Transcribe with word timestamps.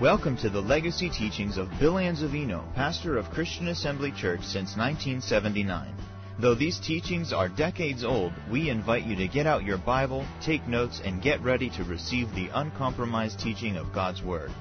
Welcome 0.00 0.36
to 0.36 0.48
the 0.48 0.60
legacy 0.60 1.10
teachings 1.10 1.56
of 1.56 1.76
Bill 1.80 1.94
Anzavino, 1.94 2.72
pastor 2.76 3.18
of 3.18 3.28
Christian 3.30 3.66
Assembly 3.66 4.12
Church 4.12 4.42
since 4.42 4.76
1979. 4.76 5.92
Though 6.38 6.54
these 6.54 6.78
teachings 6.78 7.32
are 7.32 7.48
decades 7.48 8.04
old, 8.04 8.32
we 8.48 8.70
invite 8.70 9.02
you 9.02 9.16
to 9.16 9.26
get 9.26 9.48
out 9.48 9.64
your 9.64 9.78
Bible, 9.78 10.24
take 10.40 10.68
notes, 10.68 11.00
and 11.04 11.20
get 11.20 11.42
ready 11.42 11.68
to 11.70 11.82
receive 11.82 12.32
the 12.32 12.48
uncompromised 12.54 13.40
teaching 13.40 13.76
of 13.76 13.92
God's 13.92 14.22
Word. 14.22 14.52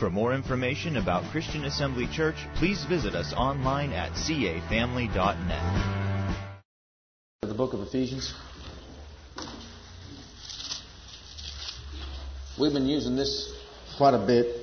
For 0.00 0.10
more 0.10 0.34
information 0.34 0.96
about 0.96 1.30
Christian 1.30 1.66
Assembly 1.66 2.08
Church, 2.12 2.34
please 2.56 2.84
visit 2.86 3.14
us 3.14 3.32
online 3.32 3.92
at 3.92 4.10
cafamily.net. 4.14 6.56
The 7.42 7.54
book 7.54 7.74
of 7.74 7.80
Ephesians. 7.82 8.34
We've 12.58 12.72
been 12.72 12.86
using 12.86 13.14
this 13.14 13.56
quite 13.96 14.14
a 14.14 14.26
bit. 14.26 14.59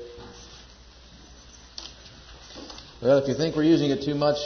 Well, 3.02 3.20
if 3.20 3.28
you 3.28 3.36
think 3.36 3.56
we're 3.56 3.64
using 3.64 3.92
it 3.92 4.02
too 4.02 4.16
much, 4.16 4.38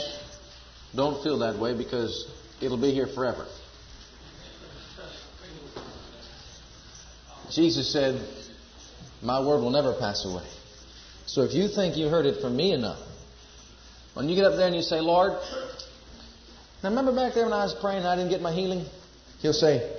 don't 0.94 1.24
feel 1.24 1.40
that 1.40 1.58
way 1.58 1.74
because 1.74 2.30
it'll 2.62 2.82
be 2.82 2.92
here 2.92 3.08
forever. 3.08 3.46
Jesus 7.50 7.92
said, 7.92 8.22
My 9.22 9.40
word 9.40 9.62
will 9.62 9.70
never 9.70 9.94
pass 9.94 10.26
away. 10.26 10.44
So 11.26 11.44
if 11.44 11.54
you 11.54 11.70
think 11.70 11.96
you 11.96 12.08
heard 12.08 12.26
it 12.26 12.42
from 12.42 12.58
me 12.58 12.74
enough, 12.74 13.00
when 14.16 14.28
you 14.28 14.36
get 14.36 14.44
up 14.44 14.58
there 14.58 14.68
and 14.68 14.76
you 14.76 14.82
say, 14.82 15.00
Lord, 15.00 15.32
now 16.84 16.90
remember 16.90 17.16
back 17.16 17.34
there 17.34 17.46
when 17.46 17.54
I 17.54 17.64
was 17.64 17.74
praying 17.74 18.00
and 18.00 18.08
I 18.08 18.18
didn't 18.18 18.32
get 18.32 18.42
my 18.42 18.52
healing? 18.52 18.86
He'll 19.42 19.54
say, 19.54 19.90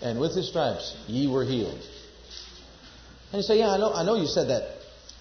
And 0.00 0.18
with 0.18 0.34
his 0.34 0.48
stripes 0.48 0.96
ye 1.06 1.26
were 1.26 1.44
healed. 1.44 1.82
And 3.32 3.40
you 3.40 3.42
say, 3.42 3.58
Yeah, 3.58 3.70
I 3.70 3.76
know, 3.76 3.92
I 3.92 4.04
know 4.04 4.16
you 4.16 4.26
said 4.26 4.48
that. 4.48 4.73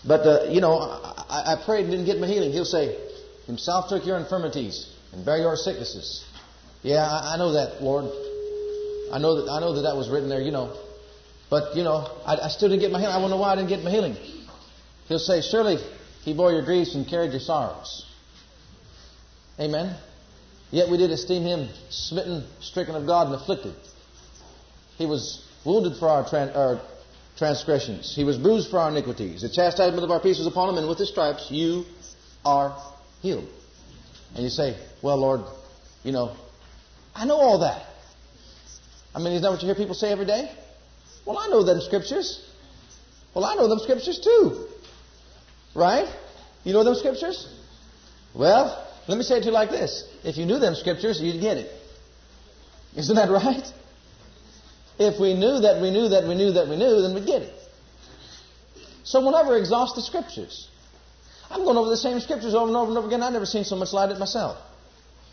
But, 0.05 0.21
uh, 0.27 0.43
you 0.49 0.61
know, 0.61 0.79
I, 0.79 1.53
I 1.53 1.63
prayed 1.63 1.85
and 1.85 1.91
didn't 1.91 2.05
get 2.05 2.19
my 2.19 2.27
healing. 2.27 2.51
He'll 2.51 2.65
say, 2.65 2.97
Himself 3.47 3.89
took 3.89 4.05
your 4.05 4.17
infirmities 4.17 4.93
and 5.13 5.25
bear 5.25 5.37
your 5.37 5.55
sicknesses. 5.55 6.25
Yeah, 6.81 7.05
I, 7.05 7.35
I 7.35 7.37
know 7.37 7.53
that, 7.53 7.81
Lord. 7.81 8.05
I 9.13 9.19
know 9.19 9.41
that 9.41 9.51
I 9.51 9.59
know 9.59 9.73
that 9.75 9.81
that 9.83 9.95
was 9.95 10.09
written 10.09 10.27
there, 10.27 10.41
you 10.41 10.51
know. 10.51 10.75
But 11.49 11.75
you 11.75 11.83
know, 11.83 12.09
I, 12.25 12.35
I 12.35 12.47
still 12.47 12.67
didn't 12.67 12.81
get 12.81 12.91
my 12.91 12.99
healing. 12.99 13.15
I 13.15 13.19
wonder 13.19 13.37
why 13.37 13.51
I 13.51 13.55
didn't 13.55 13.69
get 13.69 13.83
my 13.83 13.91
healing. 13.91 14.17
He'll 15.07 15.19
say, 15.19 15.41
"Surely 15.41 15.77
He 16.23 16.33
bore 16.33 16.51
your 16.51 16.63
griefs 16.63 16.95
and 16.95 17.07
carried 17.07 17.31
your 17.31 17.39
sorrows." 17.39 18.05
Amen. 19.59 19.95
Yet 20.71 20.89
we 20.89 20.97
did 20.97 21.11
esteem 21.11 21.43
Him 21.43 21.69
smitten, 21.89 22.45
stricken 22.59 22.95
of 22.95 23.05
God, 23.05 23.27
and 23.27 23.35
afflicted. 23.35 23.75
He 24.97 25.05
was 25.05 25.47
wounded 25.63 25.97
for 25.99 26.09
our, 26.09 26.23
tran- 26.23 26.55
our 26.55 26.81
transgressions. 27.37 28.15
He 28.15 28.23
was 28.23 28.37
bruised 28.37 28.69
for 28.69 28.79
our 28.79 28.89
iniquities. 28.89 29.41
The 29.41 29.49
chastisement 29.49 30.03
of 30.03 30.11
our 30.11 30.19
peace 30.19 30.37
was 30.37 30.47
upon 30.47 30.69
Him, 30.69 30.77
and 30.77 30.87
with 30.87 30.99
His 30.99 31.09
stripes 31.09 31.49
you 31.49 31.85
are 32.45 32.77
healed. 33.21 33.47
And 34.35 34.43
you 34.43 34.49
say, 34.49 34.77
well, 35.01 35.17
Lord, 35.17 35.41
you 36.03 36.11
know, 36.11 36.35
I 37.15 37.25
know 37.25 37.35
all 37.35 37.59
that. 37.59 37.85
I 39.15 39.19
mean, 39.19 39.33
isn't 39.33 39.43
that 39.43 39.51
what 39.51 39.61
you 39.61 39.67
hear 39.67 39.75
people 39.75 39.95
say 39.95 40.11
every 40.11 40.25
day? 40.25 40.51
Well, 41.25 41.37
I 41.37 41.47
know 41.47 41.63
them 41.63 41.79
scriptures. 41.81 42.43
Well, 43.33 43.45
I 43.45 43.55
know 43.55 43.67
them 43.67 43.79
scriptures 43.79 44.19
too. 44.19 44.67
Right? 45.75 46.07
You 46.63 46.73
know 46.73 46.83
them 46.83 46.95
scriptures? 46.95 47.47
Well, 48.33 48.87
let 49.07 49.17
me 49.17 49.23
say 49.23 49.37
it 49.37 49.41
to 49.41 49.45
you 49.47 49.51
like 49.51 49.69
this. 49.69 50.07
If 50.23 50.37
you 50.37 50.45
knew 50.45 50.59
them 50.59 50.75
scriptures, 50.75 51.21
you'd 51.21 51.41
get 51.41 51.57
it. 51.57 51.71
Isn't 52.95 53.15
that 53.15 53.29
right? 53.29 53.63
If 54.99 55.19
we 55.19 55.33
knew 55.33 55.59
that 55.59 55.81
we 55.81 55.91
knew 55.91 56.09
that 56.09 56.27
we 56.27 56.35
knew 56.35 56.51
that 56.51 56.67
we 56.67 56.75
knew, 56.75 57.01
then 57.01 57.13
we'd 57.13 57.25
get 57.25 57.41
it. 57.41 57.53
So 59.03 59.21
we'll 59.21 59.31
never 59.31 59.57
exhaust 59.57 59.95
the 59.95 60.01
scriptures. 60.01 60.69
I'm 61.49 61.63
going 61.63 61.77
over 61.77 61.89
the 61.89 61.97
same 61.97 62.19
scriptures 62.19 62.55
over 62.55 62.67
and 62.67 62.75
over 62.75 62.89
and 62.89 62.97
over 62.97 63.07
again. 63.07 63.21
I've 63.21 63.33
never 63.33 63.45
seen 63.45 63.63
so 63.63 63.75
much 63.75 63.93
light 63.93 64.09
at 64.09 64.19
myself. 64.19 64.57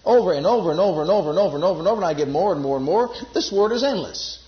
Over 0.05 0.33
and 0.33 0.47
over 0.47 0.71
and 0.71 0.81
over 0.81 1.03
and 1.03 1.11
over 1.11 1.31
and 1.31 1.39
over 1.39 1.57
and 1.57 1.65
over 1.65 1.79
and 1.79 1.89
over, 1.89 2.03
and 2.03 2.05
I 2.05 2.15
get 2.15 2.29
more 2.29 2.53
and 2.53 2.63
more 2.63 2.77
and 2.77 2.85
more. 2.85 3.15
This 3.35 3.53
word 3.53 3.73
is 3.73 3.85
endless. 3.85 4.41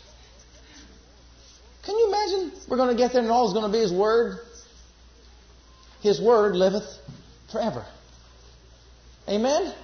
Can 1.84 1.98
you 1.98 2.08
imagine? 2.08 2.52
We're 2.68 2.76
going 2.76 2.96
to 2.96 3.00
get 3.00 3.12
there 3.12 3.22
and 3.22 3.30
all 3.30 3.46
is 3.48 3.52
going 3.52 3.66
to 3.66 3.72
be 3.72 3.80
His 3.80 3.92
Word. 3.92 4.38
His 6.00 6.20
Word 6.20 6.54
liveth 6.54 6.98
forever. 7.50 7.84
Amen? 9.28 9.74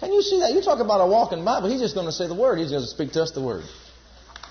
Can 0.00 0.12
you 0.12 0.22
see 0.22 0.40
that? 0.40 0.52
You 0.52 0.60
talk 0.60 0.80
about 0.80 1.00
a 1.00 1.06
walking 1.06 1.44
Bible. 1.44 1.68
He's 1.70 1.80
just 1.80 1.94
going 1.94 2.06
to 2.06 2.12
say 2.12 2.26
the 2.26 2.34
Word. 2.34 2.58
He's 2.58 2.70
going 2.70 2.82
to 2.82 2.88
speak 2.88 3.12
to 3.12 3.22
us 3.22 3.30
the 3.30 3.40
Word. 3.40 3.64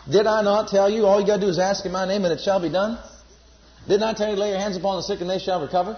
Did 0.09 0.28
I 0.28 0.41
not 0.41 0.69
tell 0.69 0.89
you? 0.89 1.06
All 1.06 1.19
you 1.19 1.28
got 1.28 1.35
to 1.35 1.41
do 1.41 1.47
is 1.47 1.59
ask 1.59 1.85
in 1.85 1.91
my 1.91 2.06
name 2.06 2.25
and 2.25 2.33
it 2.33 2.41
shall 2.41 2.59
be 2.59 2.69
done. 2.69 2.97
Didn't 3.88 4.03
I 4.03 4.13
tell 4.13 4.29
you 4.29 4.35
lay 4.35 4.50
your 4.50 4.59
hands 4.59 4.78
upon 4.78 4.97
the 4.97 5.03
sick 5.03 5.22
and 5.22 5.29
they 5.29 5.39
shall 5.39 5.61
recover? 5.61 5.97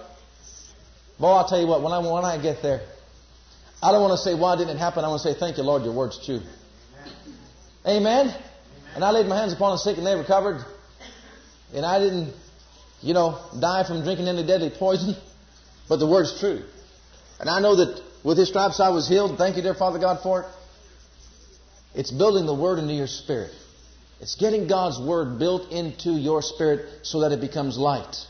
Boy, 1.19 1.27
I'll 1.27 1.47
tell 1.47 1.59
you 1.59 1.67
what, 1.67 1.81
when 1.81 1.93
I, 1.93 1.99
when 1.99 2.25
I 2.25 2.41
get 2.41 2.61
there, 2.61 2.81
I 3.81 3.91
don't 3.91 4.01
want 4.01 4.17
to 4.17 4.23
say, 4.23 4.35
why 4.35 4.55
didn't 4.55 4.75
it 4.75 4.79
happen? 4.79 5.03
I 5.03 5.07
want 5.07 5.21
to 5.21 5.33
say, 5.33 5.39
thank 5.39 5.57
you, 5.57 5.63
Lord, 5.63 5.83
your 5.83 5.93
word's 5.93 6.23
true. 6.25 6.41
Amen? 7.85 8.35
And 8.95 9.03
I 9.03 9.11
laid 9.11 9.27
my 9.27 9.37
hands 9.37 9.53
upon 9.53 9.71
the 9.71 9.77
sick 9.77 9.97
and 9.97 10.05
they 10.05 10.15
recovered. 10.15 10.63
And 11.73 11.85
I 11.85 11.99
didn't, 11.99 12.33
you 13.01 13.13
know, 13.13 13.39
die 13.59 13.83
from 13.87 14.03
drinking 14.03 14.27
any 14.27 14.45
deadly 14.45 14.69
poison. 14.69 15.15
But 15.87 15.97
the 15.97 16.07
word's 16.07 16.39
true. 16.39 16.63
And 17.39 17.49
I 17.49 17.59
know 17.59 17.75
that 17.75 18.01
with 18.23 18.37
his 18.37 18.49
stripes 18.49 18.79
I 18.79 18.89
was 18.89 19.07
healed. 19.07 19.37
Thank 19.37 19.55
you, 19.55 19.61
dear 19.61 19.75
Father 19.75 19.99
God, 19.99 20.21
for 20.21 20.41
it. 20.41 20.47
It's 21.95 22.11
building 22.11 22.45
the 22.45 22.53
word 22.53 22.79
into 22.79 22.93
your 22.93 23.07
spirit. 23.07 23.51
It's 24.19 24.35
getting 24.35 24.67
God's 24.67 24.99
Word 24.99 25.37
built 25.37 25.71
into 25.71 26.11
your 26.11 26.41
spirit 26.41 27.05
so 27.05 27.21
that 27.21 27.31
it 27.31 27.41
becomes 27.41 27.77
light 27.77 28.25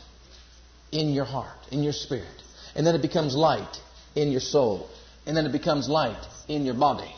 in 0.92 1.10
your 1.10 1.24
heart, 1.24 1.56
in 1.70 1.82
your 1.82 1.92
spirit. 1.92 2.26
And 2.74 2.86
then 2.86 2.94
it 2.94 3.02
becomes 3.02 3.34
light 3.34 3.80
in 4.14 4.30
your 4.30 4.40
soul. 4.40 4.88
And 5.26 5.36
then 5.36 5.46
it 5.46 5.52
becomes 5.52 5.88
light 5.88 6.22
in 6.46 6.64
your 6.64 6.74
body. 6.74 7.10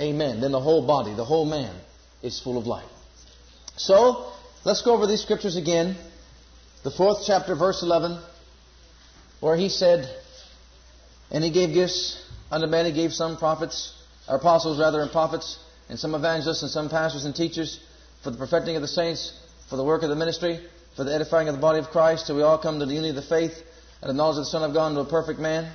Amen. 0.00 0.40
Then 0.40 0.52
the 0.52 0.60
whole 0.60 0.86
body, 0.86 1.14
the 1.14 1.24
whole 1.24 1.44
man 1.44 1.74
is 2.22 2.40
full 2.40 2.56
of 2.56 2.66
light. 2.66 2.88
So, 3.76 4.32
let's 4.64 4.82
go 4.82 4.94
over 4.94 5.06
these 5.06 5.22
scriptures 5.22 5.56
again. 5.56 5.96
The 6.84 6.90
fourth 6.92 7.24
chapter, 7.26 7.56
verse 7.56 7.82
11, 7.82 8.20
where 9.40 9.56
he 9.56 9.68
said, 9.68 10.08
And 11.30 11.44
he 11.44 11.50
gave 11.50 11.74
gifts 11.74 12.22
unto 12.50 12.66
men, 12.66 12.86
he 12.86 12.92
gave 12.92 13.12
some 13.12 13.36
prophets, 13.36 13.92
apostles 14.26 14.78
rather, 14.78 15.00
and 15.00 15.10
prophets 15.10 15.58
and 15.88 15.98
some 15.98 16.14
evangelists 16.14 16.62
and 16.62 16.70
some 16.70 16.88
pastors 16.88 17.24
and 17.24 17.34
teachers 17.34 17.80
for 18.22 18.30
the 18.30 18.38
perfecting 18.38 18.76
of 18.76 18.82
the 18.82 18.88
saints, 18.88 19.32
for 19.68 19.76
the 19.76 19.84
work 19.84 20.02
of 20.02 20.08
the 20.08 20.16
ministry, 20.16 20.60
for 20.96 21.04
the 21.04 21.14
edifying 21.14 21.48
of 21.48 21.54
the 21.54 21.60
body 21.60 21.78
of 21.78 21.90
Christ, 21.90 22.26
till 22.26 22.36
we 22.36 22.42
all 22.42 22.58
come 22.58 22.78
to 22.80 22.86
the 22.86 22.94
unity 22.94 23.10
of 23.10 23.16
the 23.16 23.22
faith 23.22 23.62
and 24.00 24.08
the 24.08 24.14
knowledge 24.14 24.38
of 24.38 24.44
the 24.44 24.50
Son 24.50 24.62
of 24.62 24.74
God, 24.74 24.88
into 24.88 25.00
a 25.00 25.04
perfect 25.04 25.38
man, 25.38 25.70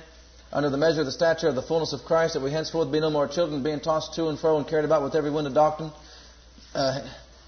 under 0.52 0.70
the 0.70 0.76
measure 0.76 1.00
of 1.00 1.06
the 1.06 1.12
stature 1.12 1.48
of 1.48 1.54
the 1.54 1.62
fullness 1.62 1.92
of 1.92 2.04
Christ, 2.04 2.34
that 2.34 2.40
we 2.42 2.50
henceforth 2.50 2.90
be 2.92 3.00
no 3.00 3.10
more 3.10 3.26
children, 3.28 3.62
being 3.62 3.80
tossed 3.80 4.14
to 4.14 4.28
and 4.28 4.38
fro 4.38 4.56
and 4.56 4.68
carried 4.68 4.84
about 4.84 5.02
with 5.02 5.14
every 5.14 5.30
wind 5.30 5.46
of 5.46 5.54
doctrine, 5.54 5.92
uh, 6.74 7.00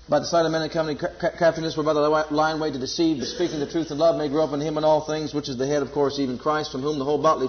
by 0.08 0.20
the 0.20 0.24
side 0.24 0.46
of 0.46 0.52
men 0.52 0.62
and 0.62 0.70
company 0.70 0.96
craftiness, 0.96 1.76
whereby 1.76 1.92
the 1.92 2.26
lying 2.30 2.60
way 2.60 2.70
to 2.70 2.78
deceive, 2.78 3.18
but 3.18 3.26
speaking 3.26 3.58
the 3.58 3.70
truth 3.70 3.90
in 3.90 3.98
love 3.98 4.16
may 4.16 4.28
grow 4.28 4.44
up 4.44 4.52
in 4.52 4.60
him 4.60 4.78
in 4.78 4.84
all 4.84 5.00
things, 5.00 5.34
which 5.34 5.48
is 5.48 5.56
the 5.56 5.66
head, 5.66 5.82
of 5.82 5.92
course, 5.92 6.18
even 6.18 6.38
Christ, 6.38 6.72
from 6.72 6.82
whom 6.82 6.98
the 6.98 7.04
whole 7.04 7.20
bodily 7.20 7.48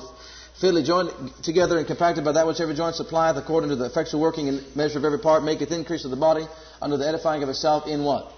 fitly 0.60 0.84
joined 0.84 1.12
together 1.44 1.78
and 1.78 1.86
compacted 1.86 2.26
by 2.26 2.32
that 2.32 2.48
which 2.48 2.60
every 2.60 2.76
joint 2.76 2.96
supplieth, 2.96 3.38
according 3.38 3.70
to 3.70 3.76
the 3.76 3.86
effectual 3.86 4.20
working 4.20 4.48
and 4.50 4.76
measure 4.76 4.98
of 4.98 5.06
every 5.06 5.20
part, 5.20 5.44
maketh 5.44 5.72
increase 5.72 6.04
of 6.06 6.12
the 6.12 6.18
body 6.18 6.46
under 6.82 6.98
the 6.98 7.08
edifying 7.08 7.44
of 7.44 7.50
itself 7.50 7.88
in 7.88 8.04
what? 8.04 8.32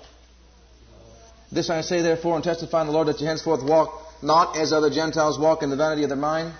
This 1.51 1.69
I 1.69 1.81
say 1.81 2.01
therefore 2.01 2.35
and 2.35 2.43
testify 2.43 2.81
in 2.81 2.87
the 2.87 2.93
Lord 2.93 3.07
that 3.07 3.19
you 3.19 3.27
henceforth 3.27 3.63
walk 3.63 4.05
not 4.21 4.57
as 4.57 4.73
other 4.73 4.89
Gentiles 4.89 5.39
walk 5.39 5.63
in 5.63 5.69
the 5.69 5.77
vanity 5.77 6.03
of 6.03 6.09
their 6.09 6.17
mind, 6.17 6.53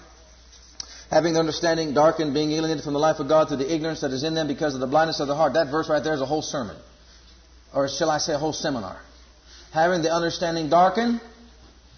having 1.12 1.34
their 1.34 1.42
understanding 1.42 1.94
darkened, 1.94 2.34
being 2.34 2.52
alienated 2.52 2.84
from 2.84 2.94
the 2.94 3.00
life 3.00 3.20
of 3.20 3.28
God 3.28 3.50
through 3.50 3.58
the 3.58 3.74
ignorance 3.74 4.02
that 4.02 4.12
is 4.12 4.24
in 4.24 4.34
them 4.34 4.48
because 4.48 4.74
of 4.74 4.80
the 4.80 4.88
blindness 4.88 5.20
of 5.20 5.28
the 5.28 5.36
heart. 5.36 5.54
That 5.54 5.70
verse 5.70 5.90
right 5.90 6.04
there 6.04 6.14
is 6.14 6.22
a 6.22 6.26
whole 6.26 6.42
sermon. 6.42 6.78
Or 7.74 7.88
shall 7.88 8.10
I 8.10 8.18
say 8.18 8.34
a 8.34 8.38
whole 8.38 8.54
seminar. 8.54 9.00
Having 9.72 10.02
the 10.02 10.12
understanding 10.12 10.70
darkened, 10.70 11.22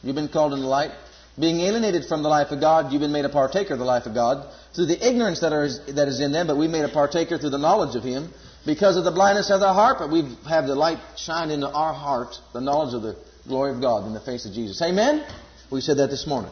you've 0.04 0.16
been 0.16 0.28
called 0.28 0.54
in 0.54 0.60
the 0.60 0.68
light, 0.68 0.92
being 1.40 1.62
alienated 1.62 2.06
from 2.06 2.24
the 2.24 2.30
life 2.30 2.52
of 2.52 2.60
God, 2.60 2.92
you've 2.92 3.02
been 3.02 3.12
made 3.12 3.26
a 3.26 3.30
partaker 3.30 3.74
of 3.74 3.80
the 3.80 3.86
life 3.86 4.06
of 4.06 4.14
God 4.14 4.52
through 4.76 4.88
the 4.88 5.08
ignorance 5.08 5.40
that, 5.40 5.54
are, 5.54 5.68
that 5.94 6.08
is 6.08 6.20
in 6.20 6.32
them, 6.32 6.48
but 6.48 6.58
we've 6.58 6.70
made 6.70 6.84
a 6.84 6.90
partaker 6.90 7.38
through 7.38 7.50
the 7.52 7.58
knowledge 7.58 7.96
of 7.96 8.04
Him 8.04 8.34
because 8.66 8.98
of 8.98 9.04
the 9.04 9.12
blindness 9.12 9.50
of 9.50 9.60
their 9.60 9.74
heart, 9.74 9.98
but 10.00 10.12
we 10.12 10.24
have 10.48 10.68
the 10.68 10.76
light 10.76 11.00
shine 11.18 11.50
into 11.50 11.70
our 11.70 11.94
heart, 11.94 12.36
the 12.54 12.62
knowledge 12.62 12.94
of 12.94 13.02
the 13.02 13.18
glory 13.48 13.72
of 13.72 13.82
God 13.82 14.06
in 14.06 14.14
the 14.14 14.20
face 14.20 14.46
of 14.46 14.54
Jesus. 14.54 14.82
Amen? 14.82 15.26
We 15.72 15.82
said 15.82 15.98
that 15.98 16.10
this 16.10 16.28
morning. 16.28 16.52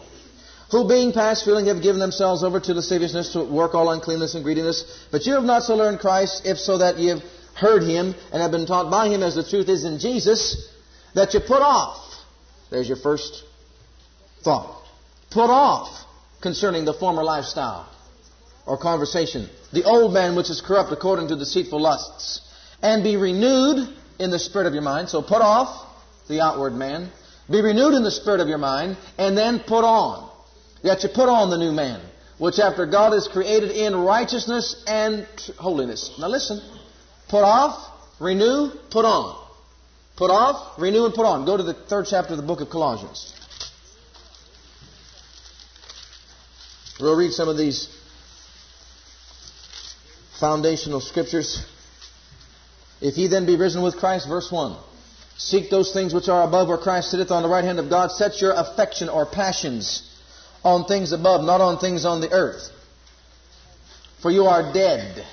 Who 0.71 0.87
being 0.87 1.13
past 1.13 1.45
feeling 1.45 1.65
have 1.65 1.81
given 1.81 1.99
themselves 1.99 2.43
over 2.43 2.59
to 2.59 2.73
lasciviousness 2.73 3.33
to 3.33 3.43
work 3.43 3.73
all 3.73 3.91
uncleanness 3.91 4.35
and 4.35 4.43
greediness, 4.43 5.07
but 5.11 5.25
you 5.25 5.33
have 5.33 5.43
not 5.43 5.63
so 5.63 5.75
learned 5.75 5.99
Christ, 5.99 6.45
if 6.45 6.57
so 6.57 6.77
that 6.77 6.97
you 6.97 7.09
have 7.09 7.23
heard 7.55 7.83
Him 7.83 8.15
and 8.31 8.41
have 8.41 8.51
been 8.51 8.65
taught 8.65 8.89
by 8.89 9.09
Him 9.09 9.23
as 9.23 9.35
the 9.35 9.43
truth 9.43 9.67
is 9.67 9.83
in 9.83 9.99
Jesus, 9.99 10.71
that 11.15 11.33
you 11.33 11.39
put 11.39 11.61
off. 11.61 11.97
There's 12.69 12.87
your 12.87 12.97
first 12.97 13.43
thought. 14.43 14.83
Put 15.31 15.49
off 15.49 16.05
concerning 16.41 16.85
the 16.85 16.93
former 16.93 17.23
lifestyle 17.23 17.89
or 18.65 18.77
conversation. 18.77 19.49
The 19.73 19.83
old 19.83 20.13
man 20.13 20.35
which 20.35 20.49
is 20.49 20.61
corrupt 20.61 20.91
according 20.91 21.27
to 21.29 21.35
deceitful 21.35 21.79
lusts. 21.79 22.41
And 22.81 23.03
be 23.03 23.17
renewed 23.17 23.89
in 24.19 24.31
the 24.31 24.39
spirit 24.39 24.67
of 24.67 24.73
your 24.73 24.83
mind. 24.83 25.09
So 25.09 25.21
put 25.21 25.41
off 25.41 25.85
the 26.27 26.41
outward 26.41 26.73
man. 26.73 27.11
Be 27.49 27.61
renewed 27.61 27.93
in 27.93 28.03
the 28.03 28.11
spirit 28.11 28.41
of 28.41 28.47
your 28.47 28.59
mind, 28.59 28.95
and 29.17 29.35
then 29.35 29.59
put 29.59 29.83
on. 29.83 30.29
That 30.83 31.03
you 31.03 31.09
put 31.09 31.27
on 31.27 31.49
the 31.49 31.57
new 31.57 31.71
man, 31.71 31.99
which 32.37 32.59
after 32.59 32.85
God 32.85 33.13
is 33.13 33.27
created 33.27 33.71
in 33.71 33.95
righteousness 33.95 34.83
and 34.87 35.27
holiness. 35.57 36.15
Now 36.19 36.27
listen. 36.27 36.61
Put 37.27 37.43
off, 37.43 38.21
renew, 38.21 38.69
put 38.91 39.03
on. 39.03 39.35
Put 40.15 40.31
off, 40.31 40.79
renew, 40.79 41.05
and 41.05 41.13
put 41.13 41.25
on. 41.25 41.45
Go 41.45 41.57
to 41.57 41.63
the 41.63 41.73
third 41.73 42.05
chapter 42.09 42.33
of 42.33 42.37
the 42.37 42.45
book 42.45 42.61
of 42.61 42.69
Colossians. 42.69 43.33
We'll 46.99 47.15
read 47.15 47.31
some 47.31 47.47
of 47.47 47.57
these 47.57 47.87
foundational 50.39 50.99
scriptures. 50.99 51.65
If 53.01 53.17
ye 53.17 53.27
then 53.27 53.45
be 53.45 53.55
risen 53.55 53.81
with 53.81 53.97
Christ, 53.97 54.27
verse 54.27 54.51
1. 54.51 54.75
Seek 55.37 55.69
those 55.69 55.93
things 55.93 56.13
which 56.13 56.27
are 56.27 56.43
above 56.43 56.67
where 56.67 56.77
Christ 56.77 57.11
sitteth 57.11 57.31
on 57.31 57.43
the 57.43 57.49
right 57.49 57.63
hand 57.63 57.79
of 57.79 57.89
God. 57.89 58.11
Set 58.11 58.41
your 58.41 58.51
affection 58.51 59.07
or 59.07 59.25
passions 59.25 60.05
on 60.63 60.83
things 60.85 61.13
above, 61.13 61.45
not 61.45 61.61
on 61.61 61.79
things 61.79 62.03
on 62.03 62.19
the 62.19 62.31
earth. 62.31 62.69
For 64.21 64.29
you 64.29 64.45
are 64.45 64.73
dead, 64.73 65.25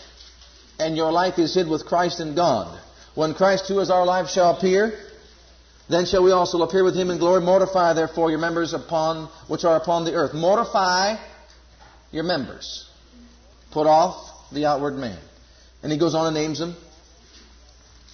and 0.78 0.96
your 0.96 1.10
life 1.10 1.40
is 1.40 1.54
hid 1.54 1.66
with 1.66 1.86
Christ 1.86 2.20
in 2.20 2.36
God. 2.36 2.78
When 3.16 3.34
Christ 3.34 3.66
who 3.66 3.80
is 3.80 3.90
our 3.90 4.06
life 4.06 4.28
shall 4.28 4.54
appear, 4.56 4.96
then 5.88 6.06
shall 6.06 6.22
we 6.22 6.30
also 6.30 6.62
appear 6.62 6.84
with 6.84 6.94
him 6.94 7.10
in 7.10 7.18
glory. 7.18 7.40
Mortify 7.40 7.94
therefore 7.94 8.30
your 8.30 8.38
members 8.38 8.74
upon 8.74 9.28
which 9.48 9.64
are 9.64 9.76
upon 9.76 10.04
the 10.04 10.14
earth. 10.14 10.34
Mortify 10.34 11.16
your 12.16 12.24
members. 12.24 12.88
Put 13.70 13.86
off 13.86 14.50
the 14.52 14.66
outward 14.66 14.94
man. 14.94 15.18
And 15.82 15.92
he 15.92 15.98
goes 15.98 16.14
on 16.14 16.26
and 16.26 16.34
names 16.34 16.58
them. 16.58 16.74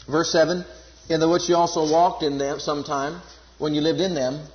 Verse 0.06 0.30
7 0.32 0.64
In 1.08 1.20
the 1.20 1.28
which 1.28 1.48
you 1.48 1.56
also 1.56 1.90
walked 1.90 2.22
in 2.22 2.36
them 2.36 2.60
sometime 2.60 3.20
when 3.58 3.74
you 3.74 3.80
lived 3.80 4.00
in 4.00 4.14
them, 4.14 4.46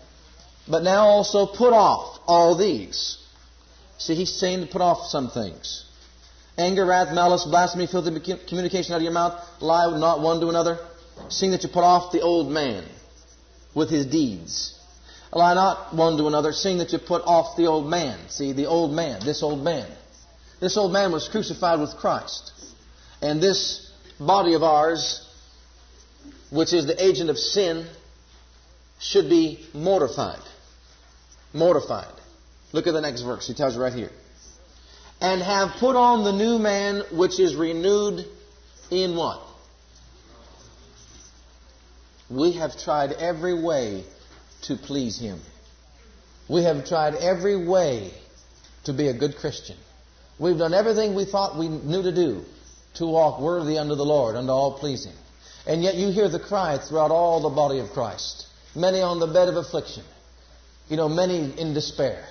but 0.68 0.84
now 0.84 1.06
also 1.06 1.48
put 1.48 1.74
off 1.74 2.20
all 2.28 2.58
these. 2.58 3.18
See, 3.98 4.16
he's 4.16 4.34
saying 4.34 4.62
to 4.62 4.68
put 4.68 4.82
off 4.82 5.08
some 5.08 5.32
things. 5.32 5.86
Anger, 6.58 6.86
wrath, 6.86 7.14
malice, 7.14 7.46
blasphemy, 7.46 7.88
filthy 7.88 8.36
communication 8.48 8.94
out 8.94 8.98
of 8.98 9.04
your 9.04 9.12
mouth. 9.12 9.40
Lie 9.62 9.98
not 9.98 10.22
one 10.22 10.40
to 10.42 10.50
another. 10.50 10.80
Seeing 11.30 11.52
that 11.52 11.64
you 11.64 11.70
put 11.70 11.84
off 11.84 12.12
the 12.12 12.22
old 12.22 12.52
man 12.52 12.84
with 13.74 13.90
his 13.90 14.06
deeds. 14.06 14.77
Lie 15.38 15.54
not 15.54 15.94
one 15.94 16.18
to 16.18 16.26
another, 16.26 16.52
seeing 16.52 16.80
that 16.80 16.92
you 16.92 16.98
put 16.98 17.22
off 17.24 17.56
the 17.56 17.68
old 17.68 17.88
man. 17.88 18.18
See, 18.30 18.54
the 18.54 18.66
old 18.66 18.92
man, 18.92 19.20
this 19.24 19.44
old 19.44 19.64
man. 19.64 19.88
This 20.60 20.78
old 20.78 20.92
man 20.92 21.12
was 21.12 21.28
crucified 21.28 21.80
with 21.80 21.96
Christ. 21.98 22.52
And 23.22 23.40
this 23.40 23.92
body 24.20 24.56
of 24.56 24.64
ours, 24.64 25.24
which 26.50 26.74
is 26.74 26.88
the 26.88 27.00
agent 27.04 27.30
of 27.30 27.38
sin, 27.38 27.86
should 29.00 29.30
be 29.30 29.64
mortified. 29.76 30.42
Mortified. 31.54 32.16
Look 32.72 32.88
at 32.88 32.94
the 32.94 33.02
next 33.02 33.22
verse. 33.22 33.46
He 33.46 33.54
tells 33.54 33.76
you 33.76 33.82
right 33.84 33.94
here. 33.94 34.12
And 35.22 35.40
have 35.44 35.80
put 35.80 35.96
on 35.96 36.24
the 36.24 36.32
new 36.32 36.58
man 36.58 37.04
which 37.12 37.40
is 37.40 37.56
renewed 37.56 38.26
in 38.90 39.16
what? 39.16 39.40
We 42.28 42.54
have 42.54 42.76
tried 42.80 43.12
every 43.12 43.54
way 43.54 44.04
to 44.64 44.76
please 44.76 45.20
him. 45.20 45.40
We 46.48 46.64
have 46.64 46.88
tried 46.88 47.16
every 47.16 47.68
way 47.68 48.12
to 48.86 48.94
be 48.94 49.08
a 49.08 49.14
good 49.14 49.38
Christian. 49.38 49.76
We've 50.40 50.58
done 50.58 50.74
everything 50.74 51.16
we 51.16 51.26
thought 51.26 51.58
we 51.58 51.68
knew 51.68 52.04
to 52.04 52.14
do 52.14 52.44
to 52.96 53.06
walk 53.06 53.40
worthy 53.42 53.78
unto 53.78 53.96
the 53.96 54.06
Lord, 54.06 54.36
unto 54.36 54.52
all 54.52 54.80
pleasing. 54.80 55.14
And 55.66 55.84
yet 55.84 55.96
you 55.96 56.10
hear 56.12 56.30
the 56.30 56.40
cry 56.40 56.78
throughout 56.78 57.12
all 57.12 57.42
the 57.42 57.56
body 57.56 57.80
of 57.80 57.90
Christ. 57.90 58.48
Many 58.76 59.02
on 59.02 59.20
the 59.20 59.28
bed 59.28 59.50
of 59.50 59.56
affliction. 59.56 60.04
You 60.88 60.98
know, 60.98 61.10
many 61.10 61.60
in 61.60 61.74
despair. 61.74 62.24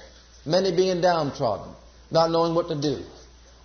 Many 0.47 0.75
being 0.75 1.01
downtrodden, 1.01 1.75
not 2.11 2.31
knowing 2.31 2.55
what 2.55 2.69
to 2.69 2.81
do. 2.81 3.03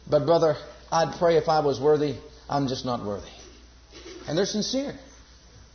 But 0.10 0.26
brother, 0.26 0.58
I'd 0.92 1.18
pray 1.18 1.38
if 1.38 1.48
I 1.48 1.60
was 1.60 1.80
worthy. 1.80 2.16
I'm 2.50 2.68
just 2.68 2.86
not 2.86 3.06
worthy. 3.06 3.30
And 4.28 4.38
they're 4.38 4.46
sincere. 4.46 4.94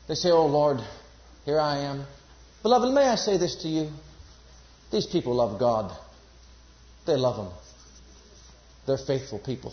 They 0.09 0.15
say, 0.15 0.31
Oh 0.31 0.47
Lord, 0.47 0.81
here 1.45 1.61
I 1.61 1.79
am. 1.79 2.05
Beloved, 2.67 2.93
may 2.93 3.07
I 3.07 3.15
say 3.15 3.37
this 3.37 3.55
to 3.63 3.69
you? 3.69 3.89
These 4.91 5.07
people 5.07 5.37
love 5.37 5.57
God. 5.57 5.97
They 7.07 7.15
love 7.15 7.37
Him. 7.37 7.53
They're 8.87 8.99
faithful 8.99 9.39
people. 9.39 9.73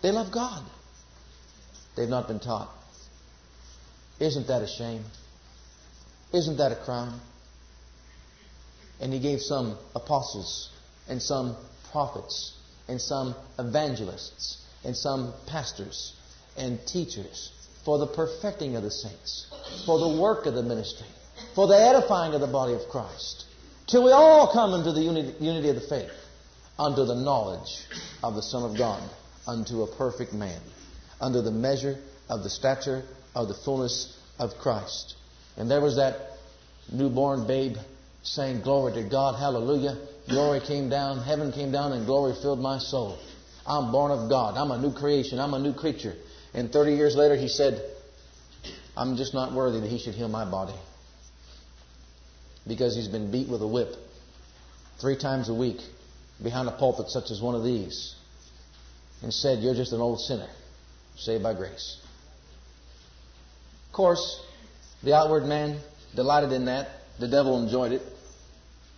They 0.00 0.12
love 0.12 0.32
God. 0.32 0.64
They've 1.94 2.08
not 2.08 2.26
been 2.26 2.40
taught. 2.40 2.70
Isn't 4.18 4.46
that 4.46 4.62
a 4.62 4.66
shame? 4.66 5.04
Isn't 6.32 6.56
that 6.56 6.72
a 6.72 6.76
crime? 6.76 7.20
And 8.98 9.12
he 9.12 9.20
gave 9.20 9.42
some 9.42 9.76
apostles 9.94 10.70
and 11.06 11.20
some 11.20 11.54
prophets 11.90 12.56
and 12.88 12.98
some 12.98 13.34
evangelists 13.58 14.64
and 14.84 14.96
some 14.96 15.34
pastors 15.46 16.16
and 16.56 16.78
teachers 16.86 17.52
for 17.84 17.98
the 17.98 18.06
perfecting 18.06 18.74
of 18.74 18.82
the 18.82 18.90
saints, 18.90 19.48
for 19.84 19.98
the 19.98 20.18
work 20.18 20.46
of 20.46 20.54
the 20.54 20.62
ministry, 20.62 21.08
for 21.54 21.66
the 21.66 21.76
edifying 21.76 22.34
of 22.34 22.40
the 22.40 22.46
body 22.46 22.74
of 22.74 22.88
Christ, 22.90 23.44
till 23.86 24.04
we 24.04 24.12
all 24.12 24.52
come 24.52 24.74
into 24.74 24.92
the 24.92 25.00
unity, 25.00 25.34
unity 25.40 25.68
of 25.68 25.76
the 25.76 25.80
faith 25.82 26.10
unto 26.78 27.04
the 27.04 27.14
knowledge 27.14 27.86
of 28.22 28.34
the 28.34 28.42
Son 28.42 28.70
of 28.70 28.76
God, 28.76 29.02
unto 29.46 29.82
a 29.82 29.96
perfect 29.96 30.32
man, 30.32 30.60
under 31.20 31.42
the 31.42 31.50
measure 31.50 31.98
of 32.28 32.42
the 32.42 32.50
stature 32.50 33.02
of 33.34 33.48
the 33.48 33.54
fullness 33.54 34.18
of 34.38 34.50
Christ. 34.58 35.16
And 35.56 35.70
there 35.70 35.80
was 35.80 35.96
that 35.96 36.16
newborn 36.90 37.46
babe 37.46 37.76
saying, 38.22 38.62
Glory 38.62 38.94
to 38.94 39.02
God, 39.02 39.38
hallelujah. 39.38 39.96
Glory 40.28 40.60
came 40.60 40.88
down, 40.88 41.18
heaven 41.22 41.52
came 41.52 41.72
down, 41.72 41.92
and 41.92 42.06
glory 42.06 42.34
filled 42.40 42.60
my 42.60 42.78
soul. 42.78 43.18
I'm 43.66 43.92
born 43.92 44.10
of 44.10 44.28
God. 44.28 44.56
I'm 44.56 44.70
a 44.70 44.78
new 44.78 44.92
creation. 44.92 45.38
I'm 45.38 45.54
a 45.54 45.58
new 45.58 45.72
creature. 45.72 46.14
And 46.54 46.72
30 46.72 46.94
years 46.94 47.16
later, 47.16 47.36
he 47.36 47.48
said, 47.48 47.80
I'm 48.96 49.16
just 49.16 49.34
not 49.34 49.52
worthy 49.52 49.80
that 49.80 49.88
he 49.88 49.98
should 49.98 50.14
heal 50.14 50.28
my 50.28 50.44
body. 50.44 50.74
Because 52.66 52.94
he's 52.94 53.08
been 53.08 53.30
beat 53.30 53.48
with 53.48 53.62
a 53.62 53.66
whip 53.66 53.94
three 55.00 55.16
times 55.16 55.48
a 55.48 55.54
week 55.54 55.80
behind 56.42 56.68
a 56.68 56.72
pulpit 56.72 57.08
such 57.08 57.30
as 57.30 57.40
one 57.40 57.54
of 57.54 57.64
these 57.64 58.14
and 59.22 59.32
said, 59.32 59.60
You're 59.60 59.74
just 59.74 59.92
an 59.92 60.00
old 60.00 60.20
sinner, 60.20 60.48
saved 61.16 61.42
by 61.42 61.54
grace. 61.54 62.00
Of 63.88 63.92
course, 63.92 64.40
the 65.02 65.14
outward 65.14 65.44
man 65.44 65.78
delighted 66.14 66.52
in 66.52 66.66
that. 66.66 66.88
The 67.18 67.28
devil 67.28 67.62
enjoyed 67.62 67.92
it. 67.92 68.02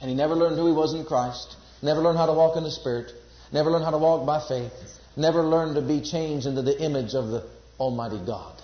And 0.01 0.09
he 0.09 0.17
never 0.17 0.35
learned 0.35 0.57
who 0.57 0.67
he 0.67 0.73
was 0.73 0.95
in 0.95 1.05
Christ, 1.05 1.57
never 1.83 2.01
learned 2.01 2.19
how 2.19 2.27
to 2.27 2.33
walk 2.33 2.57
in 2.57 2.63
the 2.63 2.71
Spirit, 2.71 3.13
never 3.53 3.71
learned 3.71 3.85
how 3.85 3.91
to 3.91 3.99
walk 3.99 4.27
by 4.27 4.41
faith, 4.47 4.73
never 5.17 5.43
learned 5.43 5.77
to 5.77 5.83
be 5.83 6.01
changed 6.01 6.47
into 6.47 6.63
the 6.63 6.81
image 6.81 7.15
of 7.15 7.29
the 7.29 7.45
Almighty 7.79 8.21
God, 8.25 8.55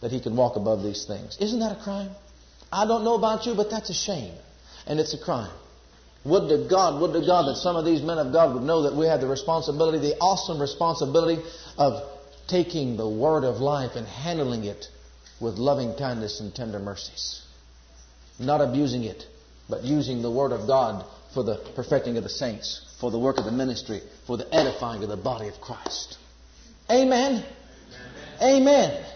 that 0.00 0.10
he 0.10 0.20
could 0.20 0.34
walk 0.34 0.56
above 0.56 0.82
these 0.82 1.04
things. 1.06 1.36
Isn't 1.40 1.60
that 1.60 1.72
a 1.72 1.82
crime? 1.82 2.10
I 2.72 2.86
don't 2.86 3.04
know 3.04 3.14
about 3.14 3.46
you, 3.46 3.54
but 3.54 3.70
that's 3.70 3.90
a 3.90 3.94
shame. 3.94 4.34
And 4.86 5.00
it's 5.00 5.14
a 5.14 5.18
crime. 5.18 5.50
Would 6.24 6.48
to 6.48 6.68
God, 6.68 7.00
would 7.00 7.12
to 7.12 7.24
God 7.24 7.48
that 7.48 7.56
some 7.56 7.76
of 7.76 7.84
these 7.84 8.02
men 8.02 8.18
of 8.18 8.32
God 8.32 8.54
would 8.54 8.62
know 8.62 8.82
that 8.82 8.94
we 8.94 9.06
have 9.06 9.20
the 9.20 9.26
responsibility, 9.26 9.98
the 9.98 10.16
awesome 10.18 10.60
responsibility 10.60 11.42
of 11.76 12.02
taking 12.48 12.96
the 12.96 13.08
word 13.08 13.44
of 13.44 13.56
life 13.56 13.92
and 13.94 14.06
handling 14.06 14.64
it 14.64 14.86
with 15.40 15.54
loving 15.54 15.94
kindness 15.94 16.40
and 16.40 16.54
tender 16.54 16.78
mercies. 16.78 17.42
Not 18.38 18.60
abusing 18.60 19.04
it, 19.04 19.24
but 19.68 19.84
using 19.84 20.22
the 20.22 20.30
word 20.30 20.52
of 20.52 20.66
God 20.66 21.04
for 21.32 21.42
the 21.42 21.56
perfecting 21.76 22.16
of 22.16 22.24
the 22.24 22.30
saints, 22.30 22.84
for 23.00 23.10
the 23.10 23.18
work 23.18 23.38
of 23.38 23.44
the 23.44 23.52
ministry, 23.52 24.00
for 24.26 24.36
the 24.36 24.52
edifying 24.54 25.02
of 25.02 25.08
the 25.08 25.16
body 25.16 25.48
of 25.48 25.60
Christ. 25.60 26.18
Amen. 26.90 27.44
Amen. 28.42 28.62
Amen. 28.62 29.06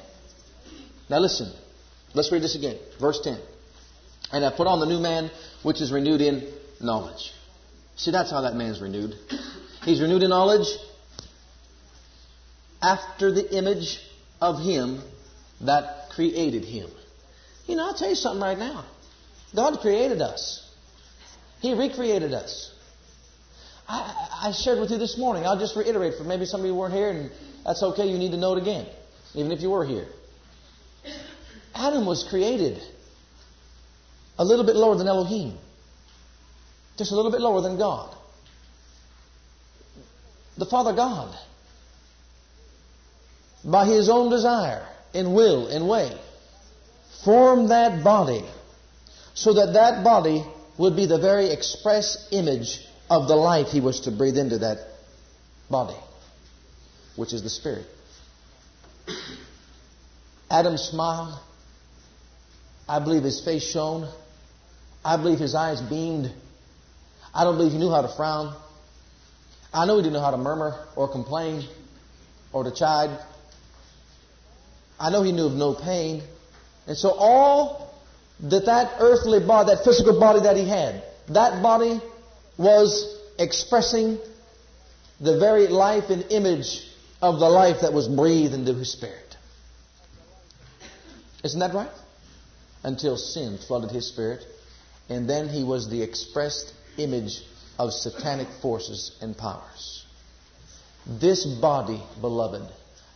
Now 1.09 1.19
listen. 1.19 1.53
Let's 2.15 2.31
read 2.31 2.43
this 2.43 2.57
again. 2.57 2.79
Verse 3.01 3.21
10. 3.23 3.39
And 4.33 4.45
I 4.45 4.51
put 4.51 4.67
on 4.67 4.81
the 4.81 4.87
new 4.87 5.01
man 5.01 5.31
which 5.63 5.81
is 5.81 5.93
renewed 5.93 6.21
in 6.21 6.53
knowledge. 6.81 7.33
See, 7.97 8.11
that's 8.11 8.31
how 8.31 8.43
that 8.43 8.55
man's 8.55 8.81
renewed. 8.81 9.15
He's 9.85 10.01
renewed 10.01 10.23
in 10.23 10.31
knowledge 10.31 10.67
after 12.83 13.33
the 13.33 13.57
image 13.57 14.01
of 14.41 14.61
him 14.61 15.03
that 15.61 16.11
created 16.11 16.65
him. 16.65 16.91
You 17.67 17.77
know, 17.77 17.87
I'll 17.87 17.95
tell 17.95 18.09
you 18.09 18.15
something 18.15 18.43
right 18.43 18.59
now. 18.59 18.85
God 19.55 19.79
created 19.81 20.21
us. 20.21 20.69
He 21.61 21.75
recreated 21.75 22.33
us. 22.33 22.73
I, 23.89 24.49
I 24.49 24.53
shared 24.53 24.81
with 24.81 24.91
you 24.91 24.99
this 24.99 25.17
morning. 25.17 25.47
I'll 25.47 25.59
just 25.59 25.77
reiterate 25.77 26.15
for 26.17 26.25
maybe 26.25 26.45
some 26.45 26.61
of 26.61 26.67
you 26.67 26.75
weren't 26.75 26.95
here, 26.95 27.11
and 27.11 27.31
that's 27.65 27.83
okay. 27.83 28.07
You 28.07 28.19
need 28.19 28.33
to 28.33 28.37
know 28.37 28.57
it 28.57 28.63
again, 28.63 28.87
even 29.35 29.53
if 29.53 29.61
you 29.61 29.71
were 29.71 29.85
here. 29.85 30.07
Adam 31.75 32.07
was 32.07 32.25
created 32.25 32.81
a 34.39 34.45
little 34.45 34.65
bit 34.65 34.77
lower 34.77 34.97
than 34.97 35.09
Elohim. 35.09 35.57
Just 36.97 37.13
a 37.13 37.17
little 37.17 37.31
bit 37.31 37.41
lower 37.41 37.61
than 37.61 37.79
God. 37.79 38.15
The 40.59 40.67
Father 40.67 40.93
God, 40.93 41.35
by 43.65 43.87
His 43.87 44.11
own 44.11 44.31
desire 44.31 44.87
and 45.15 45.35
will 45.35 45.69
and 45.69 45.89
way, 45.89 46.13
formed 47.25 47.71
that 47.71 48.05
body 48.05 48.45
so 49.35 49.55
that 49.55 49.73
that 49.75 50.05
body 50.05 50.45
would 50.79 50.97
be 50.97 51.07
the 51.07 51.19
very 51.19 51.51
express 51.51 52.29
image 52.33 52.87
of 53.09 53.29
the 53.29 53.37
life 53.37 53.69
he 53.69 53.81
was 53.81 54.01
to 54.01 54.11
breathe 54.11 54.37
into 54.37 54.59
that 54.59 54.79
body, 55.71 55.97
which 57.17 57.33
is 57.33 57.43
the 57.43 57.51
spirit. 57.51 57.87
Adam 60.51 60.77
smiled. 60.77 61.39
I 62.89 62.99
believe 62.99 63.23
his 63.23 63.45
face 63.45 63.63
shone. 63.63 64.09
I 65.05 65.17
believe 65.17 65.39
his 65.39 65.55
eyes 65.55 65.81
beamed. 65.81 66.33
I 67.35 67.45
don't 67.45 67.57
believe 67.57 67.73
he 67.73 67.79
knew 67.79 67.91
how 67.91 68.03
to 68.03 68.09
frown. 68.09 68.55
I 69.73 69.87
know 69.87 69.97
he 69.97 70.03
didn't 70.03 70.15
know 70.15 70.21
how 70.21 70.33
to 70.33 70.37
murmur 70.37 70.79
or 70.97 71.09
complain 71.09 71.67
or 72.53 72.65
to 72.65 72.71
chide. 72.71 73.19
I 75.01 75.11
know 75.11 75.23
he 75.23 75.33
knew 75.33 75.47
of 75.47 75.55
no 75.55 75.75
pain. 75.75 76.23
And 76.87 76.97
so 76.97 77.11
all 77.11 77.95
that 78.41 78.67
that 78.67 78.97
earthly 78.99 79.41
body, 79.41 79.75
that 79.75 79.85
physical 79.85 80.19
body 80.21 80.41
that 80.41 80.57
he 80.57 80.69
had, 80.69 81.03
that 81.29 81.63
body 81.63 82.01
was 82.59 83.19
expressing 83.39 84.19
the 85.21 85.39
very 85.39 85.69
life 85.69 86.11
and 86.11 86.31
image 86.31 86.87
of 87.23 87.39
the 87.39 87.49
life 87.49 87.81
that 87.83 87.93
was 87.93 88.09
breathed 88.09 88.53
into 88.53 88.75
his 88.75 88.93
spirit. 88.93 89.37
Isn't 91.45 91.61
that 91.61 91.73
right? 91.73 91.91
Until 92.83 93.17
sin 93.17 93.59
flooded 93.59 93.91
his 93.91 94.09
spirit, 94.09 94.45
and 95.09 95.29
then 95.29 95.49
he 95.49 95.63
was 95.63 95.89
the 95.89 96.03
expressed 96.03 96.73
image 96.99 97.43
of 97.79 97.93
satanic 97.93 98.49
forces 98.61 99.17
and 99.21 99.37
powers. 99.37 100.05
This 101.07 101.45
body, 101.45 102.03
beloved, 102.21 102.63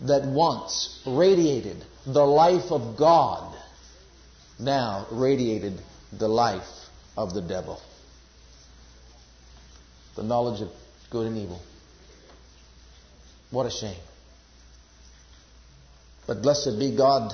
that 0.02 0.24
once 0.24 1.00
radiated 1.06 1.84
the 2.06 2.24
life 2.24 2.70
of 2.70 2.96
God, 2.96 3.56
now 4.58 5.06
radiated 5.10 5.80
the 6.12 6.28
life 6.28 6.88
of 7.16 7.34
the 7.34 7.42
devil. 7.42 7.80
The 10.16 10.22
knowledge 10.22 10.62
of 10.62 10.70
good 11.10 11.26
and 11.26 11.38
evil. 11.38 11.60
What 13.50 13.66
a 13.66 13.70
shame. 13.70 13.96
But 16.26 16.42
blessed 16.42 16.78
be 16.78 16.96
God. 16.96 17.32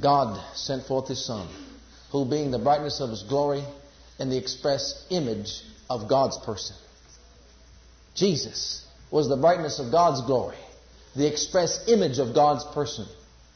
God 0.00 0.40
sent 0.56 0.86
forth 0.86 1.08
His 1.08 1.24
Son, 1.24 1.48
who 2.10 2.24
being 2.24 2.50
the 2.50 2.58
brightness 2.58 3.00
of 3.00 3.10
His 3.10 3.22
glory 3.22 3.64
and 4.18 4.30
the 4.30 4.36
express 4.36 5.06
image 5.10 5.62
of 5.90 6.08
God's 6.08 6.38
person. 6.38 6.76
Jesus 8.14 8.86
was 9.10 9.28
the 9.28 9.36
brightness 9.36 9.78
of 9.78 9.90
God's 9.90 10.22
glory, 10.22 10.56
the 11.16 11.26
express 11.26 11.88
image 11.88 12.18
of 12.18 12.34
God's 12.34 12.64
person. 12.74 13.06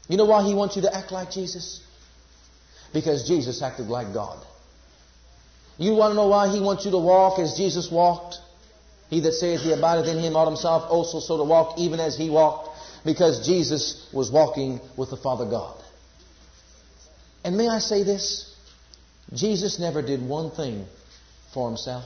You 0.08 0.16
know 0.16 0.26
why 0.26 0.42
He 0.44 0.54
wants 0.54 0.76
you 0.76 0.82
to 0.82 0.94
act 0.94 1.12
like 1.12 1.30
Jesus? 1.30 1.84
Because 2.92 3.28
Jesus 3.28 3.62
acted 3.62 3.86
like 3.86 4.12
God. 4.14 4.44
You 5.76 5.94
want 5.94 6.12
to 6.12 6.14
know 6.14 6.28
why 6.28 6.48
He 6.48 6.60
wants 6.60 6.84
you 6.84 6.90
to 6.90 6.98
walk 6.98 7.38
as 7.38 7.54
Jesus 7.56 7.90
walked? 7.90 8.38
He 9.10 9.20
that 9.20 9.32
saith 9.32 9.60
he 9.60 9.72
abideth 9.72 10.06
in 10.06 10.18
him 10.18 10.36
ought 10.36 10.46
himself 10.46 10.90
also 10.90 11.20
so 11.20 11.38
to 11.38 11.44
walk 11.44 11.78
even 11.78 11.98
as 11.98 12.16
he 12.16 12.28
walked, 12.28 12.68
because 13.04 13.46
Jesus 13.46 14.06
was 14.12 14.30
walking 14.30 14.80
with 14.96 15.10
the 15.10 15.16
Father 15.16 15.46
God. 15.46 15.82
And 17.44 17.56
may 17.56 17.68
I 17.68 17.78
say 17.78 18.02
this? 18.02 18.54
Jesus 19.32 19.78
never 19.78 20.02
did 20.02 20.26
one 20.26 20.50
thing 20.50 20.86
for 21.52 21.68
himself. 21.68 22.04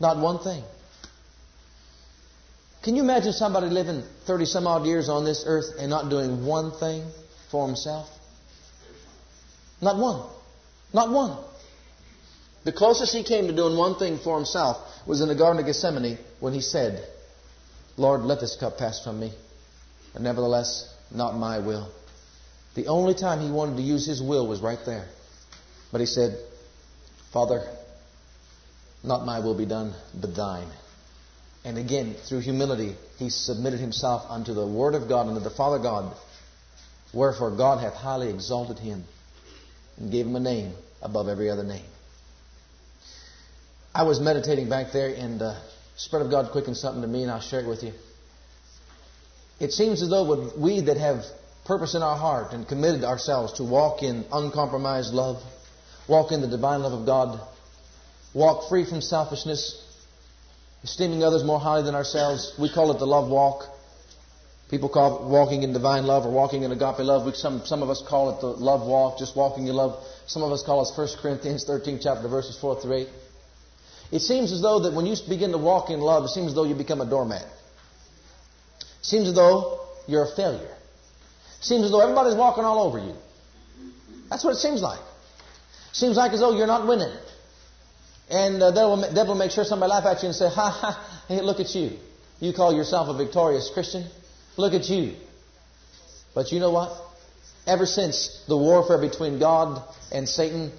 Not 0.00 0.18
one 0.18 0.38
thing. 0.38 0.62
Can 2.82 2.94
you 2.94 3.02
imagine 3.02 3.32
somebody 3.32 3.66
living 3.68 4.02
30 4.26 4.44
some 4.44 4.66
odd 4.66 4.86
years 4.86 5.08
on 5.08 5.24
this 5.24 5.44
earth 5.46 5.74
and 5.78 5.90
not 5.90 6.08
doing 6.08 6.46
one 6.46 6.70
thing 6.70 7.04
for 7.50 7.66
himself? 7.66 8.08
Not 9.80 9.96
one. 9.96 10.28
Not 10.92 11.10
one. 11.10 11.36
The 12.64 12.72
closest 12.72 13.14
he 13.14 13.22
came 13.22 13.46
to 13.46 13.52
doing 13.52 13.76
one 13.76 13.96
thing 13.96 14.18
for 14.18 14.36
himself 14.36 14.78
was 15.06 15.20
in 15.20 15.28
the 15.28 15.34
Garden 15.34 15.60
of 15.60 15.66
Gethsemane 15.66 16.18
when 16.40 16.52
he 16.52 16.60
said, 16.60 17.06
Lord, 17.96 18.22
let 18.22 18.40
this 18.40 18.56
cup 18.56 18.78
pass 18.78 19.02
from 19.02 19.18
me, 19.18 19.32
but 20.12 20.22
nevertheless, 20.22 20.92
not 21.10 21.36
my 21.36 21.58
will. 21.58 21.90
The 22.76 22.88
only 22.88 23.14
time 23.14 23.40
he 23.40 23.50
wanted 23.50 23.78
to 23.78 23.82
use 23.82 24.06
his 24.06 24.22
will 24.22 24.46
was 24.46 24.60
right 24.60 24.78
there. 24.84 25.06
But 25.90 26.02
he 26.02 26.06
said, 26.06 26.38
Father, 27.32 27.66
not 29.02 29.24
my 29.24 29.40
will 29.40 29.56
be 29.56 29.64
done, 29.64 29.94
but 30.14 30.36
thine. 30.36 30.68
And 31.64 31.78
again, 31.78 32.14
through 32.28 32.40
humility, 32.40 32.94
he 33.18 33.30
submitted 33.30 33.80
himself 33.80 34.26
unto 34.28 34.52
the 34.52 34.66
Word 34.66 34.94
of 34.94 35.08
God, 35.08 35.26
unto 35.26 35.40
the 35.40 35.50
Father 35.50 35.78
God. 35.78 36.14
Wherefore 37.14 37.50
God 37.56 37.80
hath 37.80 37.94
highly 37.94 38.28
exalted 38.28 38.78
him 38.78 39.04
and 39.96 40.12
gave 40.12 40.26
him 40.26 40.36
a 40.36 40.40
name 40.40 40.74
above 41.00 41.28
every 41.28 41.48
other 41.48 41.64
name. 41.64 41.84
I 43.94 44.02
was 44.02 44.20
meditating 44.20 44.68
back 44.68 44.92
there, 44.92 45.14
and 45.14 45.40
the 45.40 45.56
Spirit 45.96 46.26
of 46.26 46.30
God 46.30 46.52
quickened 46.52 46.76
something 46.76 47.00
to 47.00 47.08
me, 47.08 47.22
and 47.22 47.32
I'll 47.32 47.40
share 47.40 47.60
it 47.60 47.66
with 47.66 47.82
you. 47.82 47.94
It 49.60 49.72
seems 49.72 50.02
as 50.02 50.10
though 50.10 50.52
we 50.58 50.82
that 50.82 50.98
have 50.98 51.24
purpose 51.66 51.94
in 51.94 52.02
our 52.02 52.16
heart 52.16 52.52
and 52.52 52.66
committed 52.66 53.04
ourselves 53.04 53.54
to 53.54 53.64
walk 53.64 54.02
in 54.02 54.24
uncompromised 54.32 55.12
love, 55.12 55.42
walk 56.08 56.32
in 56.32 56.40
the 56.40 56.48
divine 56.48 56.82
love 56.82 56.92
of 56.92 57.06
God, 57.06 57.40
walk 58.34 58.68
free 58.68 58.84
from 58.84 59.00
selfishness, 59.00 59.82
esteeming 60.82 61.22
others 61.22 61.44
more 61.44 61.58
highly 61.58 61.82
than 61.82 61.94
ourselves. 61.94 62.54
We 62.58 62.68
call 62.72 62.90
it 62.92 62.98
the 62.98 63.06
love 63.06 63.28
walk. 63.28 63.64
People 64.68 64.88
call 64.88 65.24
it 65.24 65.30
walking 65.30 65.62
in 65.62 65.72
divine 65.72 66.06
love 66.06 66.26
or 66.26 66.32
walking 66.32 66.62
in 66.62 66.72
agape 66.72 66.98
love. 66.98 67.24
We, 67.24 67.32
some, 67.32 67.64
some 67.64 67.82
of 67.82 67.90
us 67.90 68.02
call 68.08 68.30
it 68.30 68.40
the 68.40 68.48
love 68.48 68.86
walk, 68.86 69.18
just 69.18 69.36
walking 69.36 69.66
in 69.68 69.74
love. 69.74 70.04
Some 70.26 70.42
of 70.42 70.50
us 70.50 70.62
call 70.64 70.82
it 70.82 70.96
1 70.96 71.08
Corinthians 71.20 71.64
13 71.64 72.00
chapter 72.02 72.28
verses 72.28 72.58
4 72.58 72.80
through 72.80 72.94
8. 72.94 73.08
It 74.12 74.20
seems 74.20 74.52
as 74.52 74.62
though 74.62 74.80
that 74.80 74.92
when 74.92 75.06
you 75.06 75.16
begin 75.28 75.52
to 75.52 75.58
walk 75.58 75.90
in 75.90 76.00
love, 76.00 76.24
it 76.24 76.28
seems 76.28 76.48
as 76.48 76.54
though 76.54 76.64
you 76.64 76.74
become 76.74 77.00
a 77.00 77.06
doormat. 77.06 77.42
It 77.42 78.86
seems 79.02 79.28
as 79.28 79.34
though 79.34 79.80
you're 80.06 80.24
a 80.24 80.36
failure. 80.36 80.76
Seems 81.66 81.84
as 81.84 81.90
though 81.90 82.00
everybody's 82.00 82.36
walking 82.36 82.62
all 82.64 82.86
over 82.86 83.00
you. 83.00 83.12
That's 84.30 84.44
what 84.44 84.52
it 84.52 84.58
seems 84.58 84.82
like. 84.82 85.00
Seems 85.90 86.16
like 86.16 86.30
as 86.32 86.38
though 86.38 86.56
you're 86.56 86.68
not 86.68 86.86
winning. 86.86 87.12
And 88.30 88.62
the 88.62 88.70
devil, 88.70 89.04
devil 89.12 89.34
make 89.34 89.50
sure 89.50 89.64
somebody 89.64 89.90
laugh 89.90 90.04
at 90.06 90.22
you 90.22 90.28
and 90.28 90.36
say, 90.36 90.48
ha 90.48 90.70
ha, 90.70 91.24
hey, 91.26 91.40
look 91.40 91.58
at 91.58 91.74
you. 91.74 91.98
You 92.38 92.52
call 92.52 92.72
yourself 92.72 93.08
a 93.08 93.14
victorious 93.14 93.68
Christian? 93.74 94.06
Look 94.56 94.74
at 94.74 94.88
you. 94.88 95.16
But 96.36 96.52
you 96.52 96.60
know 96.60 96.70
what? 96.70 96.92
Ever 97.66 97.84
since 97.84 98.44
the 98.46 98.56
warfare 98.56 98.98
between 98.98 99.40
God 99.40 99.82
and 100.12 100.28
Satan 100.28 100.70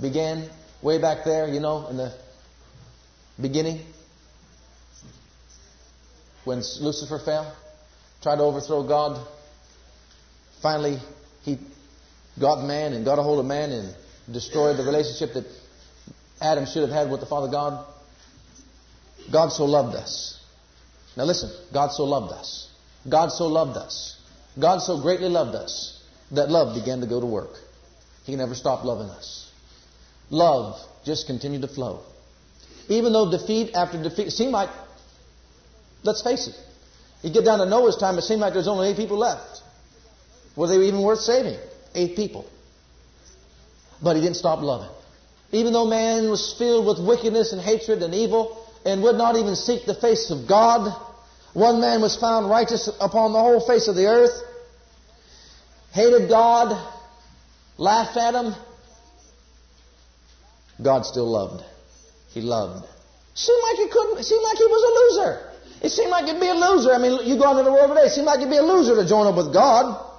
began, 0.00 0.50
way 0.82 1.00
back 1.00 1.24
there, 1.24 1.46
you 1.46 1.60
know, 1.60 1.86
in 1.86 1.96
the 1.96 2.12
beginning, 3.40 3.78
when 6.42 6.64
Lucifer 6.80 7.20
fell, 7.20 7.54
tried 8.22 8.36
to 8.36 8.42
overthrow 8.42 8.82
God, 8.82 9.24
finally 10.62 10.98
he 11.42 11.58
got 12.40 12.64
man 12.64 12.92
and 12.92 13.04
got 13.04 13.18
a 13.18 13.22
hold 13.22 13.40
of 13.40 13.46
man 13.46 13.70
and 13.70 13.94
destroyed 14.32 14.76
the 14.76 14.84
relationship 14.84 15.34
that 15.34 15.44
Adam 16.40 16.66
should 16.66 16.82
have 16.82 16.90
had 16.90 17.10
with 17.10 17.20
the 17.20 17.26
Father 17.26 17.48
God. 17.48 17.86
God 19.30 19.50
so 19.50 19.64
loved 19.64 19.94
us. 19.96 20.40
Now 21.16 21.24
listen, 21.24 21.50
God 21.72 21.92
so 21.92 22.04
loved 22.04 22.32
us. 22.32 22.70
God 23.08 23.30
so 23.30 23.46
loved 23.46 23.76
us. 23.76 24.18
God 24.58 24.78
so 24.78 25.00
greatly 25.00 25.28
loved 25.28 25.54
us 25.54 26.02
that 26.30 26.50
love 26.50 26.74
began 26.74 27.00
to 27.00 27.06
go 27.06 27.20
to 27.20 27.26
work. 27.26 27.50
He 28.24 28.36
never 28.36 28.54
stopped 28.54 28.84
loving 28.84 29.08
us. 29.08 29.50
Love 30.30 30.80
just 31.04 31.26
continued 31.26 31.62
to 31.62 31.68
flow. 31.68 32.00
Even 32.88 33.12
though 33.12 33.30
defeat 33.30 33.74
after 33.74 34.02
defeat 34.02 34.30
seemed 34.30 34.52
like, 34.52 34.70
let's 36.02 36.22
face 36.22 36.48
it, 36.48 36.56
you 37.22 37.32
get 37.32 37.44
down 37.44 37.58
to 37.58 37.66
Noah's 37.66 37.96
time, 37.96 38.18
it 38.18 38.22
seemed 38.22 38.40
like 38.40 38.52
there's 38.52 38.68
only 38.68 38.88
eight 38.88 38.96
people 38.96 39.18
left. 39.18 39.62
Were 40.56 40.68
they 40.68 40.76
even 40.86 41.02
worth 41.02 41.20
saving? 41.20 41.58
Eight 41.94 42.16
people. 42.16 42.46
But 44.02 44.16
he 44.16 44.22
didn't 44.22 44.36
stop 44.36 44.60
loving. 44.60 44.90
Even 45.52 45.72
though 45.72 45.86
man 45.86 46.30
was 46.30 46.54
filled 46.58 46.86
with 46.86 47.06
wickedness 47.06 47.52
and 47.52 47.60
hatred 47.60 48.02
and 48.02 48.14
evil 48.14 48.66
and 48.84 49.02
would 49.02 49.16
not 49.16 49.36
even 49.36 49.54
seek 49.54 49.84
the 49.84 49.94
face 49.94 50.30
of 50.30 50.48
God, 50.48 50.92
one 51.52 51.80
man 51.80 52.00
was 52.00 52.16
found 52.16 52.48
righteous 52.48 52.88
upon 53.00 53.32
the 53.32 53.38
whole 53.38 53.60
face 53.66 53.86
of 53.88 53.94
the 53.94 54.06
earth, 54.06 54.32
hated 55.92 56.28
God, 56.28 56.72
laughed 57.76 58.16
at 58.16 58.34
him. 58.34 58.54
God 60.82 61.04
still 61.04 61.30
loved. 61.30 61.62
He 62.30 62.40
loved. 62.40 62.86
Seemed 63.34 63.62
like 63.62 63.76
he 63.76 63.88
couldn't, 63.88 64.24
seemed 64.24 64.42
like 64.42 64.56
he 64.56 64.64
was 64.64 64.82
a 64.82 64.92
loser. 65.20 65.52
It 65.82 65.90
seemed 65.90 66.10
like 66.10 66.26
you'd 66.26 66.40
be 66.40 66.48
a 66.48 66.54
loser. 66.54 66.92
I 66.92 66.98
mean, 66.98 67.26
you 67.26 67.36
go 67.38 67.50
into 67.50 67.64
the 67.64 67.72
world 67.72 67.88
today, 67.88 68.06
it 68.06 68.12
seemed 68.12 68.26
like 68.26 68.40
you'd 68.40 68.50
be 68.50 68.56
a 68.56 68.62
loser 68.62 68.96
to 68.96 69.06
join 69.06 69.26
up 69.26 69.36
with 69.36 69.52
God. 69.52 70.11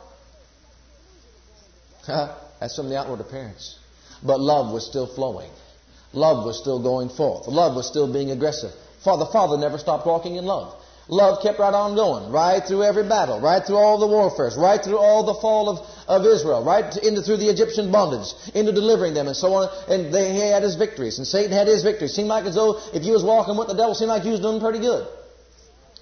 That's 2.07 2.75
from 2.75 2.89
the 2.89 2.97
outward 2.97 3.21
appearance. 3.21 3.77
But 4.21 4.39
love 4.39 4.73
was 4.73 4.85
still 4.85 5.07
flowing. 5.07 5.51
Love 6.13 6.45
was 6.45 6.59
still 6.59 6.81
going 6.81 7.09
forth. 7.09 7.47
Love 7.47 7.75
was 7.75 7.87
still 7.87 8.11
being 8.11 8.31
aggressive. 8.31 8.71
For 9.03 9.17
the 9.17 9.25
Father 9.25 9.57
never 9.57 9.77
stopped 9.77 10.05
walking 10.05 10.35
in 10.35 10.45
love. 10.45 10.79
Love 11.09 11.43
kept 11.43 11.59
right 11.59 11.73
on 11.73 11.95
going, 11.95 12.31
right 12.31 12.63
through 12.65 12.83
every 12.83 13.03
battle, 13.03 13.41
right 13.41 13.65
through 13.65 13.75
all 13.75 13.99
the 13.99 14.07
warfares, 14.07 14.55
right 14.55 14.81
through 14.81 14.97
all 14.97 15.25
the 15.25 15.33
fall 15.41 15.67
of, 15.67 15.85
of 16.07 16.25
Israel, 16.25 16.63
right 16.63 16.95
into 17.03 17.21
through 17.21 17.35
the 17.35 17.49
Egyptian 17.49 17.91
bondage, 17.91 18.33
into 18.55 18.71
delivering 18.71 19.13
them 19.13 19.27
and 19.27 19.35
so 19.35 19.53
on. 19.53 19.69
And 19.89 20.13
they, 20.13 20.31
he 20.31 20.39
had 20.39 20.63
his 20.63 20.75
victories, 20.75 21.17
and 21.17 21.27
Satan 21.27 21.51
had 21.51 21.67
his 21.67 21.83
victories. 21.83 22.13
Seemed 22.13 22.29
like 22.29 22.45
as 22.45 22.55
though 22.55 22.79
if 22.93 23.03
you 23.03 23.11
was 23.11 23.23
walking 23.23 23.57
with 23.57 23.67
the 23.67 23.73
devil, 23.73 23.93
seemed 23.95 24.09
like 24.09 24.23
you 24.23 24.31
was 24.31 24.39
doing 24.39 24.61
pretty 24.61 24.79
good. 24.79 25.05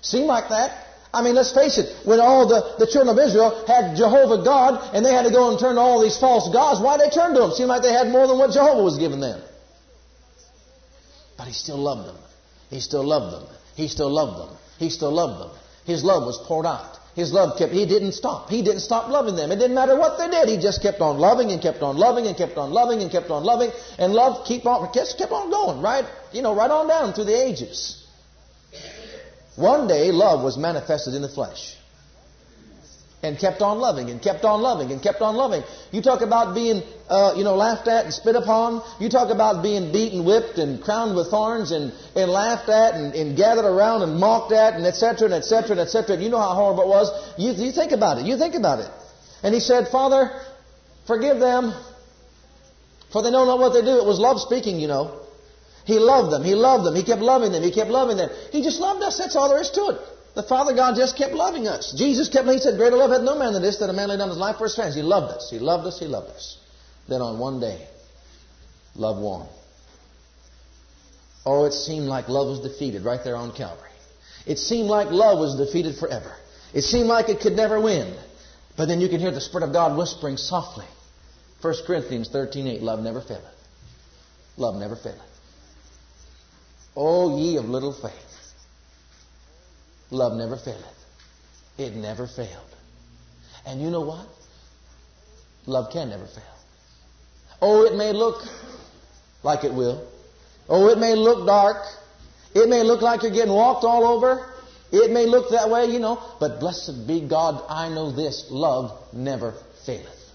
Seemed 0.02 0.28
like 0.28 0.50
that. 0.50 0.91
I 1.14 1.22
mean, 1.22 1.36
let's 1.36 1.52
face 1.52 1.78
it, 1.78 1.94
when 2.06 2.20
all 2.20 2.48
the, 2.48 2.76
the 2.80 2.88
children 2.88 3.18
of 3.18 3.22
Israel 3.22 3.66
had 3.68 3.98
Jehovah 3.98 4.44
God 4.44 4.96
and 4.96 5.06
they 5.06 5.12
had 5.14 5.26
to 5.26 5.32
go 5.32 5.50
and 5.50 5.60
turn 5.60 5.76
to 5.76 5.82
all 5.82 6.02
these 6.02 6.18
false 6.18 6.48
gods, 6.54 6.80
why 6.80 6.98
they 6.98 7.10
turn 7.10 7.34
to 7.34 7.42
them? 7.42 7.52
Seemed 7.52 7.68
like 7.68 7.82
they 7.82 7.92
had 7.92 8.08
more 8.08 8.28
than 8.28 8.38
what 8.38 8.52
Jehovah 8.52 8.82
was 8.82 8.98
giving 8.98 9.20
them. 9.20 9.42
But 11.38 11.48
he 11.48 11.54
still 11.54 11.78
loved 11.78 12.08
them. 12.08 12.18
He 12.70 12.80
still 12.80 13.04
loved 13.04 13.36
them. 13.36 13.56
He 13.76 13.88
still 13.90 14.10
loved 14.10 14.40
them. 14.40 14.58
He 14.80 14.90
still 14.90 15.12
loved 15.12 15.42
them. 15.42 15.52
His 15.86 16.04
love 16.04 16.24
was 16.24 16.38
poured 16.48 16.66
out. 16.66 16.98
His 17.16 17.34
love 17.34 17.58
kept, 17.58 17.74
he 17.74 17.86
didn't 17.86 18.14
stop. 18.14 18.50
He 18.50 18.62
didn't 18.62 18.80
stop 18.80 19.10
loving 19.10 19.36
them. 19.36 19.52
It 19.52 19.58
didn't 19.58 19.76
matter 19.76 19.98
what 19.98 20.18
they 20.18 20.30
did. 20.30 20.48
He 20.48 20.58
just 20.58 20.82
kept 20.82 21.02
on 21.02 21.18
loving 21.18 21.52
and 21.52 21.62
kept 21.62 21.82
on 21.82 21.98
loving 21.98 22.28
and 22.28 22.38
kept 22.38 22.58
on 22.58 22.72
loving 22.72 23.02
and 23.02 23.12
kept 23.12 23.30
on 23.30 23.44
loving. 23.44 23.72
And 24.00 24.14
love 24.14 24.46
keep 24.46 24.66
on, 24.66 24.94
just 24.94 25.18
kept 25.18 25.34
on 25.34 25.50
going, 25.50 25.82
right? 25.82 26.06
You 26.32 26.42
know, 26.42 26.56
right 26.56 26.72
on 26.72 26.88
down 26.88 27.12
through 27.12 27.26
the 27.26 27.36
ages. 27.36 28.01
One 29.56 29.88
day, 29.88 30.12
love 30.12 30.44
was 30.44 30.58
manifested 30.58 31.14
in 31.14 31.22
the 31.22 31.30
flesh. 31.30 31.76
And 33.24 33.38
kept 33.38 33.62
on 33.62 33.78
loving 33.78 34.10
and 34.10 34.20
kept 34.20 34.44
on 34.46 34.62
loving 34.64 34.92
and 34.92 35.00
kept 35.00 35.22
on 35.22 35.36
loving. 35.36 35.62
You 35.92 36.02
talk 36.02 36.22
about 36.22 36.56
being, 36.56 36.82
uh, 37.08 37.36
you 37.38 37.44
know, 37.44 37.56
laughed 37.56 37.88
at 37.88 38.06
and 38.06 38.12
spit 38.12 38.36
upon. 38.36 38.82
You 39.00 39.10
talk 39.10 39.30
about 39.30 39.62
being 39.62 39.92
beaten, 39.92 40.26
whipped, 40.26 40.58
and 40.58 40.82
crowned 40.82 41.16
with 41.16 41.30
thorns 41.30 41.70
and, 41.72 41.94
and 42.16 42.32
laughed 42.32 42.68
at 42.68 42.96
and, 42.96 43.14
and 43.14 43.38
gathered 43.38 43.66
around 43.66 44.02
and 44.02 44.20
mocked 44.20 44.54
at 44.54 44.74
and 44.74 44.88
etc. 44.88 45.26
and 45.26 45.36
etc. 45.36 45.72
and 45.72 45.80
etc. 45.82 46.16
And 46.16 46.24
you 46.24 46.30
know 46.32 46.40
how 46.40 46.56
horrible 46.56 46.84
it 46.84 46.88
was. 46.88 47.34
You, 47.38 47.52
you 47.52 47.72
think 47.72 47.92
about 47.92 48.18
it. 48.18 48.26
You 48.26 48.38
think 48.38 48.56
about 48.56 48.80
it. 48.80 48.90
And 49.44 49.54
he 49.54 49.60
said, 49.60 49.90
Father, 49.90 50.32
forgive 51.06 51.40
them, 51.40 51.76
for 53.12 53.22
they 53.22 53.30
know 53.30 53.46
not 53.46 53.60
what 53.60 53.74
they 53.74 53.82
do. 53.82 53.98
It 54.00 54.06
was 54.06 54.18
love 54.18 54.42
speaking, 54.42 54.80
you 54.80 54.88
know. 54.88 55.21
He 55.86 56.00
loved 56.00 56.32
them. 56.32 56.44
He 56.44 56.56
loved 56.56 56.86
them. 56.86 56.96
He 56.96 57.04
kept 57.04 57.22
loving 57.22 57.52
them. 57.52 57.64
He 57.64 57.72
kept 57.72 57.90
loving 57.90 58.18
them. 58.18 58.30
He 58.52 58.64
just 58.64 58.80
loved 58.80 59.02
us. 59.04 59.18
That's 59.18 59.36
all 59.36 59.50
there 59.50 59.62
is 59.62 59.72
to 59.72 59.88
it. 59.90 60.00
The 60.34 60.44
Father 60.44 60.74
God 60.74 60.96
just 60.96 61.18
kept 61.18 61.34
loving 61.34 61.68
us. 61.68 61.94
Jesus 61.98 62.30
kept, 62.30 62.48
he 62.48 62.58
said, 62.58 62.78
greater 62.78 62.96
love 62.96 63.12
had 63.12 63.24
no 63.24 63.38
man 63.38 63.54
than 63.54 63.62
this, 63.62 63.78
that 63.78 63.90
a 63.90 63.94
man 63.94 64.10
laid 64.10 64.18
down 64.18 64.30
his 64.30 64.38
life 64.38 64.58
for 64.58 64.64
his 64.64 64.76
friends. 64.76 64.96
He 64.96 65.02
loved 65.02 65.34
us. 65.34 65.50
He 65.50 65.60
loved 65.60 65.86
us. 65.86 66.00
He 66.00 66.06
loved 66.06 66.30
us. 66.30 66.58
Then 67.10 67.22
on 67.22 67.40
one 67.40 67.60
day, 67.60 67.86
love 68.96 69.18
won. 69.18 69.48
Oh, 71.46 71.66
it 71.66 71.74
seemed 71.74 72.06
like 72.06 72.30
love 72.30 72.48
was 72.48 72.60
defeated 72.60 73.04
right 73.04 73.20
there 73.24 73.36
on 73.36 73.52
Calvary. 73.52 73.90
It 74.46 74.58
seemed 74.58 74.88
like 74.88 75.10
love 75.10 75.40
was 75.40 75.56
defeated 75.56 75.98
forever. 75.98 76.34
It 76.74 76.84
seemed 76.84 77.08
like 77.08 77.30
it 77.30 77.42
could 77.42 77.54
never 77.54 77.82
win. 77.82 78.16
But 78.78 78.86
then 78.86 79.02
you 79.02 79.10
can 79.10 79.20
hear 79.20 79.32
the 79.32 79.42
Spirit 79.42 79.66
of 79.66 79.74
God 79.74 79.98
whispering 79.98 80.38
softly. 80.38 80.86
1 81.62 81.74
Corinthians 81.86 82.30
13.8, 82.30 82.82
love 82.82 83.02
never 83.02 83.22
faileth. 83.22 83.44
Love 84.58 84.76
never 84.76 84.96
faileth. 84.96 85.20
O 86.96 87.38
ye 87.38 87.58
of 87.58 87.66
little 87.66 87.94
faith. 87.94 88.54
Love 90.10 90.34
never 90.34 90.58
faileth. 90.58 91.06
It 91.78 91.96
never 91.96 92.28
failed. 92.28 92.76
And 93.66 93.82
you 93.82 93.90
know 93.90 94.02
what? 94.02 94.28
Love 95.66 95.92
can 95.94 96.10
never 96.10 96.26
fail. 96.26 96.44
Oh, 97.62 97.86
it 97.86 97.96
may 97.96 98.12
look 98.12 98.44
like 99.44 99.64
it 99.64 99.74
will. 99.74 100.08
Oh, 100.68 100.90
it 100.90 100.98
may 100.98 101.16
look 101.16 101.46
dark. 101.46 101.78
It 102.54 102.68
may 102.68 102.84
look 102.84 103.02
like 103.02 103.24
you're 103.24 103.32
getting 103.32 103.54
walked 103.54 103.86
all 103.86 104.06
over. 104.06 104.48
It 104.92 105.12
may 105.12 105.26
look 105.26 105.52
that 105.52 105.70
way, 105.70 105.86
you 105.86 106.00
know. 106.00 106.22
But 106.40 106.60
blessed 106.60 107.08
be 107.08 107.22
God, 107.22 107.64
I 107.70 107.88
know 107.90 108.12
this. 108.12 108.48
Love 108.50 109.14
never 109.14 109.54
faileth. 109.86 110.32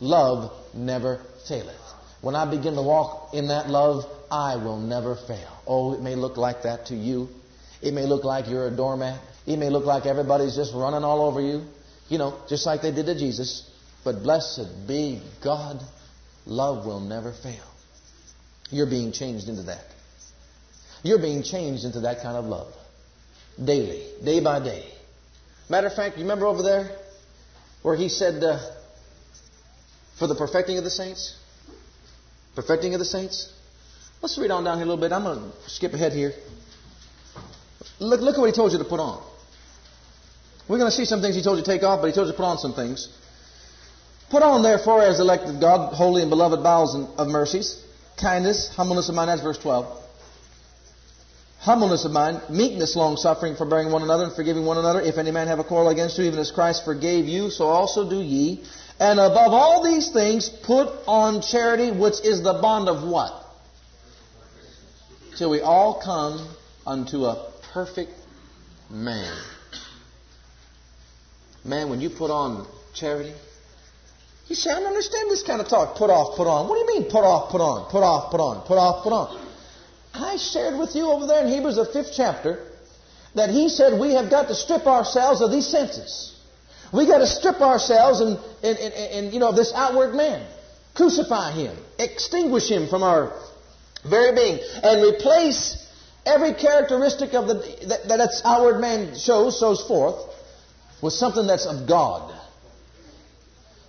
Love 0.00 0.52
never 0.74 1.20
faileth. 1.46 1.85
When 2.20 2.34
I 2.34 2.48
begin 2.50 2.74
to 2.74 2.82
walk 2.82 3.34
in 3.34 3.48
that 3.48 3.68
love, 3.68 4.04
I 4.30 4.56
will 4.56 4.78
never 4.78 5.14
fail. 5.14 5.62
Oh, 5.66 5.94
it 5.94 6.00
may 6.00 6.14
look 6.14 6.36
like 6.36 6.62
that 6.62 6.86
to 6.86 6.96
you. 6.96 7.28
It 7.82 7.92
may 7.92 8.06
look 8.06 8.24
like 8.24 8.48
you're 8.48 8.66
a 8.66 8.70
doormat. 8.70 9.20
It 9.46 9.58
may 9.58 9.70
look 9.70 9.84
like 9.84 10.06
everybody's 10.06 10.56
just 10.56 10.74
running 10.74 11.04
all 11.04 11.26
over 11.26 11.40
you. 11.40 11.64
You 12.08 12.18
know, 12.18 12.40
just 12.48 12.66
like 12.66 12.82
they 12.82 12.92
did 12.92 13.06
to 13.06 13.14
Jesus. 13.18 13.70
But 14.04 14.22
blessed 14.22 14.86
be 14.86 15.20
God, 15.42 15.82
love 16.46 16.86
will 16.86 17.00
never 17.00 17.32
fail. 17.32 17.64
You're 18.70 18.88
being 18.88 19.12
changed 19.12 19.48
into 19.48 19.64
that. 19.64 19.84
You're 21.02 21.20
being 21.20 21.42
changed 21.42 21.84
into 21.84 22.00
that 22.00 22.22
kind 22.22 22.36
of 22.36 22.46
love. 22.46 22.72
Daily, 23.62 24.06
day 24.24 24.40
by 24.40 24.60
day. 24.60 24.92
Matter 25.68 25.88
of 25.88 25.94
fact, 25.94 26.16
you 26.16 26.22
remember 26.22 26.46
over 26.46 26.62
there 26.62 26.90
where 27.82 27.96
he 27.96 28.08
said, 28.08 28.42
uh, 28.42 28.58
for 30.18 30.26
the 30.26 30.34
perfecting 30.34 30.78
of 30.78 30.84
the 30.84 30.90
saints? 30.90 31.36
Perfecting 32.56 32.94
of 32.94 32.98
the 32.98 33.04
saints? 33.04 33.52
Let's 34.22 34.36
read 34.38 34.50
on 34.50 34.64
down 34.64 34.78
here 34.78 34.86
a 34.86 34.88
little 34.88 35.00
bit. 35.00 35.12
I'm 35.12 35.22
going 35.22 35.38
to 35.38 35.70
skip 35.70 35.92
ahead 35.92 36.12
here. 36.12 36.32
Look, 38.00 38.22
look 38.22 38.34
at 38.34 38.40
what 38.40 38.46
he 38.46 38.52
told 38.52 38.72
you 38.72 38.78
to 38.78 38.84
put 38.84 38.98
on. 38.98 39.22
We're 40.66 40.78
going 40.78 40.90
to 40.90 40.96
see 40.96 41.04
some 41.04 41.20
things 41.20 41.36
he 41.36 41.42
told 41.42 41.58
you 41.58 41.64
to 41.64 41.70
take 41.70 41.82
off, 41.82 42.00
but 42.00 42.08
he 42.08 42.12
told 42.12 42.26
you 42.26 42.32
to 42.32 42.36
put 42.36 42.44
on 42.44 42.58
some 42.58 42.72
things. 42.72 43.08
Put 44.30 44.42
on, 44.42 44.62
therefore, 44.62 45.02
as 45.02 45.20
elected 45.20 45.60
God, 45.60 45.94
holy 45.94 46.22
and 46.22 46.30
beloved 46.30 46.62
bowels 46.62 46.96
of 46.96 47.28
mercies, 47.28 47.80
kindness, 48.20 48.74
humbleness 48.74 49.08
of 49.08 49.14
mind. 49.14 49.28
That's 49.28 49.42
verse 49.42 49.58
12. 49.58 50.04
Humbleness 51.60 52.04
of 52.04 52.10
mind, 52.10 52.40
meekness, 52.48 52.96
long 52.96 53.16
suffering, 53.16 53.54
forbearing 53.54 53.92
one 53.92 54.02
another, 54.02 54.24
and 54.24 54.32
forgiving 54.32 54.64
one 54.64 54.78
another. 54.78 55.00
If 55.00 55.18
any 55.18 55.30
man 55.30 55.46
have 55.46 55.58
a 55.58 55.64
quarrel 55.64 55.90
against 55.90 56.18
you, 56.18 56.24
even 56.24 56.38
as 56.38 56.50
Christ 56.50 56.84
forgave 56.84 57.26
you, 57.26 57.50
so 57.50 57.66
also 57.66 58.08
do 58.08 58.20
ye. 58.20 58.64
And 58.98 59.20
above 59.20 59.52
all 59.52 59.84
these 59.84 60.10
things, 60.10 60.48
put 60.48 60.88
on 61.06 61.42
charity, 61.42 61.90
which 61.90 62.24
is 62.24 62.42
the 62.42 62.54
bond 62.54 62.88
of 62.88 63.06
what? 63.06 63.46
till 65.36 65.50
we 65.50 65.60
all 65.60 66.00
come 66.02 66.48
unto 66.86 67.24
a 67.24 67.52
perfect 67.72 68.12
man. 68.90 69.36
Man, 71.64 71.90
when 71.90 72.00
you 72.00 72.10
put 72.10 72.30
on 72.30 72.66
charity, 72.94 73.34
you 74.46 74.54
say, 74.54 74.70
I 74.70 74.78
don't 74.78 74.86
understand 74.86 75.30
this 75.30 75.42
kind 75.42 75.60
of 75.60 75.68
talk. 75.68 75.96
Put 75.96 76.08
off, 76.08 76.36
put 76.36 76.46
on. 76.46 76.68
What 76.68 76.76
do 76.76 76.80
you 76.92 77.00
mean, 77.00 77.10
put 77.10 77.24
off, 77.24 77.50
put 77.50 77.60
on? 77.60 77.90
Put 77.90 78.02
off, 78.02 78.30
put 78.30 78.40
on. 78.40 78.66
Put 78.66 78.78
off, 78.78 79.02
put 79.02 79.12
on. 79.12 79.46
I 80.14 80.36
shared 80.36 80.78
with 80.78 80.94
you 80.94 81.10
over 81.10 81.26
there 81.26 81.44
in 81.44 81.52
Hebrews, 81.52 81.76
the 81.76 81.84
fifth 81.84 82.12
chapter, 82.16 82.64
that 83.34 83.50
he 83.50 83.68
said 83.68 83.98
we 83.98 84.14
have 84.14 84.30
got 84.30 84.48
to 84.48 84.54
strip 84.54 84.86
ourselves 84.86 85.42
of 85.42 85.50
these 85.50 85.66
senses. 85.66 86.32
We 86.92 87.06
got 87.06 87.18
to 87.18 87.26
strip 87.26 87.60
ourselves 87.60 88.20
and, 88.20 88.38
and, 88.62 88.78
and, 88.78 88.94
and, 88.94 89.34
you 89.34 89.40
know, 89.40 89.52
this 89.52 89.72
outward 89.74 90.14
man. 90.14 90.46
Crucify 90.94 91.52
him. 91.52 91.76
Extinguish 91.98 92.68
him 92.70 92.88
from 92.88 93.02
our 93.02 93.32
very 94.08 94.34
being, 94.34 94.60
and 94.82 95.14
replace 95.14 95.84
every 96.24 96.54
characteristic 96.54 97.34
of 97.34 97.48
the 97.48 97.54
that, 97.88 98.08
that 98.08 98.42
outward 98.44 98.80
man 98.80 99.16
shows, 99.18 99.58
shows 99.58 99.84
forth, 99.86 100.16
with 101.02 101.12
something 101.12 101.46
that's 101.46 101.66
of 101.66 101.88
God. 101.88 102.32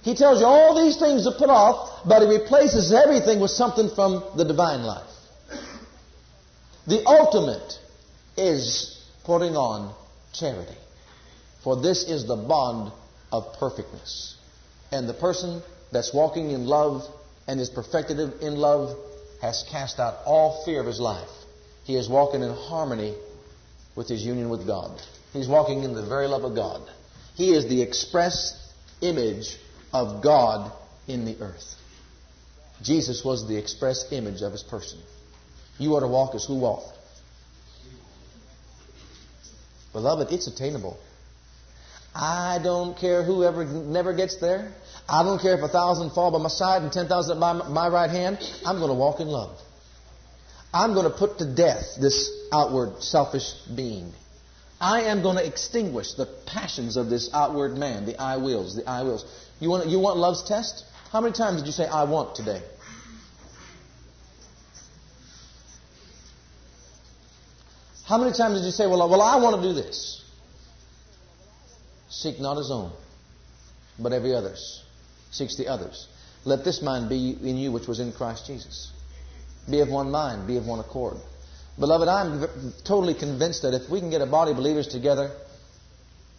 He 0.01 0.15
tells 0.15 0.39
you 0.39 0.45
all 0.45 0.83
these 0.83 0.97
things 0.97 1.25
to 1.25 1.31
put 1.37 1.49
off, 1.49 2.07
but 2.07 2.21
he 2.21 2.27
replaces 2.27 2.93
everything 2.93 3.39
with 3.39 3.51
something 3.51 3.89
from 3.93 4.23
the 4.37 4.45
divine 4.45 4.83
life. 4.83 5.09
The 6.87 7.05
ultimate 7.05 7.73
is 8.37 9.03
putting 9.25 9.57
on 9.57 9.93
charity. 10.31 10.77
For 11.67 11.75
this 11.75 12.05
is 12.05 12.25
the 12.25 12.37
bond 12.37 12.93
of 13.29 13.57
perfectness. 13.59 14.37
And 14.89 15.09
the 15.09 15.13
person 15.13 15.61
that's 15.91 16.13
walking 16.13 16.51
in 16.51 16.65
love 16.65 17.05
and 17.45 17.59
is 17.59 17.69
perfected 17.69 18.19
in 18.41 18.55
love 18.55 18.97
has 19.41 19.65
cast 19.69 19.99
out 19.99 20.19
all 20.25 20.63
fear 20.63 20.79
of 20.79 20.87
his 20.87 21.01
life. 21.01 21.27
He 21.83 21.97
is 21.97 22.07
walking 22.07 22.41
in 22.41 22.53
harmony 22.53 23.15
with 23.97 24.07
his 24.07 24.23
union 24.23 24.47
with 24.47 24.65
God. 24.65 25.01
He's 25.33 25.49
walking 25.49 25.83
in 25.83 25.93
the 25.93 26.05
very 26.05 26.27
love 26.27 26.45
of 26.45 26.55
God. 26.55 26.89
He 27.35 27.53
is 27.53 27.67
the 27.67 27.81
express 27.81 28.71
image 29.01 29.57
of 29.91 30.23
God 30.23 30.71
in 31.05 31.25
the 31.25 31.35
earth. 31.41 31.75
Jesus 32.81 33.25
was 33.25 33.45
the 33.45 33.57
express 33.57 34.09
image 34.13 34.41
of 34.41 34.53
his 34.53 34.63
person. 34.63 34.99
You 35.79 35.95
are 35.95 35.99
to 35.99 36.07
walk 36.07 36.33
as 36.33 36.45
who 36.45 36.59
walked. 36.59 36.97
Beloved, 39.91 40.31
it's 40.31 40.47
attainable. 40.47 40.97
I 42.19 42.59
don't 42.63 42.97
care 42.97 43.23
whoever 43.23 43.63
never 43.63 44.11
gets 44.11 44.37
there. 44.37 44.73
I 45.07 45.21
don't 45.21 45.39
care 45.39 45.55
if 45.55 45.61
a 45.61 45.67
thousand 45.67 46.11
fall 46.11 46.31
by 46.31 46.39
my 46.39 46.49
side 46.49 46.81
and 46.81 46.91
ten 46.91 47.07
thousand 47.07 47.39
by 47.39 47.53
my 47.53 47.87
right 47.89 48.09
hand. 48.09 48.39
I'm 48.65 48.79
going 48.79 48.89
to 48.89 48.95
walk 48.95 49.19
in 49.19 49.27
love. 49.27 49.59
I'm 50.73 50.93
going 50.95 51.09
to 51.09 51.15
put 51.15 51.37
to 51.37 51.45
death 51.45 51.95
this 52.01 52.31
outward 52.51 53.03
selfish 53.03 53.53
being. 53.75 54.13
I 54.81 55.03
am 55.03 55.21
going 55.21 55.37
to 55.37 55.45
extinguish 55.45 56.13
the 56.13 56.25
passions 56.47 56.97
of 56.97 57.09
this 57.09 57.29
outward 57.33 57.77
man, 57.77 58.05
the 58.05 58.19
I 58.19 58.37
wills, 58.37 58.75
the 58.75 58.87
I 58.89 59.03
wills. 59.03 59.25
You 59.59 59.69
want, 59.69 59.87
you 59.87 59.99
want 59.99 60.17
love's 60.17 60.43
test? 60.43 60.85
How 61.11 61.21
many 61.21 61.33
times 61.33 61.61
did 61.61 61.67
you 61.67 61.71
say, 61.71 61.85
I 61.85 62.03
want 62.03 62.35
today? 62.35 62.61
How 68.05 68.17
many 68.17 68.33
times 68.33 68.59
did 68.59 68.65
you 68.65 68.71
say, 68.71 68.87
well, 68.87 69.07
well, 69.09 69.21
I 69.21 69.37
want 69.37 69.61
to 69.61 69.67
do 69.67 69.73
this? 69.73 70.16
Seek 72.09 72.39
not 72.39 72.57
his 72.57 72.71
own, 72.71 72.91
but 73.99 74.13
every 74.13 74.33
other's. 74.33 74.83
Seeks 75.31 75.57
the 75.57 75.67
others. 75.67 76.07
Let 76.45 76.63
this 76.63 76.81
mind 76.81 77.09
be 77.09 77.37
in 77.41 77.57
you 77.57 77.71
which 77.71 77.87
was 77.87 77.99
in 77.99 78.13
Christ 78.13 78.47
Jesus. 78.47 78.91
Be 79.69 79.81
of 79.81 79.89
one 79.89 80.11
mind, 80.11 80.47
be 80.47 80.57
of 80.57 80.65
one 80.65 80.79
accord. 80.79 81.17
Beloved, 81.79 82.07
I'm 82.07 82.73
totally 82.85 83.13
convinced 83.13 83.63
that 83.63 83.73
if 83.73 83.89
we 83.89 83.99
can 83.99 84.09
get 84.09 84.21
a 84.21 84.25
body 84.25 84.51
of 84.51 84.57
believers 84.57 84.87
together 84.87 85.31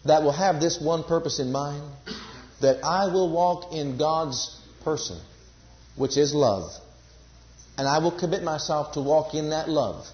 that 0.05 0.23
will 0.23 0.31
have 0.31 0.59
this 0.59 0.81
one 0.81 1.03
purpose 1.03 1.39
in 1.39 1.51
mind, 1.51 1.83
that 2.61 2.83
I 2.83 3.07
will 3.07 3.31
walk 3.31 3.71
in 3.71 3.97
God's 3.97 4.59
person, 4.83 5.19
which 5.95 6.17
is 6.17 6.33
love. 6.33 6.71
And 7.77 7.87
I 7.87 7.99
will 7.99 8.11
commit 8.11 8.43
myself 8.43 8.93
to 8.93 9.01
walk 9.01 9.33
in 9.33 9.51
that 9.51 9.69
love, 9.69 10.05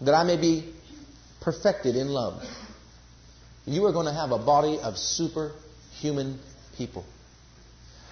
that 0.00 0.14
I 0.14 0.24
may 0.24 0.36
be 0.36 0.72
perfected 1.40 1.96
in 1.96 2.08
love. 2.08 2.42
You 3.66 3.86
are 3.86 3.92
going 3.92 4.06
to 4.06 4.12
have 4.12 4.30
a 4.30 4.38
body 4.38 4.78
of 4.78 4.96
superhuman 4.98 6.38
people. 6.76 7.04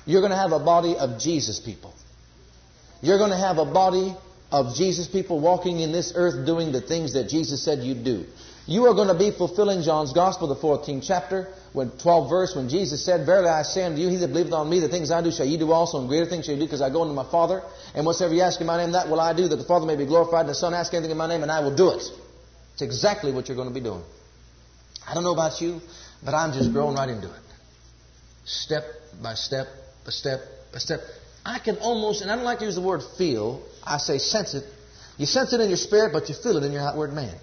You're 0.06 0.20
going 0.20 0.32
to 0.32 0.38
have 0.38 0.52
a 0.52 0.58
body 0.58 0.96
of 0.96 1.20
Jesus 1.20 1.60
people. 1.60 1.94
You're 3.00 3.18
going 3.18 3.30
to 3.30 3.36
have 3.36 3.58
a 3.58 3.64
body 3.64 4.14
of 4.50 4.74
Jesus 4.74 5.06
people 5.06 5.40
walking 5.40 5.80
in 5.80 5.92
this 5.92 6.12
earth 6.14 6.46
doing 6.46 6.72
the 6.72 6.80
things 6.80 7.12
that 7.12 7.28
Jesus 7.28 7.62
said 7.62 7.80
you'd 7.80 8.04
do. 8.04 8.24
You 8.66 8.84
are 8.86 8.94
going 8.94 9.08
to 9.08 9.18
be 9.18 9.30
fulfilling 9.30 9.82
John's 9.82 10.12
Gospel, 10.12 10.48
the 10.48 10.56
14th 10.56 11.04
chapter, 11.06 11.48
when 11.72 11.90
12 11.90 12.28
verse, 12.28 12.54
when 12.54 12.68
Jesus 12.68 13.04
said, 13.04 13.24
Verily 13.24 13.48
I 13.48 13.62
say 13.62 13.84
unto 13.84 14.00
you, 14.00 14.08
he 14.08 14.16
that 14.16 14.28
believeth 14.28 14.52
on 14.52 14.68
me, 14.68 14.80
the 14.80 14.88
things 14.88 15.10
I 15.10 15.22
do 15.22 15.30
shall 15.30 15.46
ye 15.46 15.56
do 15.56 15.72
also, 15.72 16.00
and 16.00 16.08
greater 16.08 16.26
things 16.26 16.44
shall 16.44 16.54
ye 16.54 16.60
do, 16.60 16.66
because 16.66 16.82
I 16.82 16.90
go 16.90 17.02
unto 17.02 17.14
my 17.14 17.24
Father, 17.30 17.62
and 17.94 18.04
whatsoever 18.04 18.34
ye 18.34 18.42
ask 18.42 18.60
in 18.60 18.66
my 18.66 18.76
name, 18.76 18.92
that 18.92 19.08
will 19.08 19.20
I 19.20 19.32
do, 19.32 19.48
that 19.48 19.56
the 19.56 19.64
Father 19.64 19.86
may 19.86 19.96
be 19.96 20.04
glorified, 20.04 20.40
and 20.40 20.50
the 20.50 20.54
Son 20.54 20.74
ask 20.74 20.92
anything 20.92 21.10
in 21.10 21.16
my 21.16 21.28
name, 21.28 21.42
and 21.42 21.50
I 21.50 21.60
will 21.60 21.74
do 21.74 21.90
it. 21.90 22.02
It's 22.74 22.82
exactly 22.82 23.32
what 23.32 23.48
you're 23.48 23.56
going 23.56 23.68
to 23.68 23.74
be 23.74 23.80
doing. 23.80 24.02
I 25.08 25.14
don't 25.14 25.24
know 25.24 25.32
about 25.32 25.60
you, 25.60 25.80
but 26.22 26.34
I'm 26.34 26.52
just 26.52 26.72
growing 26.72 26.94
right 26.94 27.08
into 27.08 27.28
it. 27.28 27.40
Step 28.44 28.84
by 29.22 29.34
step 29.34 29.66
by 30.04 30.10
step 30.10 30.40
by 30.72 30.78
step. 30.78 31.00
I 31.46 31.58
can 31.58 31.76
almost, 31.78 32.20
and 32.20 32.30
I 32.30 32.36
don't 32.36 32.44
like 32.44 32.58
to 32.58 32.66
use 32.66 32.74
the 32.74 32.82
word 32.82 33.02
feel, 33.16 33.62
I 33.82 33.96
say 33.98 34.18
sense 34.18 34.54
it. 34.54 34.64
You 35.16 35.24
sense 35.24 35.52
it 35.52 35.60
in 35.60 35.68
your 35.68 35.78
spirit, 35.78 36.12
but 36.12 36.28
you 36.28 36.34
feel 36.34 36.58
it 36.58 36.64
in 36.64 36.72
your 36.72 36.82
outward 36.82 37.12
man. 37.14 37.34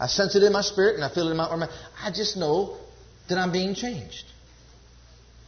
I 0.00 0.06
sense 0.06 0.34
it 0.34 0.42
in 0.42 0.52
my 0.52 0.62
spirit 0.62 0.96
and 0.96 1.04
I 1.04 1.10
feel 1.10 1.28
it 1.28 1.32
in 1.32 1.36
my 1.36 1.44
outward 1.44 1.58
man. 1.58 1.68
I 2.02 2.10
just 2.10 2.36
know 2.36 2.76
that 3.28 3.38
I'm 3.38 3.52
being 3.52 3.74
changed. 3.74 4.24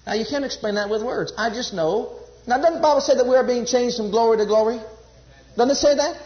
Now 0.06 0.14
you 0.14 0.26
can't 0.28 0.44
explain 0.44 0.74
that 0.74 0.90
with 0.90 1.02
words. 1.02 1.32
I 1.38 1.48
just 1.48 1.72
know. 1.72 2.20
Now 2.46 2.58
doesn't 2.58 2.74
the 2.74 2.80
Bible 2.80 3.00
say 3.00 3.16
that 3.16 3.26
we 3.26 3.36
are 3.36 3.44
being 3.44 3.64
changed 3.64 3.96
from 3.96 4.10
glory 4.10 4.36
to 4.36 4.46
glory? 4.46 4.78
Doesn't 5.56 5.70
it 5.70 5.76
say 5.76 5.96
that? 5.96 6.20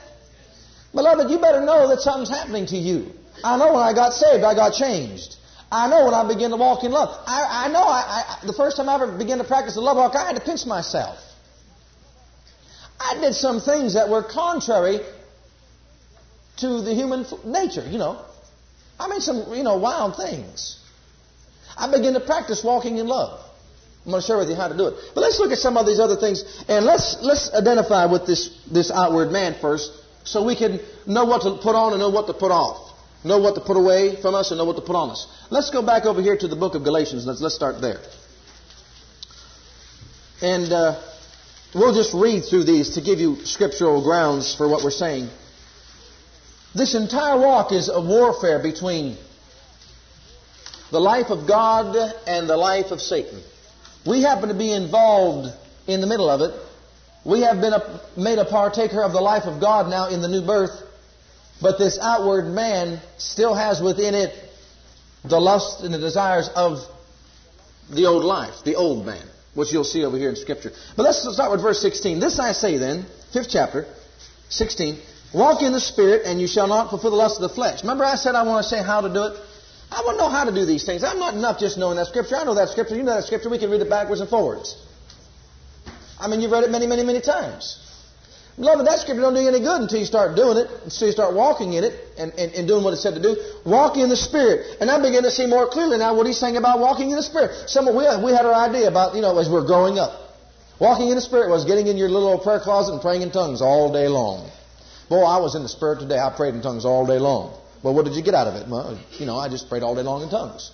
Beloved, 0.93 1.31
you 1.31 1.39
better 1.39 1.65
know 1.65 1.89
that 1.89 2.01
something's 2.01 2.31
happening 2.31 2.67
to 2.67 2.77
you. 2.77 3.13
I 3.45 3.57
know 3.57 3.73
when 3.73 3.83
I 3.83 3.93
got 3.93 4.13
saved, 4.13 4.45
I 4.45 4.55
got 4.55 4.75
changed. 4.75 5.37
I 5.71 5.89
know 5.89 6.07
when 6.07 6.15
I 6.15 6.27
begin 6.27 6.51
to 6.51 6.57
walk 6.57 6.85
in 6.85 6.93
love. 6.93 7.11
I, 7.27 7.67
I 7.67 7.69
know 7.69 7.83
I, 7.83 8.39
I, 8.43 8.47
the 8.47 8.55
first 8.55 8.77
time 8.77 8.89
I 8.89 8.95
ever 8.95 9.17
began 9.17 9.39
to 9.39 9.45
practice 9.45 9.75
the 9.75 9.81
love 9.81 9.97
walk, 9.97 10.15
I 10.17 10.27
had 10.27 10.37
to 10.37 10.43
pinch 10.43 10.65
myself. 10.65 11.19
I 12.99 13.19
did 13.21 13.35
some 13.35 13.61
things 13.61 13.95
that 13.95 14.09
were 14.09 14.23
contrary 14.23 15.01
to 16.59 16.81
the 16.83 16.95
human 16.95 17.27
nature, 17.45 17.87
you 17.89 17.99
know. 17.99 18.25
I 18.99 19.09
mean, 19.09 19.21
some, 19.21 19.55
you 19.55 19.63
know, 19.63 19.77
wild 19.77 20.17
things. 20.17 20.83
I 21.77 21.91
began 21.91 22.15
to 22.15 22.21
practice 22.21 22.65
walking 22.65 22.97
in 22.97 23.07
love. 23.07 23.41
I'm 24.05 24.13
going 24.13 24.23
to 24.23 24.27
share 24.27 24.39
with 24.39 24.49
you 24.49 24.57
how 24.57 24.69
to 24.69 24.77
do 24.77 24.87
it. 24.87 24.95
But 25.15 25.21
let's 25.21 25.39
look 25.39 25.53
at 25.53 25.59
some 25.59 25.77
of 25.77 25.87
these 25.87 26.01
other 26.01 26.17
things, 26.17 26.43
and 26.67 26.87
let's 26.87 27.19
let's 27.21 27.53
identify 27.53 28.07
with 28.07 28.27
this 28.27 28.49
this 28.73 28.91
outward 28.91 29.31
man 29.31 29.55
first, 29.61 29.93
so 30.25 30.45
we 30.45 30.57
can 30.57 30.81
know 31.07 31.27
what 31.27 31.43
to 31.43 31.59
put 31.63 31.75
on 31.75 31.93
and 31.93 32.01
know 32.01 32.09
what 32.09 32.27
to 32.29 32.33
put 32.33 32.51
off. 32.51 32.88
Know 33.25 33.39
what 33.39 33.57
to 33.57 33.61
put 33.61 33.77
away 33.77 34.21
from 34.21 34.35
us 34.35 34.51
and 34.51 34.59
know 34.59 34.65
what 34.65 34.77
to 34.77 34.83
put 34.83 34.95
on 34.95 35.11
us. 35.11 35.27
Let's 35.51 35.71
go 35.71 35.83
back 35.83 36.05
over 36.05 36.23
here 36.23 36.37
to 36.37 36.49
the 36.49 36.57
book 36.57 36.75
of 36.75 36.85
Galatians. 36.85 37.27
Let's, 37.27 37.41
let's 37.41 37.55
start 37.55 37.81
there. 37.81 38.01
And 40.41 40.73
uh, 40.73 41.03
we'll 41.75 41.95
just 41.95 42.15
read 42.15 42.45
through 42.45 42.65
these 42.65 42.91
to 42.91 43.01
give 43.01 43.19
you 43.19 43.45
scriptural 43.45 44.03
grounds 44.03 44.55
for 44.55 44.69
what 44.69 44.85
we're 44.85 44.91
saying. 44.91 45.29
This 46.75 46.95
entire 46.95 47.39
walk 47.39 47.73
is 47.73 47.89
a 47.89 48.01
warfare 48.01 48.63
between 48.63 49.17
the 50.93 51.01
life 51.01 51.31
of 51.31 51.49
God 51.49 51.97
and 52.27 52.49
the 52.49 52.57
life 52.57 52.93
of 52.93 53.01
Satan. 53.01 53.43
We 54.07 54.23
happen 54.23 54.49
to 54.49 54.55
be 54.55 54.73
involved 54.73 55.49
in 55.89 56.01
the 56.01 56.07
middle 56.07 56.31
of 56.31 56.41
it. 56.41 56.55
We 57.25 57.41
have 57.41 57.61
been 57.61 57.73
a, 57.73 58.01
made 58.17 58.39
a 58.39 58.45
partaker 58.45 59.03
of 59.03 59.13
the 59.13 59.21
life 59.21 59.45
of 59.45 59.61
God 59.61 59.91
now 59.91 60.09
in 60.09 60.23
the 60.23 60.29
new 60.29 60.43
birth. 60.47 60.71
But 61.61 61.79
this 61.79 61.99
outward 62.01 62.47
man 62.47 63.01
still 63.19 63.55
has 63.55 63.83
within 63.83 64.15
it 64.15 64.33
the 65.25 65.41
lust 65.41 65.83
and 65.83 65.93
the 65.93 65.99
desires 65.99 66.49
of 66.55 66.79
the 67.91 68.07
old 68.07 68.25
life, 68.25 68.63
the 68.65 68.77
old 68.77 69.05
man, 69.05 69.27
which 69.55 69.73
you'll 69.73 69.85
see 69.85 70.05
over 70.05 70.17
here 70.17 70.29
in 70.29 70.37
Scripture. 70.37 70.73
But 70.97 71.03
let's 71.03 71.35
start 71.35 71.51
with 71.51 71.63
verse 71.63 71.81
16. 71.83 72.21
This 72.21 72.39
I 72.39 72.53
say 72.53 72.79
then, 72.79 73.07
fifth 73.33 73.49
chapter, 73.51 73.87
16. 74.51 75.01
Walk 75.35 75.63
in 75.63 75.73
the 75.73 75.81
Spirit, 75.81 76.23
and 76.25 76.41
you 76.41 76.47
shall 76.47 76.69
not 76.69 76.91
fulfill 76.91 77.11
the 77.11 77.17
lust 77.17 77.37
of 77.37 77.43
the 77.43 77.55
flesh. 77.55 77.83
Remember, 77.83 78.05
I 78.05 78.15
said 78.15 78.35
I 78.35 78.45
want 78.45 78.63
to 78.63 78.69
say 78.69 78.83
how 78.83 79.01
to 79.01 79.13
do 79.13 79.25
it? 79.25 79.41
I 79.91 80.03
want 80.03 80.19
to 80.19 80.25
know 80.25 80.31
how 80.31 80.45
to 80.45 80.53
do 80.53 80.65
these 80.65 80.85
things. 80.85 81.03
I'm 81.03 81.19
not 81.19 81.35
enough 81.35 81.59
just 81.59 81.77
knowing 81.77 81.97
that 81.97 82.07
Scripture. 82.07 82.37
I 82.37 82.45
know 82.45 82.55
that 82.55 82.69
Scripture. 82.69 82.95
You 82.95 83.03
know 83.03 83.15
that 83.15 83.25
Scripture. 83.25 83.49
We 83.49 83.59
can 83.59 83.71
read 83.71 83.81
it 83.81 83.91
backwards 83.91 84.21
and 84.21 84.31
forwards. 84.31 84.77
I 86.21 86.29
mean, 86.29 86.41
you've 86.41 86.51
read 86.51 86.65
it 86.65 86.71
many, 86.71 86.87
many, 86.87 87.05
many 87.05 87.21
times. 87.21 87.88
Beloved, 88.59 88.87
that 88.89 88.99
scripture 88.99 89.23
don't 89.23 89.35
do 89.35 89.41
you 89.41 89.49
any 89.49 89.61
good 89.61 89.83
until 89.83 90.01
you 90.01 90.05
start 90.05 90.35
doing 90.35 90.59
it, 90.59 90.67
until 90.83 91.07
you 91.07 91.13
start 91.13 91.33
walking 91.33 91.75
in 91.75 91.85
it 91.85 91.95
and, 92.19 92.33
and, 92.35 92.53
and 92.55 92.67
doing 92.67 92.83
what 92.83 92.93
it 92.93 92.97
said 92.97 93.15
to 93.15 93.23
do. 93.23 93.37
Walk 93.65 93.97
in 93.97 94.09
the 94.09 94.17
Spirit. 94.17 94.79
And 94.81 94.91
I 94.91 95.01
begin 95.01 95.23
to 95.23 95.31
see 95.31 95.47
more 95.47 95.69
clearly 95.69 95.97
now 95.97 96.17
what 96.17 96.27
he's 96.27 96.39
saying 96.39 96.57
about 96.57 96.81
walking 96.81 97.11
in 97.11 97.17
the 97.17 97.23
Spirit. 97.23 97.71
Some 97.71 97.87
we, 97.87 98.03
we 98.25 98.33
had 98.33 98.45
our 98.45 98.55
idea 98.55 98.89
about, 98.89 99.15
you 99.15 99.23
know, 99.23 99.39
as 99.39 99.49
we're 99.49 99.65
growing 99.65 100.01
up. 100.01 100.35
Walking 100.81 101.09
in 101.09 101.15
the 101.15 101.21
Spirit 101.21 101.51
was 101.51 101.67
getting 101.67 101.87
in 101.87 101.97
your 101.97 102.09
little 102.09 102.29
old 102.29 102.43
prayer 102.43 102.59
closet 102.59 102.95
and 102.95 103.01
praying 103.01 103.23
in 103.23 103.31
tongues 103.31 103.63
all 103.63 103.93
day 103.93 104.09
long. 104.09 104.51
Boy, 105.09 105.23
I 105.23 105.39
was 105.39 105.55
in 105.55 105.63
the 105.63 105.69
Spirit 105.69 106.01
today. 106.01 106.19
I 106.19 106.35
prayed 106.35 106.55
in 106.55 106.61
tongues 106.61 106.85
all 106.85 107.07
day 107.07 107.19
long. 107.19 107.57
Well, 107.85 107.95
what 107.95 108.07
did 108.07 108.15
you 108.15 108.23
get 108.23 108.35
out 108.35 108.49
of 108.49 108.57
it? 108.57 108.67
Well, 108.67 108.99
you 109.21 109.27
know, 109.27 109.39
I 109.39 109.49
just 109.49 109.69
prayed 109.69 109.85
all 109.85 109.95
day 109.95 110.03
long 110.03 110.23
in 110.23 110.31
tongues 110.31 110.73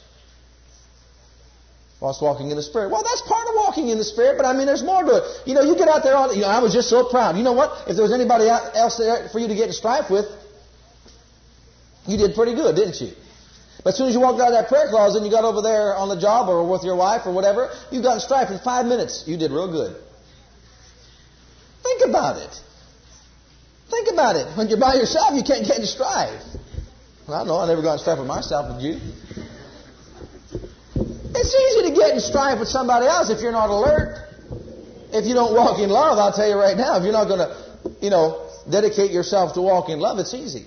whilst 2.00 2.20
walking 2.20 2.50
in 2.50 2.56
the 2.56 2.62
Spirit. 2.62 2.90
Well, 2.90 3.02
that's 3.02 3.22
part 3.22 3.46
of 3.48 3.54
walking 3.56 3.88
in 3.88 3.98
the 3.98 4.04
Spirit, 4.04 4.36
but 4.36 4.46
I 4.46 4.52
mean, 4.52 4.66
there's 4.66 4.82
more 4.82 5.02
to 5.02 5.16
it. 5.16 5.24
You 5.46 5.54
know, 5.54 5.62
you 5.62 5.76
get 5.76 5.88
out 5.88 6.02
there, 6.02 6.16
all, 6.16 6.34
you 6.34 6.42
know, 6.42 6.48
I 6.48 6.60
was 6.60 6.72
just 6.72 6.88
so 6.88 7.08
proud. 7.08 7.36
You 7.36 7.42
know 7.42 7.52
what? 7.52 7.88
If 7.88 7.96
there 7.96 8.02
was 8.02 8.12
anybody 8.12 8.48
else 8.48 8.98
there 8.98 9.28
for 9.30 9.38
you 9.38 9.48
to 9.48 9.54
get 9.54 9.68
in 9.68 9.72
strife 9.72 10.10
with, 10.10 10.26
you 12.06 12.18
did 12.18 12.34
pretty 12.34 12.54
good, 12.54 12.76
didn't 12.76 13.00
you? 13.00 13.12
But 13.82 13.90
as 13.90 13.96
soon 13.98 14.08
as 14.08 14.14
you 14.14 14.20
walked 14.20 14.40
out 14.40 14.48
of 14.48 14.54
that 14.54 14.68
prayer 14.68 14.88
closet 14.88 15.18
and 15.18 15.26
you 15.26 15.32
got 15.32 15.44
over 15.44 15.60
there 15.60 15.94
on 15.94 16.08
the 16.08 16.18
job 16.20 16.48
or 16.48 16.66
with 16.68 16.84
your 16.84 16.96
wife 16.96 17.26
or 17.26 17.32
whatever, 17.32 17.70
you 17.90 18.02
got 18.02 18.14
in 18.14 18.20
strife 18.20 18.50
in 18.50 18.58
five 18.58 18.86
minutes. 18.86 19.24
You 19.26 19.36
did 19.36 19.50
real 19.50 19.70
good. 19.70 19.96
Think 21.82 22.08
about 22.08 22.40
it. 22.40 22.60
Think 23.90 24.08
about 24.10 24.36
it. 24.36 24.46
When 24.56 24.68
you're 24.68 24.80
by 24.80 24.94
yourself, 24.94 25.34
you 25.34 25.42
can't 25.42 25.66
get 25.66 25.78
in 25.78 25.86
strife. 25.86 26.42
Well, 27.28 27.40
I 27.40 27.44
know 27.44 27.58
I 27.58 27.66
never 27.66 27.82
got 27.82 27.94
in 27.94 27.98
strife 28.00 28.18
with 28.18 28.26
myself, 28.26 28.80
did 28.80 28.84
you? 28.84 29.00
It's 31.36 31.54
easy 31.54 31.83
to 32.04 32.10
get 32.10 32.14
in 32.16 32.20
strife 32.20 32.58
with 32.58 32.68
somebody 32.68 33.06
else 33.06 33.30
if 33.30 33.40
you're 33.40 33.52
not 33.52 33.70
alert. 33.70 34.18
If 35.12 35.26
you 35.26 35.34
don't 35.34 35.54
walk 35.54 35.78
in 35.78 35.90
love, 35.90 36.18
I'll 36.18 36.32
tell 36.32 36.48
you 36.48 36.56
right 36.56 36.76
now, 36.76 36.96
if 36.98 37.04
you're 37.04 37.12
not 37.12 37.28
going 37.28 37.40
to, 37.40 37.96
you 38.00 38.10
know, 38.10 38.50
dedicate 38.68 39.12
yourself 39.12 39.54
to 39.54 39.62
walk 39.62 39.88
in 39.88 40.00
love, 40.00 40.18
it's 40.18 40.34
easy. 40.34 40.66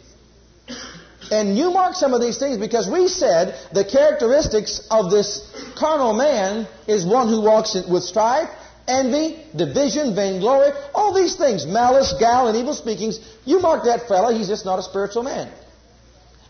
And 1.30 1.58
you 1.58 1.72
mark 1.72 1.96
some 1.96 2.14
of 2.14 2.22
these 2.22 2.38
things 2.38 2.58
because 2.58 2.90
we 2.90 3.08
said 3.10 3.60
the 3.74 3.84
characteristics 3.84 4.88
of 4.90 5.12
this 5.12 5.44
carnal 5.76 6.14
man 6.14 6.68
is 6.88 7.06
one 7.06 7.28
who 7.28 7.42
walks 7.42 7.76
with 7.76 8.04
strife, 8.04 8.50
envy, 8.88 9.44
division, 9.54 10.16
vainglory, 10.16 10.72
all 10.94 11.14
these 11.14 11.36
things, 11.36 11.66
malice, 11.66 12.14
gal, 12.18 12.48
and 12.48 12.58
evil 12.58 12.74
speakings. 12.74 13.20
You 13.44 13.60
mark 13.60 13.84
that 13.84 14.08
fella, 14.08 14.34
he's 14.34 14.48
just 14.48 14.64
not 14.64 14.80
a 14.80 14.84
spiritual 14.84 15.24
man. 15.24 15.52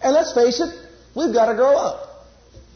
And 0.03 0.13
let's 0.13 0.33
face 0.33 0.59
it, 0.59 0.69
we've 1.15 1.33
got 1.33 1.47
to 1.47 1.55
grow 1.55 1.75
up. 1.75 2.06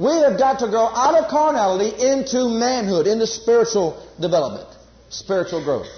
We 0.01 0.13
have 0.25 0.39
got 0.39 0.57
to 0.59 0.67
grow 0.67 0.87
out 0.87 1.13
of 1.13 1.29
carnality 1.29 1.93
into 1.93 2.49
manhood, 2.49 3.05
into 3.05 3.27
spiritual 3.27 4.01
development, 4.19 4.67
spiritual 5.09 5.63
growth. 5.63 5.93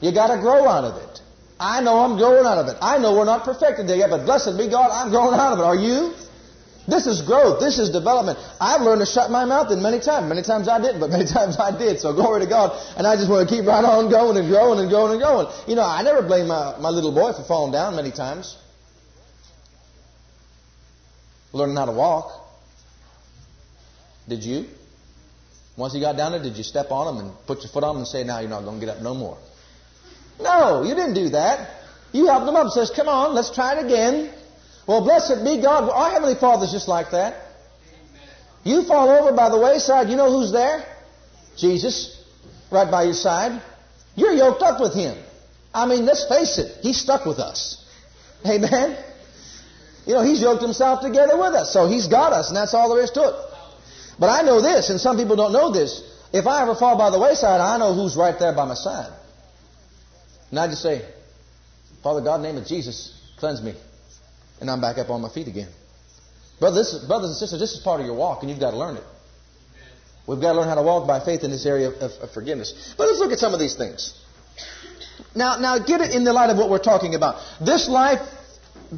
You 0.00 0.10
got 0.10 0.34
to 0.34 0.40
grow 0.40 0.66
out 0.66 0.84
of 0.84 0.96
it. 1.02 1.20
I 1.60 1.82
know 1.82 1.98
I'm 1.98 2.16
growing 2.16 2.46
out 2.46 2.56
of 2.56 2.68
it. 2.68 2.78
I 2.80 2.96
know 2.96 3.12
we're 3.12 3.26
not 3.26 3.44
perfected 3.44 3.86
there 3.86 3.96
yet, 3.96 4.08
but 4.08 4.24
blessed 4.24 4.56
be 4.56 4.70
God, 4.70 4.88
I'm 4.90 5.10
growing 5.10 5.38
out 5.38 5.52
of 5.52 5.58
it. 5.58 5.64
Are 5.64 5.76
you? 5.76 6.14
This 6.88 7.06
is 7.06 7.20
growth. 7.20 7.60
This 7.60 7.78
is 7.78 7.90
development. 7.90 8.38
I've 8.58 8.80
learned 8.80 9.00
to 9.00 9.06
shut 9.06 9.30
my 9.30 9.44
mouth 9.44 9.70
in 9.70 9.82
many 9.82 10.00
times. 10.00 10.30
Many 10.30 10.42
times 10.42 10.66
I 10.66 10.80
didn't, 10.80 11.00
but 11.00 11.10
many 11.10 11.26
times 11.38 11.58
I 11.58 11.76
did. 11.76 12.00
So 12.00 12.14
glory 12.14 12.40
to 12.40 12.48
God. 12.48 12.72
And 12.96 13.06
I 13.06 13.16
just 13.16 13.28
want 13.28 13.46
to 13.46 13.54
keep 13.54 13.66
right 13.66 13.84
on 13.84 14.10
going 14.10 14.38
and 14.38 14.48
growing 14.48 14.80
and 14.80 14.88
growing 14.88 15.12
and 15.12 15.20
growing. 15.20 15.46
You 15.68 15.76
know, 15.76 15.84
I 15.84 16.02
never 16.02 16.22
blame 16.22 16.48
my, 16.48 16.78
my 16.80 16.88
little 16.88 17.12
boy 17.12 17.34
for 17.34 17.44
falling 17.44 17.70
down 17.70 17.96
many 17.96 18.12
times. 18.12 18.56
Learning 21.52 21.76
how 21.76 21.84
to 21.84 21.92
walk. 21.92 22.41
Did 24.32 24.44
you? 24.44 24.64
Once 25.76 25.92
he 25.92 26.00
got 26.00 26.16
down 26.16 26.32
there, 26.32 26.42
did 26.42 26.56
you 26.56 26.62
step 26.62 26.90
on 26.90 27.14
him 27.14 27.26
and 27.26 27.46
put 27.46 27.60
your 27.60 27.68
foot 27.68 27.84
on 27.84 27.96
him 27.96 27.98
and 27.98 28.08
say, 28.08 28.24
now 28.24 28.38
you're 28.40 28.48
not 28.48 28.64
going 28.64 28.80
to 28.80 28.86
get 28.86 28.96
up 28.96 29.02
no 29.02 29.12
more? 29.12 29.36
No, 30.40 30.84
you 30.84 30.94
didn't 30.94 31.12
do 31.12 31.28
that. 31.30 31.82
You 32.12 32.28
helped 32.28 32.48
him 32.48 32.56
up 32.56 32.62
and 32.62 32.72
says, 32.72 32.90
come 32.96 33.08
on, 33.08 33.34
let's 33.34 33.50
try 33.54 33.78
it 33.78 33.84
again. 33.84 34.32
Well, 34.86 35.04
blessed 35.04 35.44
be 35.44 35.60
God. 35.60 35.90
Our 35.90 36.12
Heavenly 36.12 36.34
Father's 36.34 36.72
just 36.72 36.88
like 36.88 37.10
that. 37.10 37.44
You 38.64 38.84
fall 38.84 39.10
over 39.10 39.36
by 39.36 39.50
the 39.50 39.58
wayside, 39.58 40.08
you 40.08 40.16
know 40.16 40.30
who's 40.30 40.50
there? 40.50 40.82
Jesus, 41.58 42.24
right 42.70 42.90
by 42.90 43.02
your 43.02 43.12
side. 43.12 43.60
You're 44.16 44.32
yoked 44.32 44.62
up 44.62 44.80
with 44.80 44.94
Him. 44.94 45.22
I 45.74 45.84
mean, 45.84 46.06
let's 46.06 46.26
face 46.26 46.56
it, 46.56 46.78
He's 46.80 46.98
stuck 46.98 47.26
with 47.26 47.38
us. 47.38 47.84
Amen? 48.46 48.96
You 50.06 50.14
know, 50.14 50.22
He's 50.22 50.40
yoked 50.40 50.62
Himself 50.62 51.02
together 51.02 51.36
with 51.36 51.52
us, 51.52 51.70
so 51.70 51.86
He's 51.86 52.06
got 52.06 52.32
us, 52.32 52.48
and 52.48 52.56
that's 52.56 52.72
all 52.72 52.94
there 52.94 53.04
is 53.04 53.10
to 53.10 53.28
it. 53.28 53.51
But 54.18 54.28
I 54.28 54.42
know 54.42 54.60
this, 54.60 54.90
and 54.90 55.00
some 55.00 55.16
people 55.16 55.36
don't 55.36 55.52
know 55.52 55.72
this. 55.72 56.02
If 56.32 56.46
I 56.46 56.62
ever 56.62 56.74
fall 56.74 56.96
by 56.96 57.10
the 57.10 57.18
wayside, 57.18 57.60
I 57.60 57.78
know 57.78 57.94
who's 57.94 58.16
right 58.16 58.38
there 58.38 58.54
by 58.54 58.64
my 58.64 58.74
side. 58.74 59.12
And 60.50 60.58
I 60.58 60.68
just 60.68 60.82
say, 60.82 61.02
Father 62.02 62.20
God, 62.20 62.36
in 62.36 62.42
the 62.42 62.48
name 62.48 62.58
of 62.58 62.66
Jesus, 62.66 63.18
cleanse 63.38 63.62
me. 63.62 63.74
And 64.60 64.70
I'm 64.70 64.80
back 64.80 64.98
up 64.98 65.10
on 65.10 65.20
my 65.20 65.28
feet 65.28 65.48
again. 65.48 65.68
Brothers, 66.60 67.04
brothers 67.06 67.30
and 67.30 67.36
sisters, 67.36 67.58
this 67.58 67.72
is 67.72 67.80
part 67.80 68.00
of 68.00 68.06
your 68.06 68.14
walk, 68.14 68.42
and 68.42 68.50
you've 68.50 68.60
got 68.60 68.70
to 68.70 68.78
learn 68.78 68.96
it. 68.96 69.04
We've 70.26 70.40
got 70.40 70.52
to 70.52 70.60
learn 70.60 70.68
how 70.68 70.76
to 70.76 70.82
walk 70.82 71.06
by 71.06 71.24
faith 71.24 71.42
in 71.42 71.50
this 71.50 71.66
area 71.66 71.88
of, 71.88 71.94
of, 71.94 72.10
of 72.22 72.30
forgiveness. 72.30 72.94
But 72.96 73.08
let's 73.08 73.18
look 73.18 73.32
at 73.32 73.38
some 73.38 73.54
of 73.54 73.60
these 73.60 73.74
things. 73.74 74.18
Now, 75.34 75.58
now 75.58 75.78
get 75.78 76.00
it 76.00 76.14
in 76.14 76.24
the 76.24 76.32
light 76.32 76.50
of 76.50 76.58
what 76.58 76.70
we're 76.70 76.78
talking 76.78 77.14
about. 77.14 77.42
This 77.60 77.88
life 77.88 78.20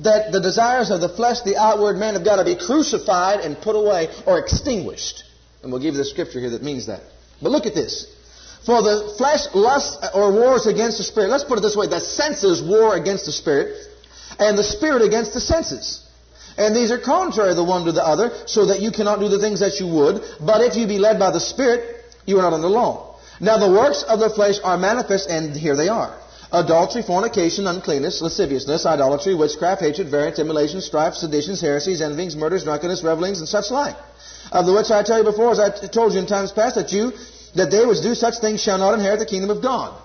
that 0.03 0.33
the 0.33 0.41
desires 0.41 0.91
of 0.91 1.01
the 1.01 1.09
flesh, 1.09 1.43
the 1.43 1.57
outward 1.57 1.97
man, 1.97 2.15
have 2.15 2.25
got 2.25 2.37
to 2.37 2.45
be 2.45 2.57
crucified 2.57 3.41
and 3.41 3.57
put 3.57 3.77
away 3.77 4.09
or 4.27 4.39
extinguished. 4.39 5.25
And 5.63 5.71
we'll 5.71 5.81
give 5.81 5.95
you 5.95 5.99
the 5.99 6.05
scripture 6.05 6.41
here 6.41 6.51
that 6.51 6.63
means 6.63 6.87
that. 6.87 7.01
But 7.41 7.53
look 7.53 7.67
at 7.67 7.75
this. 7.75 8.11
For 8.67 8.83
the 8.83 9.15
flesh 9.19 9.47
lusts 9.55 10.05
or 10.15 10.33
wars 10.33 10.67
against 10.67 10.99
the 10.99 11.05
spirit. 11.05 11.29
Let's 11.29 11.45
put 11.45 11.59
it 11.59 11.61
this 11.61 11.77
way. 11.77 11.87
The 11.87 12.01
senses 12.01 12.63
war 12.63 12.97
against 12.97 13.27
the 13.27 13.33
spirit, 13.33 13.77
and 14.39 14.59
the 14.59 14.65
spirit 14.65 15.03
against 15.03 15.35
the 15.35 15.41
senses. 15.41 16.01
And 16.57 16.75
these 16.75 16.91
are 16.91 16.99
contrary 16.99 17.55
the 17.55 17.65
one 17.65 17.85
to 17.85 17.93
the 17.93 18.05
other, 18.05 18.31
so 18.47 18.67
that 18.67 18.81
you 18.81 18.91
cannot 18.91 19.19
do 19.19 19.29
the 19.29 19.39
things 19.39 19.61
that 19.61 19.81
you 19.81 19.89
would. 19.89 20.23
But 20.41 20.63
if 20.63 20.77
you 20.77 20.87
be 20.87 20.99
led 20.99 21.19
by 21.19 21.31
the 21.31 21.41
Spirit, 21.41 22.05
you 22.27 22.39
are 22.39 22.43
not 22.43 22.53
under 22.53 22.69
law. 22.69 23.19
Now 23.41 23.59
the 23.59 23.71
works 23.71 24.05
of 24.05 24.21
the 24.21 24.31
flesh 24.31 24.57
are 24.63 24.79
manifest, 24.79 25.29
and 25.29 25.57
here 25.57 25.77
they 25.77 25.89
are. 25.89 26.17
Adultery, 26.55 27.03
fornication, 27.03 27.67
uncleanness, 27.67 28.23
lasciviousness, 28.23 28.87
idolatry, 28.87 29.35
witchcraft, 29.35 29.81
hatred, 29.83 30.09
variance, 30.09 30.39
emulation, 30.39 30.81
strife, 30.81 31.15
seditions, 31.15 31.61
heresies, 31.61 32.01
envyings, 32.01 32.37
murders, 32.37 32.63
drunkenness, 32.63 33.03
revelings, 33.03 33.41
and 33.41 33.49
such 33.49 33.73
like. 33.73 33.97
Of 34.53 34.65
the 34.65 34.73
which 34.73 34.91
I 34.93 35.03
tell 35.03 35.19
you 35.19 35.25
before, 35.25 35.51
as 35.51 35.59
I 35.59 35.71
told 35.89 36.13
you 36.13 36.21
in 36.21 36.27
times 36.27 36.53
past, 36.53 36.77
that 36.77 36.93
you, 36.93 37.13
that 37.57 37.73
they 37.73 37.85
which 37.85 38.03
do 38.03 38.15
such 38.15 38.39
things 38.39 38.63
shall 38.63 38.79
not 38.79 38.95
inherit 38.95 39.19
the 39.19 39.27
kingdom 39.27 39.51
of 39.51 39.63
God. 39.63 40.01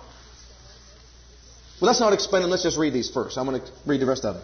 Well, 1.80 1.88
let's 1.88 2.00
not 2.00 2.14
explain 2.14 2.42
them. 2.42 2.50
Let's 2.50 2.64
just 2.64 2.78
read 2.78 2.94
these 2.94 3.12
first. 3.12 3.38
I'm 3.38 3.46
going 3.46 3.62
to 3.62 3.68
read 3.86 4.02
the 4.02 4.08
rest 4.08 4.26
of 4.26 4.34
them. 4.34 4.44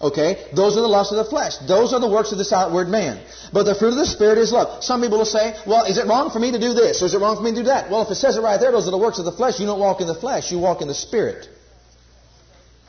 Okay? 0.00 0.48
Those 0.54 0.76
are 0.76 0.82
the 0.82 0.88
lusts 0.88 1.12
of 1.12 1.18
the 1.18 1.30
flesh. 1.30 1.56
Those 1.58 1.92
are 1.92 2.00
the 2.00 2.10
works 2.10 2.32
of 2.32 2.38
this 2.38 2.52
outward 2.52 2.88
man. 2.88 3.18
But 3.52 3.64
the 3.64 3.74
fruit 3.74 3.90
of 3.90 3.96
the 3.96 4.06
Spirit 4.06 4.38
is 4.38 4.52
love. 4.52 4.84
Some 4.84 5.00
people 5.00 5.18
will 5.18 5.24
say, 5.24 5.56
well, 5.66 5.84
is 5.84 5.96
it 5.96 6.06
wrong 6.06 6.30
for 6.30 6.38
me 6.38 6.52
to 6.52 6.60
do 6.60 6.74
this? 6.74 7.00
Or 7.00 7.06
is 7.06 7.14
it 7.14 7.20
wrong 7.20 7.36
for 7.36 7.42
me 7.42 7.52
to 7.52 7.56
do 7.56 7.62
that? 7.64 7.90
Well, 7.90 8.02
if 8.02 8.10
it 8.10 8.16
says 8.16 8.36
it 8.36 8.42
right 8.42 8.60
there, 8.60 8.72
those 8.72 8.86
are 8.88 8.90
the 8.90 8.98
works 8.98 9.18
of 9.18 9.24
the 9.24 9.32
flesh. 9.32 9.58
You 9.58 9.66
don't 9.66 9.80
walk 9.80 10.00
in 10.00 10.06
the 10.06 10.14
flesh. 10.14 10.52
You 10.52 10.58
walk 10.58 10.82
in 10.82 10.88
the 10.88 10.94
Spirit. 10.94 11.48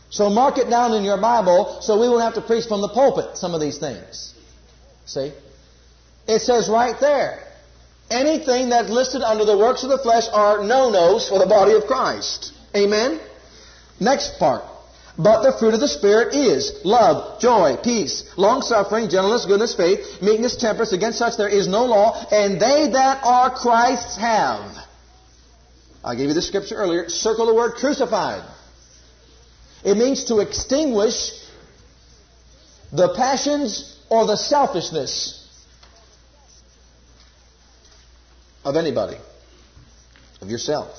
So 0.09 0.29
mark 0.29 0.57
it 0.57 0.69
down 0.69 0.93
in 0.93 1.03
your 1.03 1.19
Bible 1.19 1.79
so 1.81 1.99
we 1.99 2.07
won't 2.07 2.23
have 2.23 2.35
to 2.35 2.41
preach 2.41 2.65
from 2.67 2.81
the 2.81 2.89
pulpit 2.89 3.37
some 3.37 3.53
of 3.53 3.61
these 3.61 3.77
things. 3.77 4.33
See? 5.05 5.31
It 6.27 6.41
says 6.41 6.69
right 6.69 6.99
there, 6.99 7.43
anything 8.09 8.69
that's 8.69 8.89
listed 8.89 9.21
under 9.21 9.45
the 9.45 9.57
works 9.57 9.83
of 9.83 9.89
the 9.89 9.97
flesh 9.97 10.25
are 10.31 10.63
no-nos 10.63 11.29
for 11.29 11.39
the 11.39 11.45
body 11.45 11.73
of 11.73 11.85
Christ. 11.87 12.53
Amen? 12.75 13.19
Next 13.99 14.39
part. 14.39 14.63
But 15.17 15.41
the 15.41 15.57
fruit 15.57 15.73
of 15.73 15.79
the 15.79 15.87
Spirit 15.87 16.35
is 16.35 16.85
love, 16.85 17.41
joy, 17.41 17.77
peace, 17.83 18.23
long 18.37 18.61
suffering, 18.61 19.09
gentleness, 19.09 19.45
goodness, 19.45 19.73
faith, 19.73 20.21
meekness, 20.21 20.55
temperance. 20.55 20.91
Against 20.91 21.17
such 21.17 21.37
there 21.37 21.49
is 21.49 21.67
no 21.67 21.85
law, 21.85 22.23
and 22.31 22.61
they 22.61 22.91
that 22.91 23.23
are 23.23 23.49
Christ's 23.49 24.15
have. 24.17 24.77
I 26.03 26.15
gave 26.15 26.27
you 26.27 26.35
the 26.35 26.41
scripture 26.41 26.75
earlier. 26.75 27.09
Circle 27.09 27.47
the 27.47 27.55
word 27.55 27.73
crucified. 27.73 28.43
It 29.83 29.97
means 29.97 30.25
to 30.25 30.39
extinguish 30.39 31.31
the 32.91 33.13
passions 33.15 33.99
or 34.09 34.27
the 34.27 34.37
selfishness 34.37 35.33
of 38.63 38.75
anybody, 38.75 39.17
of 40.41 40.49
yourself. 40.49 40.95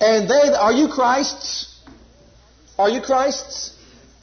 And 0.00 0.28
they, 0.28 0.52
are 0.52 0.72
you 0.72 0.88
Christ's? 0.88 1.71
Are 2.82 2.90
you 2.90 3.00
Christ's? 3.00 3.76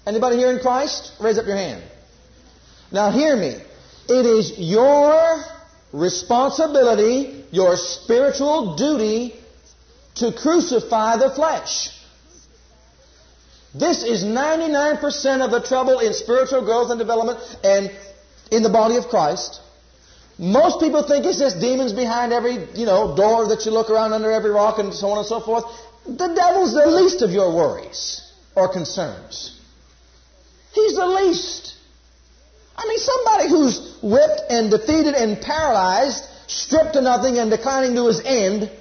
Anybody 0.06 0.36
here 0.36 0.52
in 0.52 0.60
Christ? 0.60 1.14
Raise 1.22 1.38
up 1.38 1.46
your 1.46 1.56
hand. 1.56 1.82
Now 2.92 3.10
hear 3.10 3.34
me. 3.38 3.56
It 4.10 4.26
is 4.26 4.60
your 4.60 5.42
responsibility, 5.94 7.46
your 7.52 7.78
spiritual 7.78 8.76
duty 8.76 9.40
to 10.16 10.34
crucify 10.34 11.16
the 11.16 11.30
flesh. 11.30 11.98
This 13.74 14.04
is 14.04 14.26
99% 14.26 15.46
of 15.46 15.52
the 15.52 15.62
trouble 15.62 16.00
in 16.00 16.14
spiritual 16.14 16.62
growth 16.66 16.90
and 16.92 17.00
development 17.00 17.40
and 17.64 17.90
in 18.52 18.62
the 18.62 18.70
body 18.70 18.98
of 18.98 19.08
Christ. 19.08 19.62
Most 20.38 20.82
people 20.82 21.04
think 21.04 21.26
it's 21.26 21.40
just 21.40 21.62
demons 21.62 21.94
behind 21.94 22.34
every, 22.34 22.56
you 22.74 22.86
know, 22.86 23.16
door 23.16 23.48
that 23.48 23.66
you 23.66 23.72
look 23.72 23.90
around 23.90 24.12
under 24.12 24.30
every 24.30 24.50
rock 24.50 24.80
and 24.80 24.94
so 24.94 25.12
on 25.12 25.20
and 25.20 25.28
so 25.28 25.40
forth. 25.40 25.64
The 26.06 26.28
devil's 26.28 26.74
the 26.74 26.88
least 26.88 27.22
of 27.22 27.32
your 27.32 27.56
worries 27.56 28.26
or 28.56 28.72
concerns. 28.72 29.60
He's 30.74 30.96
the 30.96 31.06
least. 31.06 31.76
I 32.76 32.88
mean, 32.88 33.00
somebody 33.00 33.50
who's 33.50 33.98
whipped 34.02 34.42
and 34.50 34.72
defeated 34.72 35.14
and 35.14 35.42
paralyzed, 35.42 36.24
stripped 36.48 36.94
to 36.94 37.02
nothing 37.02 37.38
and 37.38 37.50
declining 37.50 37.96
to 37.96 38.08
his 38.08 38.22
end, 38.24 38.72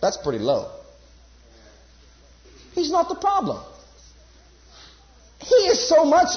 that's 0.00 0.16
pretty 0.18 0.38
low. 0.38 0.70
He's 2.74 2.90
not 2.90 3.08
the 3.08 3.16
problem. 3.16 3.62
He 5.40 5.54
is 5.54 5.88
so 5.88 6.04
much, 6.04 6.28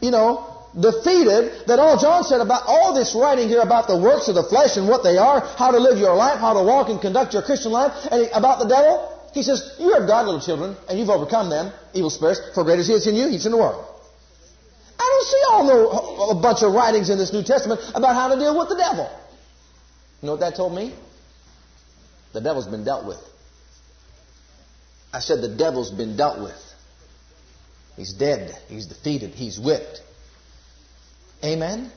you 0.00 0.10
know, 0.10 0.46
defeated 0.78 1.66
that 1.66 1.78
all 1.78 1.98
John 1.98 2.22
said 2.22 2.40
about 2.40 2.62
all 2.66 2.94
this 2.94 3.14
writing 3.14 3.48
here 3.48 3.60
about 3.60 3.88
the 3.88 3.98
works 3.98 4.28
of 4.28 4.36
the 4.36 4.44
flesh 4.44 4.76
and 4.76 4.88
what 4.88 5.02
they 5.02 5.18
are, 5.18 5.40
how 5.40 5.72
to 5.72 5.78
live 5.78 5.98
your 5.98 6.14
life, 6.14 6.38
how 6.38 6.54
to 6.54 6.62
walk 6.62 6.88
and 6.88 7.00
conduct 7.00 7.34
your 7.34 7.42
Christian 7.42 7.72
life, 7.72 7.92
and 8.10 8.30
about 8.32 8.60
the 8.60 8.68
devil, 8.68 9.19
he 9.32 9.42
says, 9.42 9.76
You 9.78 9.92
are 9.92 10.06
God, 10.06 10.26
little 10.26 10.40
children, 10.40 10.76
and 10.88 10.98
you've 10.98 11.10
overcome 11.10 11.50
them, 11.50 11.72
evil 11.94 12.10
spirits, 12.10 12.40
for 12.54 12.64
greater 12.64 12.80
is 12.80 12.88
He 12.88 12.94
that's 12.94 13.06
in 13.06 13.14
you, 13.14 13.28
He's 13.28 13.46
in 13.46 13.52
the 13.52 13.58
world. 13.58 13.86
I 14.98 15.02
don't 15.02 15.26
see 15.26 15.42
all 15.48 15.66
the, 15.66 16.38
a 16.38 16.42
bunch 16.42 16.62
of 16.62 16.72
writings 16.72 17.10
in 17.10 17.18
this 17.18 17.32
New 17.32 17.42
Testament 17.42 17.80
about 17.94 18.14
how 18.14 18.28
to 18.28 18.38
deal 18.38 18.58
with 18.58 18.68
the 18.68 18.76
devil. 18.76 19.08
You 20.20 20.26
know 20.26 20.32
what 20.32 20.40
that 20.40 20.56
told 20.56 20.74
me? 20.74 20.94
The 22.32 22.40
devil's 22.40 22.66
been 22.66 22.84
dealt 22.84 23.06
with. 23.06 23.18
I 25.12 25.20
said 25.20 25.40
the 25.40 25.48
devil's 25.48 25.90
been 25.90 26.16
dealt 26.16 26.40
with. 26.40 26.60
He's 27.96 28.12
dead. 28.12 28.56
He's 28.68 28.86
defeated. 28.86 29.30
He's 29.32 29.58
whipped. 29.58 30.02
Amen? 31.42 31.90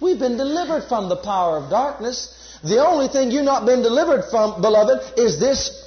We've 0.00 0.18
been 0.18 0.36
delivered 0.36 0.84
from 0.88 1.08
the 1.08 1.16
power 1.16 1.58
of 1.58 1.70
darkness. 1.70 2.58
The 2.62 2.84
only 2.84 3.08
thing 3.08 3.30
you've 3.30 3.44
not 3.44 3.66
been 3.66 3.82
delivered 3.82 4.24
from, 4.30 4.60
beloved, 4.60 5.18
is 5.18 5.40
this 5.40 5.81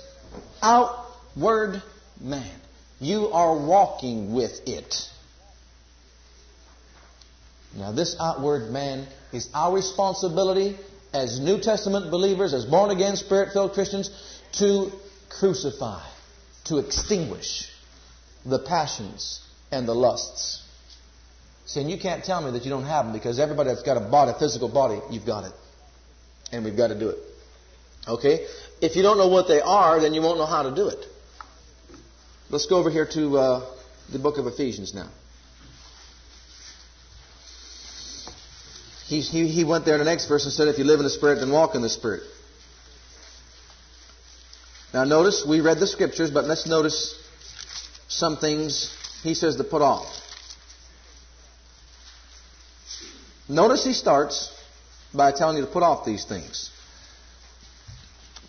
outward 0.62 1.82
man. 2.20 2.52
You 3.00 3.28
are 3.28 3.56
walking 3.56 4.34
with 4.34 4.68
it. 4.68 4.96
Now, 7.76 7.92
this 7.92 8.16
outward 8.20 8.72
man 8.72 9.06
is 9.34 9.50
our 9.54 9.74
responsibility 9.74 10.78
as 11.14 11.40
New 11.40 11.60
Testament 11.60 12.10
believers, 12.10 12.54
as 12.54 12.66
born 12.66 12.92
again, 12.92 13.16
spirit 13.16 13.54
filled 13.54 13.74
Christians, 13.74 14.10
to 14.54 14.92
crucify, 15.30 16.02
to 16.66 16.78
extinguish 16.78 17.70
the 18.46 18.60
passions 18.60 19.42
and 19.72 19.88
the 19.88 19.94
lusts. 19.94 20.62
See, 21.66 21.82
and 21.82 21.90
you 21.90 21.98
can't 21.98 22.24
tell 22.24 22.42
me 22.42 22.52
that 22.52 22.64
you 22.64 22.70
don't 22.70 22.86
have 22.86 23.06
them 23.06 23.14
because 23.14 23.40
everybody 23.40 23.70
that's 23.70 23.84
got 23.84 23.98
a 23.98 24.02
body, 24.10 24.34
physical 24.38 24.70
body, 24.70 25.00
you've 25.10 25.26
got 25.26 25.46
it. 25.46 25.54
And 26.52 26.64
we've 26.64 26.78
got 26.78 26.88
to 26.88 27.00
do 27.00 27.10
it. 27.10 27.18
Okay? 28.08 28.46
If 28.82 28.96
you 28.96 29.02
don't 29.02 29.18
know 29.18 29.28
what 29.28 29.48
they 29.48 29.62
are, 29.62 30.00
then 30.00 30.14
you 30.14 30.22
won't 30.22 30.38
know 30.38 30.46
how 30.46 30.64
to 30.64 30.76
do 30.76 30.90
it. 30.90 31.06
Let's 32.50 32.66
go 32.66 32.78
over 32.78 32.90
here 32.90 33.06
to 33.14 33.38
uh, 33.38 33.66
the 34.12 34.20
book 34.20 34.38
of 34.38 34.48
Ephesians 34.48 34.94
now. 34.94 35.10
He, 39.08 39.22
he, 39.22 39.48
he 39.48 39.64
went 39.64 39.86
there 39.86 39.96
in 39.96 40.00
the 40.00 40.06
next 40.06 40.28
verse 40.28 40.46
and 40.46 40.54
said, 40.54 40.68
If 40.68 40.78
you 40.78 40.84
live 40.84 41.00
in 41.00 41.04
the 41.04 41.12
Spirit, 41.12 41.40
then 41.40 41.52
walk 41.52 41.76
in 41.76 41.82
the 41.82 41.90
Spirit. 41.90 42.24
Now, 44.94 45.04
notice, 45.04 45.46
we 45.48 45.62
read 45.62 45.80
the 45.80 45.88
scriptures, 45.88 46.32
but 46.32 46.46
let's 46.46 46.66
notice 46.66 47.22
some 48.08 48.38
things 48.38 48.96
he 49.24 49.34
says 49.34 49.58
to 49.58 49.64
put 49.64 49.82
off. 49.82 50.06
Notice 53.48 53.84
he 53.84 53.94
starts 53.94 54.52
by 55.14 55.32
telling 55.32 55.58
you 55.58 55.66
to 55.66 55.72
put 55.72 55.84
off 55.84 56.06
these 56.06 56.26
things. 56.26 56.72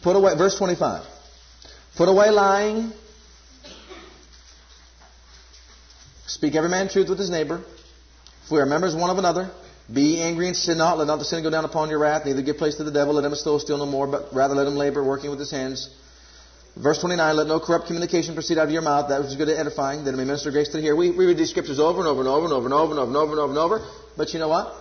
Put 0.07 0.15
away, 0.15 0.37
verse 0.37 0.57
25. 0.57 1.05
Put 1.97 2.09
away 2.09 2.31
lying, 2.31 2.93
Speak 6.29 6.55
every 6.55 6.69
man 6.69 6.89
truth 6.89 7.09
with 7.09 7.19
his 7.19 7.29
neighbor. 7.29 7.61
If 8.45 8.53
we 8.53 8.61
are 8.61 8.67
members 8.67 8.95
one 8.95 9.11
of 9.11 9.19
another, 9.19 9.51
be 9.93 10.21
angry 10.21 10.47
and 10.47 10.57
sin 10.57 10.79
not. 10.79 10.97
Let 10.99 11.09
not 11.09 11.19
the 11.19 11.25
sin 11.25 11.43
go 11.43 11.51
down 11.51 11.65
upon 11.65 11.91
your 11.91 11.99
wrath. 11.99 12.25
Neither 12.25 12.41
give 12.43 12.57
place 12.57 12.77
to 12.77 12.85
the 12.85 12.93
devil. 12.93 13.15
Let 13.15 13.25
him 13.25 13.35
still 13.35 13.59
steal 13.59 13.79
no 13.79 13.87
more, 13.87 14.07
but 14.07 14.33
rather 14.33 14.55
let 14.55 14.69
him 14.69 14.77
labor, 14.77 15.03
working 15.03 15.29
with 15.31 15.41
his 15.41 15.51
hands. 15.51 15.91
Verse 16.77 17.01
29, 17.01 17.37
let 17.39 17.49
no 17.49 17.59
corrupt 17.59 17.89
communication 17.89 18.35
proceed 18.35 18.59
out 18.59 18.69
of 18.69 18.71
your 18.71 18.83
mouth, 18.83 19.09
that 19.09 19.23
which 19.23 19.31
is 19.31 19.35
good 19.35 19.49
and 19.49 19.59
edifying, 19.59 20.05
that 20.05 20.15
it 20.15 20.17
may 20.17 20.25
minister 20.25 20.53
grace 20.53 20.69
to 20.69 20.77
the 20.77 20.83
hearer. 20.83 20.95
We, 20.95 21.11
we 21.11 21.27
read 21.27 21.37
these 21.37 21.51
scriptures 21.51 21.81
over 21.81 21.99
and 21.99 22.07
over 22.07 22.21
and 22.21 22.29
over 22.29 22.45
and 22.45 22.55
over 22.55 22.67
and 22.67 22.75
over 22.75 22.93
and 22.93 23.01
over 23.01 23.11
and 23.11 23.17
over 23.17 23.33
and 23.33 23.41
over 23.41 23.51
and 23.51 23.59
over. 23.59 23.81
But 24.17 24.33
you 24.33 24.39
know 24.39 24.49
what? 24.49 24.73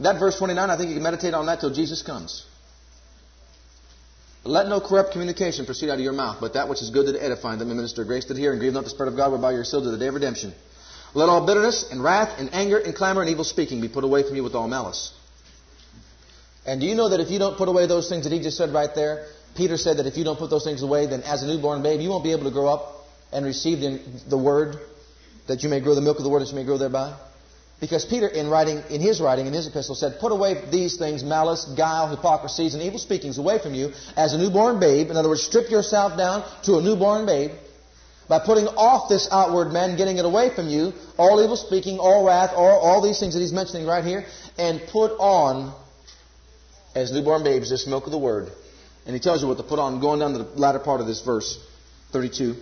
That 0.00 0.20
verse 0.20 0.36
29, 0.36 0.68
I 0.68 0.76
think 0.76 0.90
you 0.90 0.96
can 0.96 1.02
meditate 1.02 1.32
on 1.32 1.46
that 1.46 1.60
till 1.60 1.72
Jesus 1.72 2.02
comes. 2.02 2.44
Let 4.48 4.68
no 4.68 4.80
corrupt 4.80 5.12
communication 5.12 5.66
proceed 5.66 5.90
out 5.90 5.94
of 5.94 6.00
your 6.00 6.12
mouth, 6.12 6.38
but 6.40 6.54
that 6.54 6.68
which 6.68 6.82
is 6.82 6.90
good 6.90 7.06
and 7.06 7.16
edifying, 7.16 7.58
that 7.58 7.64
may 7.64 7.74
minister 7.74 8.04
grace 8.04 8.24
to 8.26 8.34
hearer, 8.34 8.52
and 8.52 8.60
grieve 8.60 8.72
not 8.72 8.84
the 8.84 8.90
Spirit 8.90 9.10
of 9.10 9.16
God, 9.16 9.32
whereby 9.32 9.52
you 9.52 9.58
are 9.58 9.64
sealed 9.64 9.84
to 9.84 9.90
the 9.90 9.98
day 9.98 10.08
of 10.08 10.14
redemption. 10.14 10.54
Let 11.14 11.28
all 11.28 11.46
bitterness 11.46 11.90
and 11.90 12.02
wrath 12.02 12.38
and 12.38 12.52
anger 12.52 12.78
and 12.78 12.94
clamor 12.94 13.22
and 13.22 13.30
evil 13.30 13.44
speaking 13.44 13.80
be 13.80 13.88
put 13.88 14.04
away 14.04 14.22
from 14.22 14.36
you 14.36 14.42
with 14.42 14.54
all 14.54 14.68
malice. 14.68 15.12
And 16.66 16.80
do 16.80 16.86
you 16.86 16.94
know 16.94 17.08
that 17.08 17.20
if 17.20 17.30
you 17.30 17.38
don't 17.38 17.56
put 17.56 17.68
away 17.68 17.86
those 17.86 18.08
things 18.08 18.24
that 18.24 18.32
he 18.32 18.40
just 18.40 18.56
said 18.56 18.72
right 18.72 18.92
there, 18.94 19.26
Peter 19.56 19.76
said 19.76 19.96
that 19.98 20.06
if 20.06 20.16
you 20.16 20.24
don't 20.24 20.38
put 20.38 20.50
those 20.50 20.64
things 20.64 20.82
away, 20.82 21.06
then 21.06 21.22
as 21.22 21.42
a 21.42 21.46
newborn 21.46 21.82
babe, 21.82 22.00
you 22.00 22.10
won't 22.10 22.24
be 22.24 22.32
able 22.32 22.44
to 22.44 22.50
grow 22.50 22.66
up 22.66 23.06
and 23.32 23.46
receive 23.46 23.80
the 24.28 24.36
word, 24.36 24.76
that 25.46 25.62
you 25.62 25.68
may 25.68 25.80
grow 25.80 25.94
the 25.94 26.00
milk 26.00 26.18
of 26.18 26.24
the 26.24 26.28
word 26.28 26.42
that 26.42 26.48
you 26.50 26.56
may 26.56 26.64
grow 26.64 26.76
thereby. 26.76 27.16
Because 27.78 28.06
Peter, 28.06 28.26
in 28.26 28.48
writing, 28.48 28.82
in 28.88 29.02
his 29.02 29.20
writing, 29.20 29.46
in 29.46 29.52
his 29.52 29.66
epistle, 29.66 29.94
said, 29.94 30.18
Put 30.18 30.32
away 30.32 30.64
these 30.70 30.96
things, 30.96 31.22
malice, 31.22 31.66
guile, 31.76 32.08
hypocrisies, 32.08 32.72
and 32.72 32.82
evil 32.82 32.98
speakings 32.98 33.36
away 33.36 33.58
from 33.58 33.74
you 33.74 33.92
as 34.16 34.32
a 34.32 34.38
newborn 34.38 34.80
babe. 34.80 35.10
In 35.10 35.16
other 35.16 35.28
words, 35.28 35.42
strip 35.42 35.70
yourself 35.70 36.16
down 36.16 36.42
to 36.62 36.76
a 36.76 36.82
newborn 36.82 37.26
babe 37.26 37.50
by 38.28 38.38
putting 38.38 38.66
off 38.66 39.10
this 39.10 39.28
outward 39.30 39.72
man, 39.72 39.96
getting 39.96 40.16
it 40.16 40.24
away 40.24 40.54
from 40.54 40.68
you, 40.68 40.94
all 41.18 41.42
evil 41.42 41.56
speaking, 41.56 41.98
all 41.98 42.24
wrath, 42.26 42.52
all, 42.54 42.78
all 42.80 43.02
these 43.02 43.20
things 43.20 43.34
that 43.34 43.40
he's 43.40 43.52
mentioning 43.52 43.86
right 43.86 44.04
here, 44.04 44.24
and 44.56 44.80
put 44.88 45.12
on, 45.18 45.74
as 46.94 47.12
newborn 47.12 47.44
babes, 47.44 47.68
this 47.68 47.86
milk 47.86 48.06
of 48.06 48.10
the 48.10 48.18
word. 48.18 48.50
And 49.04 49.14
he 49.14 49.20
tells 49.20 49.42
you 49.42 49.48
what 49.48 49.58
to 49.58 49.62
put 49.62 49.78
on, 49.78 50.00
going 50.00 50.20
down 50.20 50.32
to 50.32 50.38
the 50.38 50.58
latter 50.58 50.78
part 50.78 51.02
of 51.02 51.06
this 51.06 51.20
verse, 51.20 51.62
32. 52.12 52.56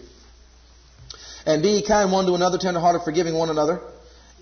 And 1.47 1.63
be 1.63 1.83
kind 1.87 2.11
one 2.11 2.27
to 2.27 2.35
another, 2.35 2.59
tenderhearted, 2.59 3.03
forgiving 3.03 3.35
one 3.35 3.49
another. 3.49 3.81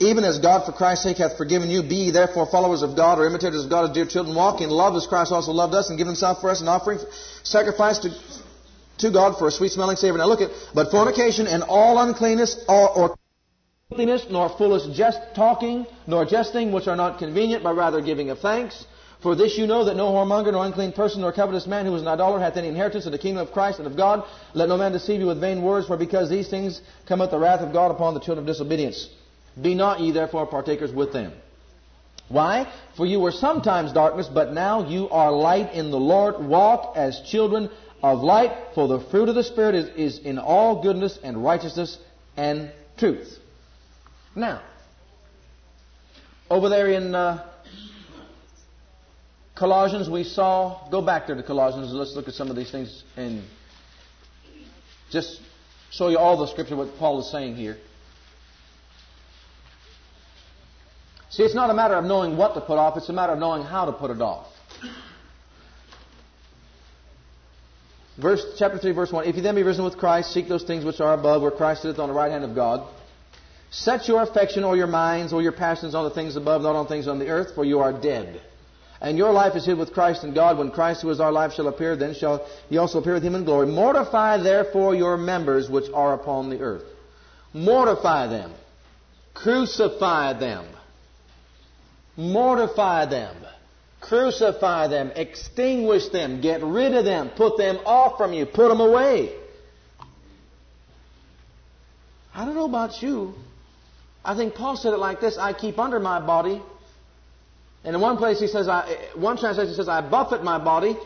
Even 0.02 0.24
as 0.24 0.38
God 0.38 0.66
for 0.66 0.72
Christ's 0.72 1.04
sake 1.04 1.18
hath 1.18 1.36
forgiven 1.36 1.70
you, 1.70 1.82
be 1.82 1.94
ye 1.94 2.10
therefore 2.10 2.46
followers 2.46 2.82
of 2.82 2.96
God, 2.96 3.20
or 3.20 3.26
imitators 3.26 3.64
of 3.64 3.70
God 3.70 3.88
as 3.88 3.94
dear 3.94 4.04
children. 4.04 4.34
Walk 4.34 4.60
in 4.60 4.68
love 4.68 4.96
as 4.96 5.06
Christ 5.06 5.30
also 5.30 5.52
loved 5.52 5.74
us, 5.74 5.90
and 5.90 5.98
give 5.98 6.08
himself 6.08 6.40
for 6.40 6.50
us 6.50 6.60
an 6.60 6.66
offering, 6.66 6.98
sacrifice 7.44 8.00
to, 8.00 8.10
to 8.98 9.10
God 9.12 9.38
for 9.38 9.46
a 9.46 9.50
sweet 9.52 9.70
smelling 9.70 9.96
savor. 9.96 10.18
Now 10.18 10.26
look 10.26 10.40
at, 10.40 10.50
but 10.74 10.90
fornication 10.90 11.46
and 11.46 11.62
all 11.62 11.98
uncleanness 11.98 12.64
or, 12.68 12.90
or 12.90 13.16
nor 14.30 14.48
foolish 14.48 14.96
jest 14.96 15.20
talking, 15.36 15.86
nor 16.06 16.24
jesting, 16.24 16.72
which 16.72 16.88
are 16.88 16.96
not 16.96 17.18
convenient, 17.18 17.62
but 17.62 17.76
rather 17.76 18.00
giving 18.00 18.30
of 18.30 18.40
thanks. 18.40 18.86
For 19.22 19.36
this 19.36 19.56
you 19.56 19.68
know 19.68 19.84
that 19.84 19.96
no 19.96 20.10
whoremonger, 20.10 20.50
nor 20.50 20.64
unclean 20.66 20.92
person, 20.92 21.20
nor 21.20 21.32
covetous 21.32 21.68
man 21.68 21.86
who 21.86 21.94
is 21.94 22.02
an 22.02 22.08
idolater 22.08 22.42
hath 22.42 22.56
any 22.56 22.68
inheritance 22.68 23.06
in 23.06 23.12
the 23.12 23.18
kingdom 23.18 23.46
of 23.46 23.52
Christ 23.52 23.78
and 23.78 23.86
of 23.86 23.96
God. 23.96 24.24
Let 24.52 24.68
no 24.68 24.76
man 24.76 24.90
deceive 24.90 25.20
you 25.20 25.26
with 25.26 25.40
vain 25.40 25.62
words, 25.62 25.86
for 25.86 25.96
because 25.96 26.28
these 26.28 26.48
things 26.48 26.80
come 27.06 27.18
cometh 27.20 27.30
the 27.30 27.38
wrath 27.38 27.60
of 27.60 27.72
God 27.72 27.92
upon 27.92 28.14
the 28.14 28.20
children 28.20 28.38
of 28.40 28.46
disobedience. 28.46 29.08
Be 29.60 29.74
not 29.74 30.00
ye 30.00 30.12
therefore 30.12 30.46
partakers 30.46 30.92
with 30.92 31.12
them. 31.12 31.32
Why? 32.28 32.72
For 32.96 33.04
you 33.04 33.20
were 33.20 33.32
sometimes 33.32 33.92
darkness, 33.92 34.28
but 34.32 34.52
now 34.52 34.88
you 34.88 35.08
are 35.10 35.30
light 35.30 35.74
in 35.74 35.90
the 35.90 35.98
Lord. 35.98 36.42
Walk 36.42 36.96
as 36.96 37.20
children 37.26 37.68
of 38.02 38.20
light, 38.20 38.74
for 38.74 38.88
the 38.88 39.00
fruit 39.00 39.28
of 39.28 39.34
the 39.34 39.44
Spirit 39.44 39.74
is, 39.74 40.18
is 40.18 40.24
in 40.24 40.38
all 40.38 40.82
goodness 40.82 41.18
and 41.22 41.44
righteousness 41.44 41.98
and 42.36 42.72
truth. 42.96 43.38
Now, 44.34 44.62
over 46.50 46.68
there 46.68 46.90
in 46.90 47.14
uh, 47.14 47.46
Colossians, 49.54 50.08
we 50.08 50.24
saw, 50.24 50.88
go 50.90 51.02
back 51.02 51.26
there 51.26 51.36
to 51.36 51.42
Colossians, 51.42 51.92
let's 51.92 52.16
look 52.16 52.28
at 52.28 52.34
some 52.34 52.50
of 52.50 52.56
these 52.56 52.70
things 52.70 53.04
and 53.16 53.42
just 55.10 55.40
show 55.90 56.08
you 56.08 56.18
all 56.18 56.38
the 56.38 56.46
scripture, 56.46 56.74
what 56.74 56.96
Paul 56.98 57.20
is 57.20 57.30
saying 57.30 57.56
here. 57.56 57.76
See, 61.32 61.42
it's 61.42 61.54
not 61.54 61.70
a 61.70 61.74
matter 61.74 61.94
of 61.94 62.04
knowing 62.04 62.36
what 62.36 62.52
to 62.54 62.60
put 62.60 62.76
off, 62.76 62.98
it's 62.98 63.08
a 63.08 63.12
matter 63.12 63.32
of 63.32 63.38
knowing 63.38 63.62
how 63.62 63.86
to 63.86 63.92
put 63.92 64.10
it 64.10 64.20
off. 64.20 64.48
Verse, 68.20 68.44
chapter 68.58 68.76
3, 68.76 68.92
verse 68.92 69.10
1. 69.10 69.24
If 69.24 69.36
you 69.36 69.42
then 69.42 69.54
be 69.54 69.62
risen 69.62 69.82
with 69.82 69.96
Christ, 69.96 70.34
seek 70.34 70.46
those 70.46 70.62
things 70.62 70.84
which 70.84 71.00
are 71.00 71.14
above, 71.14 71.40
where 71.40 71.50
Christ 71.50 71.82
sitteth 71.82 71.98
on 71.98 72.10
the 72.10 72.14
right 72.14 72.30
hand 72.30 72.44
of 72.44 72.54
God. 72.54 72.86
Set 73.70 74.06
your 74.08 74.22
affection 74.22 74.62
or 74.62 74.76
your 74.76 74.86
minds 74.86 75.32
or 75.32 75.40
your 75.40 75.52
passions 75.52 75.94
on 75.94 76.04
the 76.04 76.10
things 76.10 76.36
above, 76.36 76.60
not 76.60 76.76
on 76.76 76.86
things 76.86 77.08
on 77.08 77.18
the 77.18 77.28
earth, 77.28 77.54
for 77.54 77.64
you 77.64 77.78
are 77.78 77.98
dead. 77.98 78.42
And 79.00 79.16
your 79.16 79.32
life 79.32 79.56
is 79.56 79.64
hid 79.64 79.78
with 79.78 79.94
Christ 79.94 80.24
in 80.24 80.34
God. 80.34 80.58
When 80.58 80.70
Christ, 80.70 81.00
who 81.00 81.08
is 81.08 81.18
our 81.18 81.32
life, 81.32 81.54
shall 81.54 81.68
appear, 81.68 81.96
then 81.96 82.14
shall 82.14 82.46
ye 82.68 82.76
also 82.76 82.98
appear 82.98 83.14
with 83.14 83.22
him 83.22 83.34
in 83.34 83.44
glory. 83.44 83.68
Mortify 83.68 84.42
therefore 84.42 84.94
your 84.94 85.16
members 85.16 85.70
which 85.70 85.90
are 85.94 86.12
upon 86.12 86.50
the 86.50 86.60
earth. 86.60 86.84
Mortify 87.54 88.26
them. 88.26 88.52
Crucify 89.32 90.38
them. 90.38 90.66
Mortify 92.16 93.06
them. 93.06 93.36
Crucify 94.00 94.88
them. 94.88 95.12
Extinguish 95.14 96.08
them. 96.08 96.40
Get 96.40 96.62
rid 96.62 96.94
of 96.94 97.04
them. 97.04 97.30
Put 97.30 97.56
them 97.56 97.78
off 97.86 98.18
from 98.18 98.32
you. 98.32 98.46
Put 98.46 98.68
them 98.68 98.80
away. 98.80 99.32
I 102.34 102.44
don't 102.44 102.54
know 102.54 102.64
about 102.64 103.02
you. 103.02 103.34
I 104.24 104.36
think 104.36 104.54
Paul 104.54 104.76
said 104.76 104.92
it 104.92 104.98
like 104.98 105.20
this 105.20 105.36
I 105.38 105.52
keep 105.52 105.78
under 105.78 106.00
my 106.00 106.24
body. 106.24 106.62
And 107.84 107.96
in 107.96 108.00
one 108.00 108.16
place 108.16 108.38
he 108.38 108.46
says, 108.46 108.68
I, 108.68 108.96
one 109.14 109.36
translation 109.36 109.74
says, 109.74 109.88
I 109.88 110.08
buffet 110.08 110.42
my 110.44 110.58
body. 110.58 110.96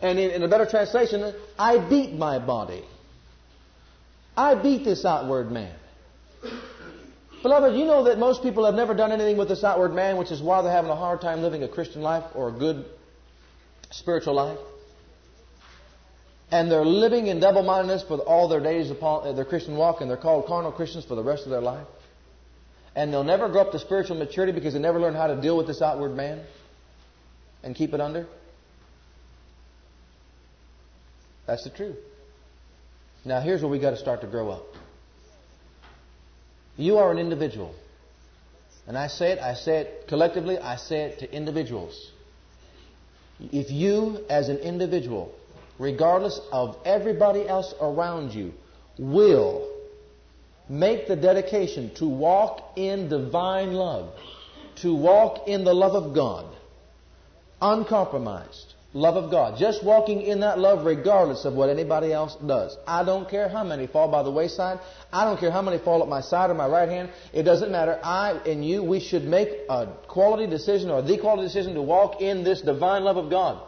And 0.00 0.18
in, 0.18 0.30
in 0.32 0.42
a 0.42 0.48
better 0.48 0.66
translation, 0.66 1.34
I 1.58 1.78
beat 1.78 2.12
my 2.12 2.38
body. 2.38 2.84
I 4.36 4.54
beat 4.54 4.84
this 4.84 5.04
outward 5.04 5.50
man. 5.50 5.74
Beloved, 7.44 7.76
you 7.76 7.84
know 7.84 8.04
that 8.04 8.18
most 8.18 8.42
people 8.42 8.64
have 8.64 8.74
never 8.74 8.94
done 8.94 9.12
anything 9.12 9.36
with 9.36 9.48
this 9.48 9.64
outward 9.64 9.92
man, 9.92 10.16
which 10.16 10.30
is 10.30 10.40
why 10.40 10.62
they're 10.62 10.72
having 10.72 10.90
a 10.90 10.96
hard 10.96 11.20
time 11.20 11.42
living 11.42 11.62
a 11.62 11.68
Christian 11.68 12.00
life 12.00 12.24
or 12.34 12.48
a 12.48 12.52
good 12.52 12.86
spiritual 13.90 14.32
life. 14.32 14.58
And 16.50 16.70
they're 16.70 16.86
living 16.86 17.26
in 17.26 17.40
double 17.40 17.62
mindedness 17.62 18.02
for 18.02 18.16
all 18.20 18.48
their 18.48 18.60
days 18.60 18.90
upon 18.90 19.26
uh, 19.26 19.32
their 19.34 19.44
Christian 19.44 19.76
walk, 19.76 20.00
and 20.00 20.08
they're 20.08 20.16
called 20.16 20.46
carnal 20.46 20.72
Christians 20.72 21.04
for 21.04 21.16
the 21.16 21.22
rest 21.22 21.44
of 21.44 21.50
their 21.50 21.60
life. 21.60 21.86
And 22.96 23.12
they'll 23.12 23.24
never 23.24 23.50
grow 23.50 23.60
up 23.60 23.72
to 23.72 23.78
spiritual 23.78 24.16
maturity 24.16 24.52
because 24.52 24.72
they 24.72 24.80
never 24.80 24.98
learn 24.98 25.14
how 25.14 25.26
to 25.26 25.38
deal 25.38 25.58
with 25.58 25.66
this 25.66 25.82
outward 25.82 26.16
man 26.16 26.40
and 27.62 27.76
keep 27.76 27.92
it 27.92 28.00
under. 28.00 28.26
That's 31.46 31.64
the 31.64 31.70
truth. 31.70 31.98
Now, 33.22 33.42
here's 33.42 33.60
where 33.60 33.70
we 33.70 33.78
got 33.78 33.90
to 33.90 33.98
start 33.98 34.22
to 34.22 34.26
grow 34.26 34.48
up. 34.48 34.64
You 36.76 36.98
are 36.98 37.10
an 37.10 37.18
individual. 37.18 37.74
And 38.86 38.98
I 38.98 39.06
say 39.06 39.32
it, 39.32 39.38
I 39.38 39.54
say 39.54 39.80
it 39.82 40.08
collectively, 40.08 40.58
I 40.58 40.76
say 40.76 41.04
it 41.04 41.18
to 41.20 41.32
individuals. 41.32 42.10
If 43.40 43.70
you, 43.70 44.24
as 44.28 44.48
an 44.48 44.58
individual, 44.58 45.34
regardless 45.78 46.40
of 46.52 46.76
everybody 46.84 47.48
else 47.48 47.74
around 47.80 48.34
you, 48.34 48.52
will 48.98 49.70
make 50.68 51.08
the 51.08 51.16
dedication 51.16 51.94
to 51.96 52.06
walk 52.06 52.72
in 52.76 53.08
divine 53.08 53.72
love, 53.72 54.12
to 54.76 54.94
walk 54.94 55.48
in 55.48 55.64
the 55.64 55.74
love 55.74 55.94
of 55.94 56.14
God, 56.14 56.46
uncompromised 57.60 58.73
love 58.94 59.16
of 59.16 59.28
God, 59.30 59.58
just 59.58 59.84
walking 59.84 60.22
in 60.22 60.40
that 60.40 60.58
love 60.58 60.86
regardless 60.86 61.44
of 61.44 61.54
what 61.54 61.68
anybody 61.68 62.12
else 62.12 62.36
does. 62.36 62.76
I 62.86 63.04
don't 63.04 63.28
care 63.28 63.48
how 63.48 63.64
many 63.64 63.88
fall 63.88 64.08
by 64.08 64.22
the 64.22 64.30
wayside. 64.30 64.78
I 65.12 65.24
don't 65.24 65.38
care 65.38 65.50
how 65.50 65.62
many 65.62 65.78
fall 65.78 66.02
at 66.02 66.08
my 66.08 66.20
side 66.20 66.48
or 66.48 66.54
my 66.54 66.68
right 66.68 66.88
hand. 66.88 67.10
It 67.32 67.42
doesn't 67.42 67.72
matter. 67.72 67.98
I 68.02 68.40
and 68.46 68.64
you, 68.64 68.84
we 68.84 69.00
should 69.00 69.24
make 69.24 69.48
a 69.68 69.88
quality 70.06 70.46
decision 70.46 70.90
or 70.90 71.02
the 71.02 71.18
quality 71.18 71.48
decision 71.48 71.74
to 71.74 71.82
walk 71.82 72.22
in 72.22 72.44
this 72.44 72.62
divine 72.62 73.02
love 73.02 73.16
of 73.16 73.30
God. 73.30 73.60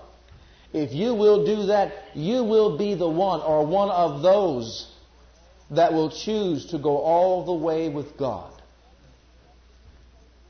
If 0.72 0.92
you 0.92 1.14
will 1.14 1.44
do 1.44 1.66
that, 1.66 1.92
you 2.14 2.44
will 2.44 2.78
be 2.78 2.94
the 2.94 3.08
one 3.08 3.40
or 3.40 3.66
one 3.66 3.90
of 3.90 4.22
those 4.22 4.92
that 5.70 5.92
will 5.92 6.10
choose 6.10 6.66
to 6.66 6.78
go 6.78 6.98
all 6.98 7.44
the 7.44 7.52
way 7.52 7.88
with 7.88 8.16
God. 8.16 8.52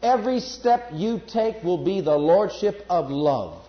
Every 0.03 0.41
step 0.41 0.91
you 0.93 1.23
take 1.27 1.65
will 1.65 1.83
be 1.83 2.03
the 2.03 2.17
lordship 2.17 2.85
of 2.91 3.11
love. 3.11 3.66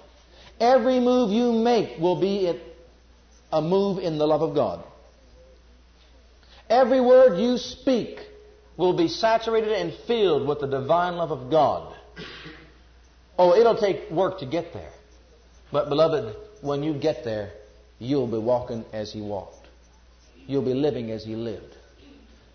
Every 0.60 1.00
move 1.00 1.32
you 1.32 1.52
make 1.52 2.00
will 2.00 2.20
be 2.20 2.60
a 3.52 3.62
move 3.62 4.00
in 4.00 4.18
the 4.18 4.28
love 4.28 4.42
of 4.42 4.56
God. 4.56 4.84
Every 6.70 7.00
word 7.00 7.40
you 7.40 7.58
speak 7.58 8.20
will 8.76 8.94
be 8.94 9.08
saturated 9.08 9.72
and 9.72 9.94
filled 10.06 10.48
with 10.48 10.60
the 10.60 10.68
divine 10.68 11.16
love 11.16 11.32
of 11.32 11.50
God. 11.50 11.96
Oh, 13.38 13.56
it'll 13.56 13.78
take 13.78 14.10
work 14.12 14.40
to 14.40 14.46
get 14.46 14.74
there. 14.74 14.92
But, 15.72 15.90
beloved, 15.90 16.36
when 16.62 16.84
you 16.84 16.94
get 16.94 17.24
there, 17.24 17.52
you'll 18.00 18.28
be 18.28 18.38
walking 18.38 18.84
as 18.94 19.12
He 19.14 19.22
walked. 19.22 19.68
You'll 20.48 20.66
be 20.66 20.74
living 20.74 21.12
as 21.12 21.24
He 21.24 21.36
lived. 21.36 21.76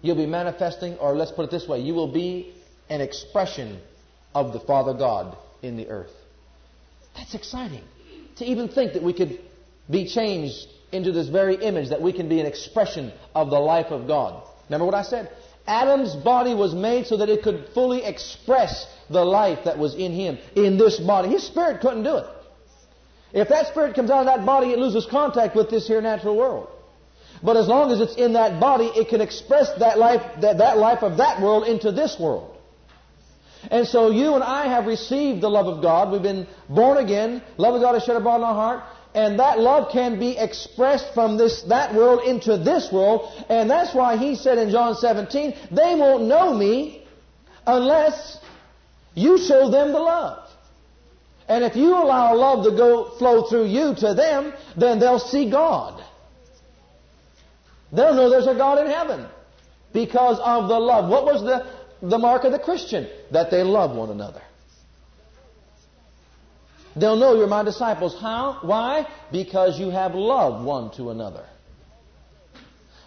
You'll 0.00 0.16
be 0.16 0.26
manifesting, 0.26 0.96
or 0.98 1.14
let's 1.14 1.30
put 1.30 1.44
it 1.44 1.50
this 1.50 1.68
way, 1.68 1.80
you 1.80 1.94
will 1.94 2.12
be 2.12 2.52
an 2.88 3.00
expression 3.00 3.80
of 4.34 4.52
the 4.52 4.60
Father 4.60 4.94
God 4.94 5.36
in 5.62 5.76
the 5.76 5.88
earth. 5.88 6.12
That's 7.14 7.34
exciting. 7.34 7.82
To 8.36 8.44
even 8.44 8.68
think 8.68 8.94
that 8.94 9.02
we 9.02 9.12
could 9.12 9.38
be 9.90 10.08
changed 10.08 10.66
into 10.90 11.12
this 11.12 11.28
very 11.28 11.56
image, 11.56 11.90
that 11.90 12.02
we 12.02 12.12
can 12.12 12.28
be 12.28 12.40
an 12.40 12.46
expression 12.46 13.12
of 13.34 13.50
the 13.50 13.58
life 13.58 13.86
of 13.86 14.06
God. 14.06 14.42
Remember 14.68 14.86
what 14.86 14.94
I 14.94 15.02
said? 15.02 15.30
Adam's 15.66 16.14
body 16.16 16.54
was 16.54 16.74
made 16.74 17.06
so 17.06 17.18
that 17.18 17.28
it 17.28 17.42
could 17.42 17.68
fully 17.72 18.04
express 18.04 18.86
the 19.08 19.24
life 19.24 19.64
that 19.64 19.78
was 19.78 19.94
in 19.94 20.12
him, 20.12 20.38
in 20.56 20.76
this 20.76 20.98
body. 20.98 21.28
His 21.28 21.46
spirit 21.46 21.80
couldn't 21.80 22.02
do 22.02 22.16
it. 22.16 22.26
If 23.32 23.48
that 23.48 23.68
spirit 23.68 23.94
comes 23.94 24.10
out 24.10 24.20
of 24.20 24.26
that 24.26 24.44
body, 24.44 24.72
it 24.72 24.78
loses 24.78 25.06
contact 25.06 25.56
with 25.56 25.70
this 25.70 25.86
here 25.86 26.00
natural 26.00 26.36
world. 26.36 26.68
But 27.42 27.56
as 27.56 27.66
long 27.66 27.90
as 27.90 28.00
it's 28.00 28.14
in 28.14 28.34
that 28.34 28.60
body, 28.60 28.86
it 28.86 29.08
can 29.08 29.20
express 29.20 29.72
that 29.78 29.98
life, 29.98 30.22
that, 30.40 30.58
that 30.58 30.78
life 30.78 31.02
of 31.02 31.16
that 31.16 31.40
world 31.40 31.66
into 31.66 31.90
this 31.90 32.18
world. 32.18 32.51
And 33.70 33.86
so 33.86 34.10
you 34.10 34.34
and 34.34 34.42
I 34.42 34.66
have 34.68 34.86
received 34.86 35.40
the 35.40 35.48
love 35.48 35.66
of 35.66 35.82
God. 35.82 36.10
We've 36.10 36.22
been 36.22 36.46
born 36.68 36.98
again. 36.98 37.42
Love 37.56 37.74
of 37.74 37.82
God 37.82 37.94
is 37.96 38.04
shed 38.04 38.16
abroad 38.16 38.36
in 38.36 38.44
our 38.44 38.54
heart. 38.54 38.84
And 39.14 39.38
that 39.40 39.58
love 39.58 39.92
can 39.92 40.18
be 40.18 40.38
expressed 40.38 41.12
from 41.14 41.36
this, 41.36 41.62
that 41.64 41.94
world 41.94 42.22
into 42.24 42.56
this 42.56 42.90
world. 42.90 43.30
And 43.48 43.70
that's 43.70 43.94
why 43.94 44.16
he 44.16 44.34
said 44.34 44.58
in 44.58 44.70
John 44.70 44.94
17, 44.94 45.54
they 45.70 45.94
won't 45.94 46.24
know 46.24 46.54
me 46.54 47.06
unless 47.66 48.38
you 49.14 49.38
show 49.38 49.70
them 49.70 49.92
the 49.92 49.98
love. 50.00 50.48
And 51.48 51.64
if 51.64 51.76
you 51.76 51.92
allow 51.92 52.34
love 52.34 52.64
to 52.64 52.70
go 52.70 53.10
flow 53.18 53.44
through 53.44 53.66
you 53.66 53.94
to 53.96 54.14
them, 54.14 54.54
then 54.76 54.98
they'll 54.98 55.18
see 55.18 55.50
God. 55.50 56.02
They'll 57.92 58.14
know 58.14 58.30
there's 58.30 58.46
a 58.46 58.54
God 58.54 58.78
in 58.78 58.86
heaven 58.86 59.26
because 59.92 60.38
of 60.38 60.68
the 60.68 60.78
love. 60.78 61.10
What 61.10 61.26
was 61.26 61.42
the, 61.42 61.66
the 62.02 62.18
mark 62.18 62.44
of 62.44 62.52
the 62.52 62.58
Christian? 62.58 63.08
That 63.30 63.50
they 63.50 63.62
love 63.62 63.96
one 63.96 64.10
another. 64.10 64.42
They'll 66.94 67.16
know 67.16 67.34
you're 67.36 67.46
my 67.46 67.62
disciples. 67.62 68.18
How? 68.20 68.58
Why? 68.60 69.06
Because 69.30 69.78
you 69.78 69.88
have 69.90 70.14
loved 70.14 70.66
one 70.66 70.90
to 70.96 71.10
another. 71.10 71.46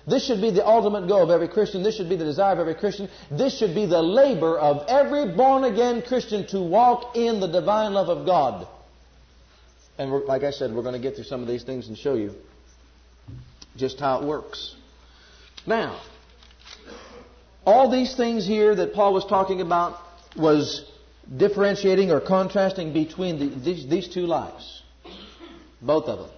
This 0.07 0.25
should 0.25 0.41
be 0.41 0.51
the 0.51 0.65
ultimate 0.65 1.07
goal 1.07 1.23
of 1.23 1.29
every 1.31 1.47
Christian. 1.47 1.81
This 1.81 1.97
should 1.97 2.09
be 2.09 2.15
the 2.15 2.25
desire 2.25 2.53
of 2.53 2.59
every 2.59 2.75
Christian. 2.75 3.09
This 3.31 3.57
should 3.57 3.73
be 3.73 3.87
the 3.87 4.01
labor 4.01 4.57
of 4.57 4.85
every 4.87 5.35
born 5.35 5.63
again 5.63 6.03
Christian 6.03 6.45
to 6.47 6.61
walk 6.61 7.15
in 7.15 7.39
the 7.39 7.47
divine 7.47 7.93
love 7.93 8.09
of 8.09 8.25
God. 8.25 8.67
And 9.97 10.11
like 10.25 10.43
I 10.43 10.51
said, 10.51 10.73
we're 10.73 10.83
going 10.83 10.93
to 10.93 10.99
get 10.99 11.15
through 11.15 11.23
some 11.23 11.41
of 11.41 11.47
these 11.47 11.63
things 11.63 11.87
and 11.87 11.97
show 11.97 12.13
you 12.13 12.35
just 13.75 13.99
how 13.99 14.21
it 14.21 14.25
works. 14.25 14.75
Now, 15.65 15.99
all 17.65 17.89
these 17.89 18.15
things 18.15 18.45
here 18.45 18.75
that 18.75 18.93
Paul 18.93 19.13
was 19.13 19.25
talking 19.25 19.61
about 19.61 19.99
was 20.35 20.89
differentiating 21.35 22.11
or 22.11 22.21
contrasting 22.21 22.93
between 22.93 23.39
the, 23.39 23.47
these, 23.47 23.87
these 23.87 24.07
two 24.07 24.27
lives. 24.27 24.83
Both 25.81 26.05
of 26.05 26.19
them. 26.19 26.29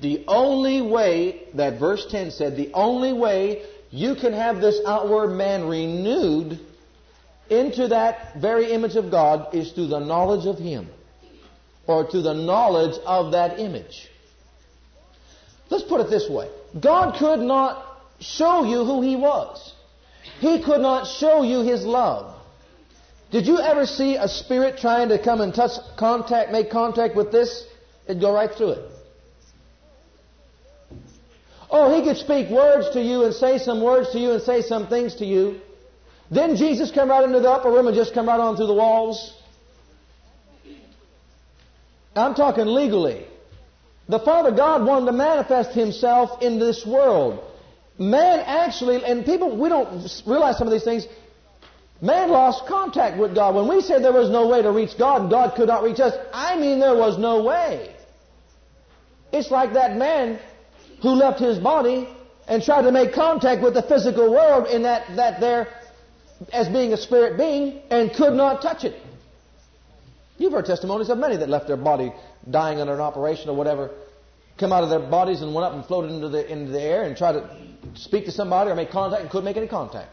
The 0.00 0.24
only 0.26 0.82
way, 0.82 1.44
that 1.54 1.78
verse 1.78 2.04
10 2.10 2.32
said, 2.32 2.56
the 2.56 2.72
only 2.72 3.12
way 3.12 3.64
you 3.90 4.16
can 4.16 4.32
have 4.32 4.60
this 4.60 4.80
outward 4.84 5.28
man 5.28 5.68
renewed 5.68 6.58
into 7.48 7.88
that 7.88 8.40
very 8.40 8.72
image 8.72 8.96
of 8.96 9.10
God 9.10 9.54
is 9.54 9.70
through 9.72 9.86
the 9.88 10.00
knowledge 10.00 10.46
of 10.46 10.58
Him. 10.58 10.88
Or 11.86 12.06
to 12.10 12.22
the 12.22 12.32
knowledge 12.32 12.98
of 13.06 13.32
that 13.32 13.60
image. 13.60 14.08
Let's 15.70 15.84
put 15.84 16.00
it 16.00 16.10
this 16.10 16.28
way. 16.28 16.50
God 16.78 17.16
could 17.18 17.40
not 17.40 17.93
show 18.24 18.64
you 18.64 18.84
who 18.84 19.02
He 19.02 19.16
was. 19.16 19.72
He 20.40 20.62
could 20.62 20.80
not 20.80 21.06
show 21.06 21.42
you 21.42 21.60
His 21.60 21.84
love. 21.84 22.34
Did 23.30 23.46
you 23.46 23.58
ever 23.58 23.86
see 23.86 24.16
a 24.16 24.28
spirit 24.28 24.78
trying 24.78 25.08
to 25.08 25.22
come 25.22 25.40
and 25.40 25.54
touch 25.54 25.72
contact, 25.96 26.52
make 26.52 26.70
contact 26.70 27.16
with 27.16 27.32
this? 27.32 27.66
It'd 28.06 28.20
go 28.20 28.32
right 28.32 28.50
through 28.50 28.70
it. 28.70 28.90
Oh, 31.70 31.94
he 31.96 32.02
could 32.06 32.16
speak 32.16 32.50
words 32.50 32.90
to 32.90 33.02
you 33.02 33.24
and 33.24 33.34
say 33.34 33.58
some 33.58 33.82
words 33.82 34.12
to 34.12 34.18
you 34.18 34.32
and 34.32 34.42
say 34.42 34.62
some 34.62 34.86
things 34.86 35.16
to 35.16 35.24
you. 35.24 35.60
Didn't 36.32 36.56
Jesus 36.56 36.90
come 36.92 37.10
right 37.10 37.24
into 37.24 37.40
the 37.40 37.50
upper 37.50 37.70
room 37.70 37.88
and 37.88 37.96
just 37.96 38.14
come 38.14 38.28
right 38.28 38.38
on 38.38 38.56
through 38.56 38.68
the 38.68 38.74
walls? 38.74 39.34
I'm 42.14 42.34
talking 42.34 42.66
legally. 42.66 43.26
The 44.08 44.20
Father 44.20 44.52
God 44.52 44.86
wanted 44.86 45.06
to 45.06 45.12
manifest 45.12 45.72
Himself 45.72 46.42
in 46.42 46.58
this 46.60 46.86
world. 46.86 47.42
Man 47.98 48.40
actually, 48.40 49.04
and 49.04 49.24
people, 49.24 49.56
we 49.56 49.68
don't 49.68 49.90
realize 50.26 50.58
some 50.58 50.66
of 50.66 50.72
these 50.72 50.84
things. 50.84 51.06
Man 52.00 52.30
lost 52.30 52.66
contact 52.66 53.18
with 53.18 53.34
God. 53.34 53.54
When 53.54 53.68
we 53.68 53.80
said 53.80 54.02
there 54.02 54.12
was 54.12 54.30
no 54.30 54.48
way 54.48 54.62
to 54.62 54.72
reach 54.72 54.98
God 54.98 55.22
and 55.22 55.30
God 55.30 55.54
could 55.54 55.68
not 55.68 55.82
reach 55.82 56.00
us, 56.00 56.14
I 56.32 56.56
mean 56.56 56.80
there 56.80 56.96
was 56.96 57.18
no 57.18 57.44
way. 57.44 57.94
It's 59.32 59.50
like 59.50 59.74
that 59.74 59.96
man 59.96 60.40
who 61.02 61.10
left 61.10 61.40
his 61.40 61.58
body 61.58 62.08
and 62.48 62.62
tried 62.62 62.82
to 62.82 62.92
make 62.92 63.14
contact 63.14 63.62
with 63.62 63.74
the 63.74 63.82
physical 63.82 64.30
world 64.30 64.66
in 64.66 64.82
that, 64.82 65.16
that 65.16 65.40
there 65.40 65.68
as 66.52 66.68
being 66.68 66.92
a 66.92 66.96
spirit 66.96 67.38
being 67.38 67.80
and 67.90 68.12
could 68.12 68.34
not 68.34 68.60
touch 68.60 68.84
it. 68.84 69.00
You've 70.36 70.52
heard 70.52 70.66
testimonies 70.66 71.08
of 71.10 71.18
many 71.18 71.36
that 71.36 71.48
left 71.48 71.68
their 71.68 71.76
body 71.76 72.12
dying 72.50 72.80
under 72.80 72.92
an 72.92 73.00
operation 73.00 73.48
or 73.48 73.56
whatever, 73.56 73.90
come 74.58 74.72
out 74.72 74.84
of 74.84 74.90
their 74.90 75.00
bodies 75.00 75.42
and 75.42 75.54
went 75.54 75.66
up 75.66 75.72
and 75.72 75.84
floated 75.84 76.12
into 76.12 76.28
the, 76.28 76.50
into 76.50 76.70
the 76.70 76.80
air 76.80 77.02
and 77.02 77.16
tried 77.16 77.32
to 77.32 77.48
speak 77.94 78.24
to 78.26 78.32
somebody 78.32 78.70
or 78.70 78.74
make 78.74 78.90
contact 78.90 79.22
and 79.22 79.30
couldn't 79.30 79.44
make 79.44 79.56
any 79.56 79.66
contact. 79.66 80.10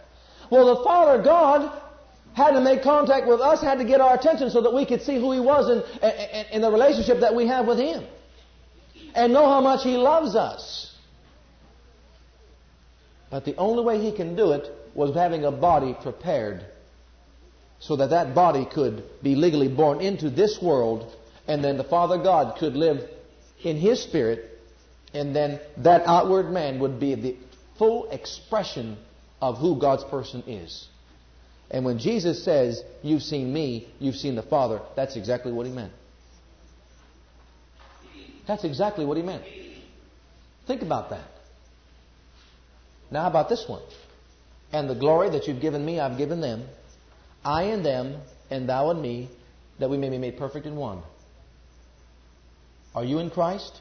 Well, 0.50 0.76
the 0.76 0.84
Father 0.84 1.22
God 1.24 1.82
had 2.34 2.52
to 2.52 2.62
make 2.62 2.82
contact 2.82 3.28
with 3.28 3.42
us, 3.42 3.62
had 3.62 3.78
to 3.80 3.86
get 3.86 4.02
our 4.02 4.16
attention 4.16 4.50
so 4.50 4.62
that 4.62 4.74
we 4.74 4.86
could 4.86 5.02
see 5.02 5.16
who 5.16 5.32
He 5.32 5.40
was 5.40 5.70
and, 5.70 6.48
in 6.52 6.62
the 6.62 6.72
relationship 6.72 7.20
that 7.22 7.36
we 7.36 7.48
have 7.48 7.68
with 7.68 7.78
Him. 7.78 8.06
And 9.14 9.34
know 9.34 9.46
how 9.46 9.62
much 9.62 9.84
He 9.84 9.98
loves 9.98 10.36
us. 10.36 10.96
But 13.30 13.46
the 13.46 13.56
only 13.58 13.84
way 13.84 14.02
He 14.02 14.12
can 14.12 14.36
do 14.36 14.52
it 14.52 14.70
was 14.94 15.16
having 15.16 15.46
a 15.46 15.52
body 15.52 15.96
prepared 16.02 16.66
so 17.80 17.96
that 17.96 18.12
that 18.12 18.36
body 18.36 18.66
could 18.66 19.04
be 19.24 19.36
legally 19.36 19.68
born 19.68 20.02
into 20.02 20.30
this 20.30 20.62
world 20.62 21.16
and 21.48 21.64
then 21.64 21.78
the 21.78 21.84
Father 21.84 22.18
God 22.18 22.58
could 22.58 22.76
live 22.76 23.10
in 23.64 23.78
His 23.78 24.02
Spirit 24.02 24.52
and 25.14 25.36
then 25.36 25.60
that 25.78 26.04
outward 26.06 26.52
man 26.52 26.80
would 26.80 27.00
be 27.00 27.16
the 27.16 27.36
full 27.78 28.10
expression 28.12 28.98
of 29.42 29.58
who 29.58 29.80
God's 29.80 30.04
person 30.06 30.44
is. 30.48 30.88
And 31.70 31.86
when 31.86 32.00
Jesus 32.00 32.44
says, 32.44 32.84
You've 33.02 33.24
seen 33.24 33.52
me, 33.52 33.88
you've 34.00 34.16
seen 34.16 34.36
the 34.36 34.44
Father, 34.44 34.82
that's 34.96 35.16
exactly 35.16 35.52
what 35.52 35.66
he 35.66 35.72
meant. 35.72 35.94
That's 38.48 38.64
exactly 38.64 39.06
what 39.06 39.18
he 39.18 39.24
meant. 39.24 39.44
Think 40.68 40.82
about 40.82 41.10
that. 41.10 41.28
Now, 43.10 43.24
how 43.24 43.30
about 43.30 43.50
this 43.50 43.68
one? 43.68 43.82
And 44.72 44.90
the 44.90 44.96
glory 44.96 45.30
that 45.32 45.48
you've 45.48 45.62
given 45.62 45.86
me, 45.86 46.00
I've 46.00 46.18
given 46.18 46.40
them. 46.40 46.64
I 47.44 47.64
and 47.64 47.86
them, 47.86 48.22
and 48.50 48.70
thou 48.70 48.90
and 48.90 49.02
me, 49.02 49.30
that 49.80 49.90
we 49.90 49.98
may 49.98 50.10
be 50.10 50.18
made 50.18 50.38
perfect 50.38 50.66
in 50.66 50.76
one. 50.76 51.02
Are 52.94 53.04
you 53.04 53.20
in 53.20 53.30
Christ? 53.30 53.80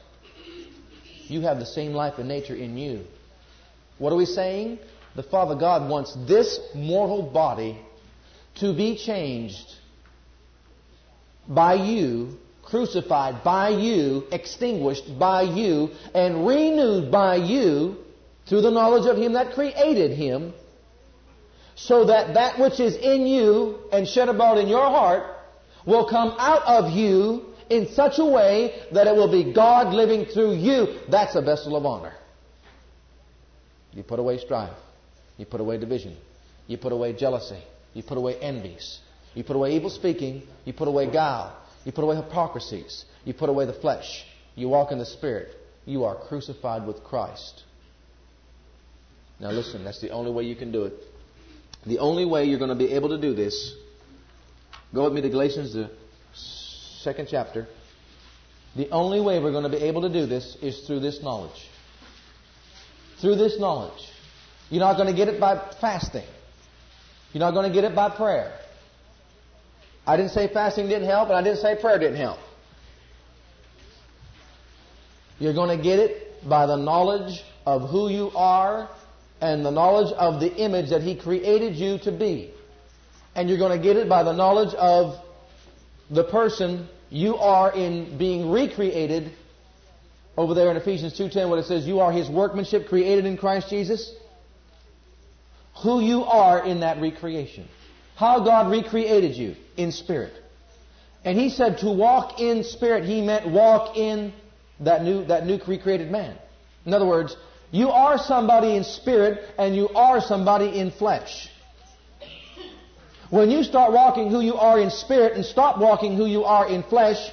You 1.27 1.41
have 1.41 1.59
the 1.59 1.65
same 1.65 1.93
life 1.93 2.15
and 2.17 2.27
nature 2.27 2.55
in 2.55 2.77
you. 2.77 3.05
What 3.97 4.11
are 4.11 4.17
we 4.17 4.25
saying? 4.25 4.79
the 5.15 5.23
Father 5.23 5.55
God 5.55 5.89
wants 5.89 6.15
this 6.27 6.59
mortal 6.73 7.21
body 7.21 7.79
to 8.55 8.73
be 8.75 8.97
changed 8.97 9.75
by 11.47 11.73
you, 11.73 12.37
crucified 12.63 13.43
by 13.43 13.69
you, 13.69 14.23
extinguished 14.31 15.19
by 15.19 15.41
you, 15.41 15.89
and 16.13 16.47
renewed 16.47 17.11
by 17.11 17.35
you 17.35 17.97
through 18.47 18.61
the 18.61 18.71
knowledge 18.71 19.05
of 19.05 19.17
Him 19.17 19.33
that 19.33 19.53
created 19.53 20.11
Him, 20.17 20.53
so 21.75 22.05
that 22.05 22.35
that 22.35 22.59
which 22.59 22.79
is 22.79 22.95
in 22.95 23.25
you 23.25 23.79
and 23.91 24.07
shed 24.07 24.29
abroad 24.29 24.57
in 24.57 24.67
your 24.67 24.85
heart 24.89 25.23
will 25.85 26.07
come 26.07 26.35
out 26.37 26.63
of 26.63 26.91
you 26.91 27.50
in 27.71 27.87
such 27.93 28.19
a 28.19 28.25
way 28.25 28.83
that 28.91 29.07
it 29.07 29.15
will 29.15 29.31
be 29.31 29.53
God 29.53 29.93
living 29.93 30.25
through 30.25 30.55
you. 30.55 30.99
That's 31.09 31.35
a 31.35 31.41
vessel 31.41 31.75
of 31.75 31.85
honor. 31.85 32.13
You 33.93 34.03
put 34.03 34.19
away 34.19 34.37
strife. 34.37 34.77
You 35.37 35.45
put 35.45 35.61
away 35.61 35.77
division. 35.77 36.17
You 36.67 36.77
put 36.77 36.91
away 36.91 37.13
jealousy. 37.13 37.61
You 37.93 38.03
put 38.03 38.17
away 38.17 38.39
envies. 38.39 38.99
You 39.33 39.43
put 39.43 39.55
away 39.55 39.75
evil 39.75 39.89
speaking. 39.89 40.43
You 40.65 40.73
put 40.73 40.87
away 40.87 41.11
guile. 41.11 41.57
You 41.85 41.91
put 41.91 42.03
away 42.03 42.17
hypocrisies. 42.17 43.05
You 43.25 43.33
put 43.33 43.49
away 43.49 43.65
the 43.65 43.73
flesh. 43.73 44.25
You 44.55 44.67
walk 44.67 44.91
in 44.91 44.99
the 44.99 45.05
Spirit. 45.05 45.55
You 45.85 46.03
are 46.03 46.15
crucified 46.15 46.85
with 46.85 47.03
Christ. 47.03 47.63
Now 49.39 49.51
listen, 49.51 49.83
that's 49.83 50.01
the 50.01 50.11
only 50.11 50.31
way 50.31 50.43
you 50.43 50.55
can 50.55 50.71
do 50.71 50.83
it. 50.83 50.93
The 51.85 51.97
only 51.99 52.25
way 52.25 52.45
you're 52.45 52.59
going 52.59 52.69
to 52.69 52.75
be 52.75 52.91
able 52.91 53.09
to 53.09 53.19
do 53.19 53.33
this, 53.33 53.75
go 54.93 55.05
with 55.05 55.13
me 55.13 55.21
to 55.21 55.29
Galatians, 55.29 55.73
the 55.73 55.89
second 57.01 57.27
chapter. 57.29 57.67
The 58.75 58.89
only 58.91 59.19
way 59.19 59.39
we're 59.39 59.51
going 59.51 59.69
to 59.69 59.77
be 59.77 59.83
able 59.83 60.01
to 60.03 60.09
do 60.09 60.25
this 60.25 60.55
is 60.61 60.81
through 60.87 61.01
this 61.01 61.21
knowledge. 61.21 61.67
Through 63.19 63.35
this 63.35 63.59
knowledge. 63.59 64.09
You're 64.69 64.79
not 64.79 64.95
going 64.95 65.07
to 65.07 65.13
get 65.13 65.27
it 65.27 65.39
by 65.39 65.57
fasting. 65.81 66.23
You're 67.33 67.41
not 67.41 67.51
going 67.51 67.69
to 67.69 67.73
get 67.73 67.83
it 67.83 67.93
by 67.93 68.09
prayer. 68.09 68.53
I 70.07 70.17
didn't 70.17 70.31
say 70.31 70.47
fasting 70.47 70.87
didn't 70.87 71.07
help, 71.07 71.29
and 71.29 71.37
I 71.37 71.43
didn't 71.43 71.59
say 71.59 71.75
prayer 71.79 71.99
didn't 71.99 72.17
help. 72.17 72.39
You're 75.39 75.53
going 75.53 75.75
to 75.75 75.83
get 75.83 75.99
it 75.99 76.47
by 76.47 76.65
the 76.65 76.75
knowledge 76.75 77.43
of 77.65 77.89
who 77.89 78.09
you 78.09 78.31
are 78.35 78.89
and 79.41 79.65
the 79.65 79.71
knowledge 79.71 80.13
of 80.13 80.39
the 80.39 80.53
image 80.55 80.89
that 80.89 81.01
He 81.01 81.15
created 81.15 81.75
you 81.75 81.97
to 81.99 82.11
be. 82.11 82.51
And 83.35 83.49
you're 83.49 83.57
going 83.57 83.77
to 83.77 83.83
get 83.83 83.97
it 83.97 84.07
by 84.07 84.23
the 84.23 84.33
knowledge 84.33 84.73
of 84.75 85.19
the 86.11 86.25
person 86.25 86.87
you 87.09 87.37
are 87.37 87.73
in 87.73 88.17
being 88.17 88.51
recreated 88.51 89.31
over 90.37 90.53
there 90.53 90.69
in 90.69 90.77
Ephesians 90.77 91.17
2.10 91.17 91.49
when 91.49 91.59
it 91.59 91.65
says 91.65 91.87
you 91.87 92.01
are 92.01 92.11
His 92.11 92.29
workmanship 92.29 92.87
created 92.87 93.25
in 93.25 93.37
Christ 93.37 93.69
Jesus. 93.69 94.13
Who 95.83 96.01
you 96.01 96.23
are 96.23 96.65
in 96.65 96.81
that 96.81 97.01
recreation. 97.01 97.67
How 98.15 98.43
God 98.43 98.69
recreated 98.69 99.35
you 99.35 99.55
in 99.77 99.91
spirit. 99.91 100.33
And 101.23 101.39
He 101.39 101.49
said 101.49 101.79
to 101.79 101.91
walk 101.91 102.39
in 102.39 102.63
spirit, 102.63 103.05
He 103.05 103.21
meant 103.21 103.49
walk 103.49 103.97
in 103.97 104.33
that 104.81 105.03
new, 105.03 105.25
that 105.25 105.45
new 105.45 105.59
recreated 105.65 106.11
man. 106.11 106.37
In 106.85 106.93
other 106.93 107.05
words, 107.05 107.35
you 107.71 107.89
are 107.89 108.17
somebody 108.17 108.75
in 108.75 108.83
spirit 108.83 109.43
and 109.57 109.75
you 109.75 109.89
are 109.89 110.19
somebody 110.19 110.77
in 110.77 110.91
flesh. 110.91 111.49
When 113.31 113.49
you 113.49 113.63
start 113.63 113.93
walking 113.93 114.29
who 114.29 114.41
you 114.41 114.55
are 114.55 114.77
in 114.77 114.91
spirit 114.91 115.33
and 115.33 115.45
stop 115.45 115.79
walking 115.79 116.17
who 116.17 116.25
you 116.25 116.43
are 116.43 116.67
in 116.67 116.83
flesh, 116.83 117.31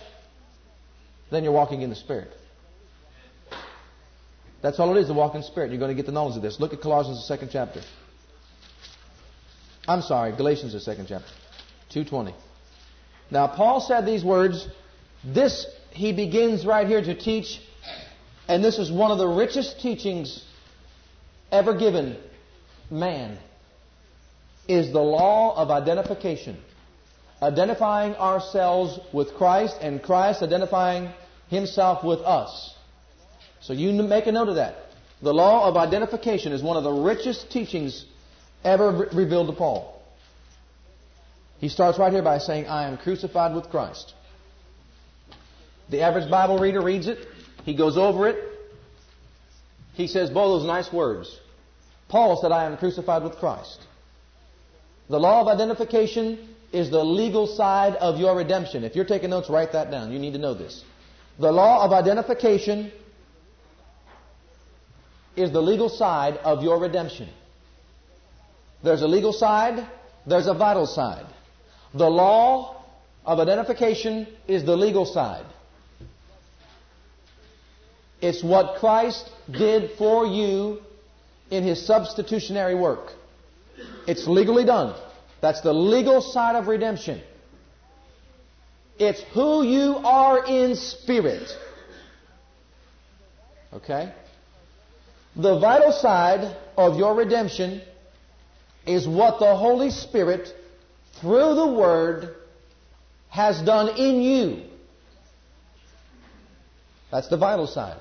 then 1.33 1.43
you're 1.43 1.53
walking 1.53 1.83
in 1.83 1.91
the 1.91 1.97
spirit. 1.97 2.31
That's 4.63 4.79
all 4.79 4.97
it 4.97 5.01
is 5.01 5.09
to 5.09 5.13
walk 5.13 5.35
in 5.35 5.43
spirit. 5.43 5.71
You're 5.71 5.81
going 5.81 5.91
to 5.91 5.97
get 5.97 6.07
the 6.07 6.13
knowledge 6.13 6.37
of 6.37 6.43
this. 6.43 6.61
Look 6.61 6.73
at 6.73 6.81
Colossians, 6.81 7.19
the 7.19 7.27
second 7.27 7.51
chapter. 7.51 7.83
I'm 9.89 10.03
sorry, 10.03 10.37
Galatians, 10.37 10.73
the 10.73 10.81
second 10.81 11.07
chapter. 11.09 11.31
220. 11.91 12.33
Now, 13.33 13.49
Paul 13.49 13.81
said 13.81 14.07
these 14.07 14.23
words. 14.23 14.69
This 15.25 15.67
he 15.91 16.13
begins 16.13 16.65
right 16.65 16.87
here 16.87 17.03
to 17.03 17.15
teach, 17.19 17.61
and 18.47 18.63
this 18.63 18.79
is 18.79 18.93
one 18.93 19.11
of 19.11 19.19
the 19.19 19.27
richest 19.27 19.81
teachings 19.81 20.45
ever 21.51 21.77
given 21.77 22.17
man 22.89 23.39
is 24.69 24.93
the 24.93 25.01
law 25.01 25.57
of 25.57 25.71
identification. 25.71 26.59
Identifying 27.43 28.15
ourselves 28.15 28.99
with 29.13 29.35
Christ 29.35 29.79
and 29.81 30.03
Christ 30.03 30.43
identifying 30.43 31.11
himself 31.49 32.05
with 32.05 32.21
us. 32.21 32.75
So 33.61 33.73
you 33.73 33.93
make 34.03 34.27
a 34.27 34.33
note 34.33 34.49
of 34.49 34.57
that. 34.57 34.77
The 35.23 35.33
law 35.33 35.69
of 35.69 35.77
identification 35.77 36.53
is 36.53 36.63
one 36.63 36.77
of 36.77 36.85
the 36.85 36.93
richest 36.93 37.51
teachings 37.51 38.05
ever 38.63 39.09
revealed 39.13 39.49
to 39.49 39.53
Paul. 39.53 40.01
He 41.59 41.69
starts 41.69 41.99
right 41.99 42.13
here 42.13 42.23
by 42.23 42.39
saying, 42.39 42.67
I 42.67 42.87
am 42.87 42.99
crucified 42.99 43.55
with 43.55 43.69
Christ. 43.71 44.15
The 45.91 46.03
average 46.03 46.31
Bible 46.31 46.59
reader 46.59 46.81
reads 46.81 47.09
it. 47.09 47.27
He 47.65 47.75
goes 47.75 47.97
over 47.97 48.29
it. 48.29 48.37
He 49.95 50.07
says 50.07 50.31
both 50.31 50.61
those 50.61 50.67
nice 50.67 50.93
words. 50.93 51.37
Paul 52.09 52.41
said, 52.41 52.53
I 52.53 52.65
am 52.65 52.77
crucified 52.77 53.25
with 53.25 53.37
Christ. 53.37 53.81
The 55.09 55.19
law 55.19 55.41
of 55.41 55.49
identification 55.49 56.55
is 56.73 56.91
the 56.91 57.03
legal 57.03 57.47
side 57.47 57.95
of 57.97 58.19
your 58.19 58.37
redemption. 58.37 58.85
If 58.85 58.95
you're 58.95 59.07
taking 59.07 59.31
notes, 59.31 59.49
write 59.49 59.73
that 59.73 59.91
down. 59.91 60.13
You 60.13 60.19
need 60.19 60.35
to 60.35 60.39
know 60.39 60.55
this. 60.55 60.85
The 61.39 61.51
law 61.51 61.85
of 61.85 61.93
identification 61.93 62.93
is 65.37 65.53
the 65.53 65.63
legal 65.63 65.89
side 65.89 66.37
of 66.39 66.63
your 66.63 66.79
redemption. 66.81 67.29
There's 68.83 69.03
a 69.03 69.07
legal 69.07 69.33
side, 69.33 69.87
there's 70.27 70.47
a 70.47 70.55
vital 70.55 70.87
side. 70.87 71.27
The 71.95 72.09
law 72.09 72.83
of 73.25 73.39
identification 73.39 74.27
is 74.47 74.65
the 74.65 74.77
legal 74.77 75.07
side. 75.07 75.47
It's 78.21 78.43
what 78.43 78.81
Christ 78.81 79.31
did 79.51 79.93
for 79.97 80.27
you 80.27 80.81
in 81.51 81.65
His 81.65 81.87
substitutionary 81.87 82.75
work. 82.75 83.13
It's 84.07 84.27
legally 84.27 84.65
done. 84.65 84.95
That's 85.41 85.61
the 85.61 85.73
legal 85.73 86.21
side 86.21 86.57
of 86.57 86.67
redemption. 86.67 87.21
It's 88.99 89.21
who 89.33 89.63
you 89.63 89.97
are 89.97 90.45
in 90.45 90.75
spirit. 90.75 91.49
Okay? 93.73 94.13
The 95.37 95.59
vital 95.61 95.93
side 95.93 96.57
of 96.77 96.99
your 96.99 97.15
redemption 97.15 97.83
is 98.87 99.07
what 99.07 99.39
the 99.39 99.55
Holy 99.55 99.91
Spirit, 99.91 100.49
through 101.21 101.55
the 101.55 101.67
Word, 101.67 102.35
has 103.29 103.61
done 103.63 103.97
in 103.97 104.23
you. 104.23 104.63
That's 107.11 107.29
the 107.29 107.37
vital 107.37 107.67
side. 107.67 108.01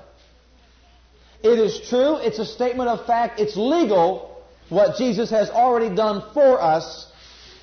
It 1.42 1.58
is 1.58 1.80
true, 1.88 2.16
it's 2.16 2.38
a 2.38 2.44
statement 2.44 2.88
of 2.88 3.06
fact, 3.06 3.38
it's 3.38 3.56
legal 3.56 4.27
what 4.68 4.96
Jesus 4.96 5.30
has 5.30 5.50
already 5.50 5.94
done 5.94 6.22
for 6.34 6.60
us 6.60 7.10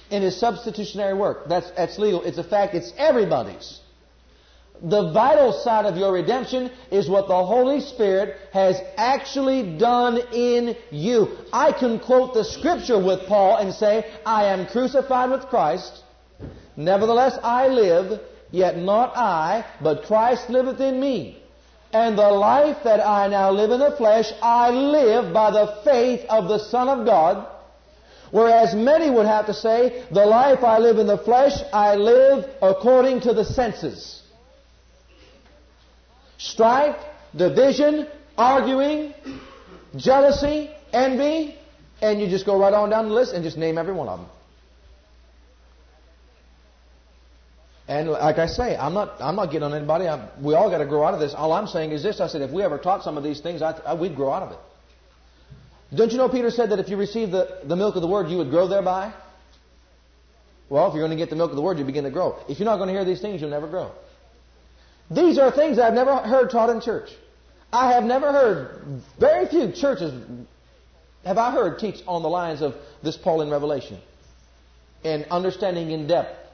in 0.10 0.22
his 0.22 0.39
substitutionary 0.39 1.18
work. 1.18 1.47
That's, 1.47 1.70
that's 1.72 1.97
legal. 1.97 2.24
It's 2.24 2.38
a 2.38 2.43
fact, 2.43 2.76
it's 2.76 2.93
everybody's. 2.97 3.80
The 4.82 5.12
vital 5.14 5.53
side 5.53 5.86
of 5.86 5.95
your 5.95 6.12
redemption 6.12 6.70
is 6.91 7.10
what 7.10 7.28
the 7.28 7.45
Holy 7.45 7.80
Spirit 7.80 8.36
has 8.51 8.80
actually 8.97 9.78
done 9.78 10.20
in 10.34 10.76
you. 10.91 11.38
I 11.53 11.72
can 11.72 11.99
quote 11.99 12.34
the 12.34 12.43
scripture 12.43 13.01
with 13.01 13.26
Paul 13.28 13.58
and 13.58 13.74
say, 13.74 14.06
I 14.26 14.45
am 14.45 14.68
crucified 14.68 15.32
with 15.32 15.47
Christ. 15.47 16.03
Nevertheless 16.76 17.38
I 17.41 17.70
live, 17.70 18.20
yet 18.51 18.78
not 18.78 19.16
I, 19.16 19.66
but 19.82 20.03
Christ 20.03 20.49
liveth 20.49 20.82
in 20.82 20.99
me. 20.99 21.41
And 21.96 22.18
the 22.18 22.30
life 22.30 22.84
that 22.84 23.00
I 23.00 23.30
now 23.30 23.52
live 23.52 23.72
in 23.72 23.80
the 23.80 23.96
flesh, 23.96 24.30
I 24.41 24.70
live 24.70 25.34
by 25.34 25.50
the 25.52 25.80
faith 25.86 26.26
of 26.28 26.50
the 26.50 26.60
Son 26.60 26.89
of 26.89 27.06
God. 27.06 27.48
Whereas 28.32 28.76
many 28.76 29.10
would 29.10 29.28
have 29.28 29.46
to 29.46 29.54
say, 29.54 30.04
the 30.12 30.26
life 30.26 30.62
I 30.62 30.78
live 30.80 30.98
in 30.98 31.08
the 31.08 31.18
flesh, 31.18 31.54
I 31.72 31.96
live 31.96 32.50
according 32.62 33.22
to 33.22 33.34
the 33.34 33.46
senses. 33.46 34.22
Strife, 36.38 36.98
division, 37.34 38.10
arguing, 38.38 39.14
jealousy, 39.96 40.72
envy, 40.91 41.56
and 42.02 42.20
you 42.20 42.28
just 42.28 42.46
go 42.46 42.60
right 42.60 42.74
on 42.74 42.89
down 42.89 43.08
the 43.08 43.14
list 43.14 43.34
and 43.34 43.41
just 43.41 43.58
name 43.58 43.78
every 43.78 43.93
one 43.93 44.10
of 44.10 44.20
them. 44.20 44.30
And 47.88 48.09
like 48.09 48.39
I 48.39 48.47
say, 48.47 48.75
I'm 48.75 48.93
not, 48.93 49.17
I'm 49.19 49.36
not 49.36 49.47
getting 49.47 49.63
on 49.63 49.73
anybody. 49.73 50.07
I'm, 50.07 50.27
we 50.41 50.55
all 50.55 50.71
got 50.71 50.79
to 50.79 50.86
grow 50.86 51.03
out 51.03 51.13
of 51.13 51.19
this. 51.19 51.36
All 51.36 51.53
I'm 51.53 51.67
saying 51.67 51.91
is 51.91 52.01
this. 52.01 52.19
I 52.19 52.27
said, 52.27 52.41
if 52.41 52.49
we 52.49 52.63
ever 52.63 52.79
taught 52.79 53.03
some 53.03 53.15
of 53.15 53.23
these 53.23 53.41
things, 53.41 53.61
I, 53.61 53.71
I, 53.86 53.93
we'd 53.93 54.15
grow 54.15 54.31
out 54.31 54.43
of 54.43 54.51
it. 54.51 54.59
Don't 55.95 56.11
you 56.11 56.17
know 56.17 56.27
Peter 56.27 56.49
said 56.49 56.71
that 56.71 56.79
if 56.79 56.89
you 56.89 56.97
receive 56.97 57.29
the, 57.29 57.59
the 57.63 57.75
milk 57.75 57.95
of 57.95 58.01
the 58.01 58.07
word, 58.07 58.29
you 58.29 58.38
would 58.38 58.49
grow 58.49 58.67
thereby? 58.67 59.13
Well, 60.67 60.88
if 60.88 60.95
you're 60.95 61.05
going 61.05 61.15
to 61.15 61.23
get 61.23 61.29
the 61.29 61.36
milk 61.36 61.51
of 61.51 61.55
the 61.55 61.61
word, 61.61 61.77
you 61.77 61.86
begin 61.86 62.05
to 62.05 62.09
grow. 62.09 62.39
If 62.49 62.59
you're 62.59 62.65
not 62.65 62.77
going 62.77 62.88
to 62.88 62.93
hear 62.93 63.05
these 63.05 63.21
things, 63.21 63.39
you'll 63.39 63.51
never 63.51 63.67
grow. 63.67 63.91
These 65.11 65.38
are 65.38 65.51
things 65.51 65.77
I've 65.77 65.93
never 65.93 66.15
heard 66.17 66.49
taught 66.49 66.71
in 66.71 66.81
church. 66.81 67.09
I 67.71 67.91
have 67.91 68.03
never 68.03 68.31
heard, 68.31 69.01
very 69.19 69.45
few 69.47 69.71
churches 69.71 70.11
have 71.23 71.38
I 71.38 71.51
heard 71.51 71.77
teach 71.77 72.01
on 72.07 72.23
the 72.23 72.29
lines 72.29 72.61
of 72.61 72.75
this 73.03 73.15
Paul 73.15 73.41
in 73.41 73.51
Revelation 73.51 73.99
and 75.03 75.25
understanding 75.29 75.91
in 75.91 76.07
depth 76.07 76.45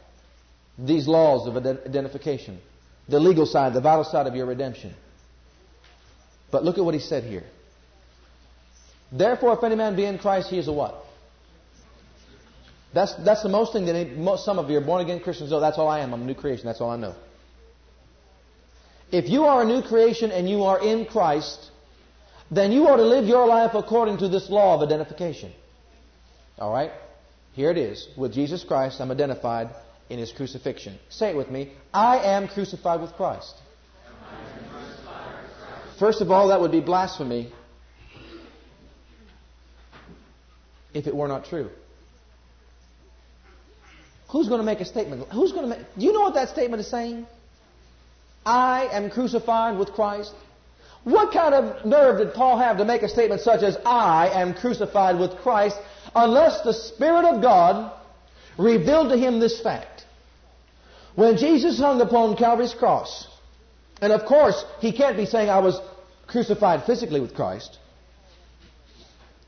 these 0.78 1.08
laws 1.08 1.48
of 1.48 1.58
identification, 1.58 2.60
the 3.08 3.20
legal 3.20 3.46
side, 3.46 3.74
the 3.74 3.82
vital 3.82 4.04
side 4.04 4.28
of 4.28 4.36
your 4.36 4.46
redemption. 4.46 4.94
But 6.52 6.64
look 6.64 6.78
at 6.78 6.84
what 6.84 6.94
he 6.94 7.00
said 7.00 7.24
here. 7.24 7.44
Therefore, 9.12 9.54
if 9.54 9.64
any 9.64 9.76
man 9.76 9.96
be 9.96 10.06
in 10.06 10.18
Christ, 10.18 10.50
he 10.50 10.58
is 10.58 10.68
a 10.68 10.74
what? 10.74 10.96
That's, 12.94 13.14
that's 13.16 13.44
the 13.44 13.50
most 13.50 13.74
thing 13.74 13.86
that 13.86 13.96
any, 13.96 14.16
most, 14.16 14.44
some 14.44 14.60
of 14.60 14.70
you 14.70 14.78
are 14.78 14.86
born 14.86 15.02
again 15.02 15.22
Christians 15.22 15.52
know. 15.52 15.60
That's 15.60 15.78
all 15.78 15.88
I 15.88 16.00
am. 16.00 16.14
I'm 16.14 16.22
a 16.22 16.26
new 16.26 16.36
creation. 16.36 16.66
That's 16.66 16.82
all 16.82 16.90
I 16.90 16.98
know. 16.98 17.16
If 19.12 19.30
you 19.30 19.44
are 19.44 19.62
a 19.62 19.66
new 19.66 19.82
creation 19.82 20.32
and 20.32 20.50
you 20.50 20.64
are 20.64 20.82
in 20.82 21.06
Christ, 21.06 21.70
then 22.50 22.72
you 22.72 22.88
ought 22.88 22.98
to 22.98 23.06
live 23.06 23.26
your 23.26 23.48
life 23.48 23.72
according 23.74 24.18
to 24.20 24.28
this 24.28 24.50
law 24.50 24.76
of 24.76 24.82
identification. 24.82 25.54
All 26.58 26.72
right? 26.72 26.92
Here 27.54 27.72
it 27.72 27.78
is. 27.78 28.08
With 28.18 28.34
Jesus 28.34 28.64
Christ, 28.64 29.00
I'm 29.00 29.12
identified 29.12 29.70
in 30.12 30.20
his 30.20 30.34
crucifixion. 30.34 31.00
Say 31.10 31.30
it 31.30 31.38
with 31.38 31.50
me. 31.50 31.72
I 31.94 32.18
am 32.18 32.50
crucified 32.50 33.00
with 33.00 33.14
Christ. 33.14 33.56
First 35.98 36.20
of 36.20 36.30
all, 36.32 36.50
that 36.50 36.60
would 36.60 36.72
be 36.72 36.82
blasphemy 36.82 37.54
if 40.94 41.08
it 41.08 41.16
were 41.16 41.30
not 41.30 41.46
true. 41.46 41.70
Who's 44.32 44.50
going 44.50 44.60
to 44.60 44.66
make 44.66 44.82
a 44.82 44.86
statement? 44.86 45.30
Who's 45.32 45.54
going 45.54 45.70
to 45.70 45.78
make, 45.78 45.86
do 45.98 46.06
you 46.06 46.12
know 46.12 46.22
what 46.22 46.34
that 46.34 46.50
statement 46.50 46.82
is 46.82 46.88
saying? 46.88 47.26
I 48.46 48.90
am 48.92 49.10
crucified 49.12 49.78
with 49.78 49.94
Christ. 49.94 50.34
What 51.06 51.32
kind 51.32 51.54
of 51.54 51.86
nerve 51.86 52.18
did 52.18 52.34
Paul 52.34 52.58
have 52.58 52.78
to 52.80 52.86
make 52.86 53.02
a 53.02 53.10
statement 53.10 53.42
such 53.42 53.64
as, 53.64 53.78
I 53.86 54.30
am 54.30 54.56
crucified 54.56 55.18
with 55.18 55.38
Christ, 55.38 55.78
unless 56.14 56.62
the 56.64 56.74
Spirit 56.74 57.24
of 57.26 57.42
God 57.42 57.94
revealed 58.58 59.10
to 59.10 59.18
him 59.18 59.40
this 59.40 59.62
fact? 59.62 60.06
When 61.16 61.38
Jesus 61.38 61.78
hung 61.80 62.02
upon 62.02 62.38
Calvary's 62.38 62.74
cross, 62.74 63.28
and 64.02 64.12
of 64.12 64.26
course, 64.26 64.64
he 64.80 64.92
can't 64.92 65.18
be 65.18 65.26
saying 65.26 65.50
I 65.50 65.60
was 65.60 65.80
crucified 66.28 66.86
physically 66.86 67.20
with 67.20 67.36
Christ. 67.36 67.78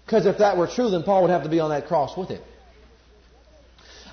Because 0.06 0.26
if 0.26 0.40
that 0.40 0.58
were 0.58 0.68
true, 0.68 0.90
then 0.90 1.04
Paul 1.04 1.24
would 1.24 1.32
have 1.32 1.44
to 1.44 1.50
be 1.50 1.60
on 1.60 1.70
that 1.70 1.88
cross 1.88 2.18
with 2.18 2.30
him. 2.30 2.42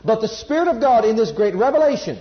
But 0.04 0.20
the 0.20 0.28
Spirit 0.28 0.68
of 0.68 0.80
God 0.80 1.04
in 1.04 1.16
this 1.16 1.32
great 1.32 1.54
revelation 1.54 2.18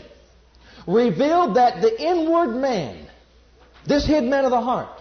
revealed 0.88 1.56
that 1.56 1.82
the 1.82 2.02
inward 2.02 2.56
man, 2.56 3.08
this 3.86 4.06
hidden 4.06 4.30
man 4.30 4.44
of 4.44 4.52
the 4.52 4.60
heart, 4.60 4.99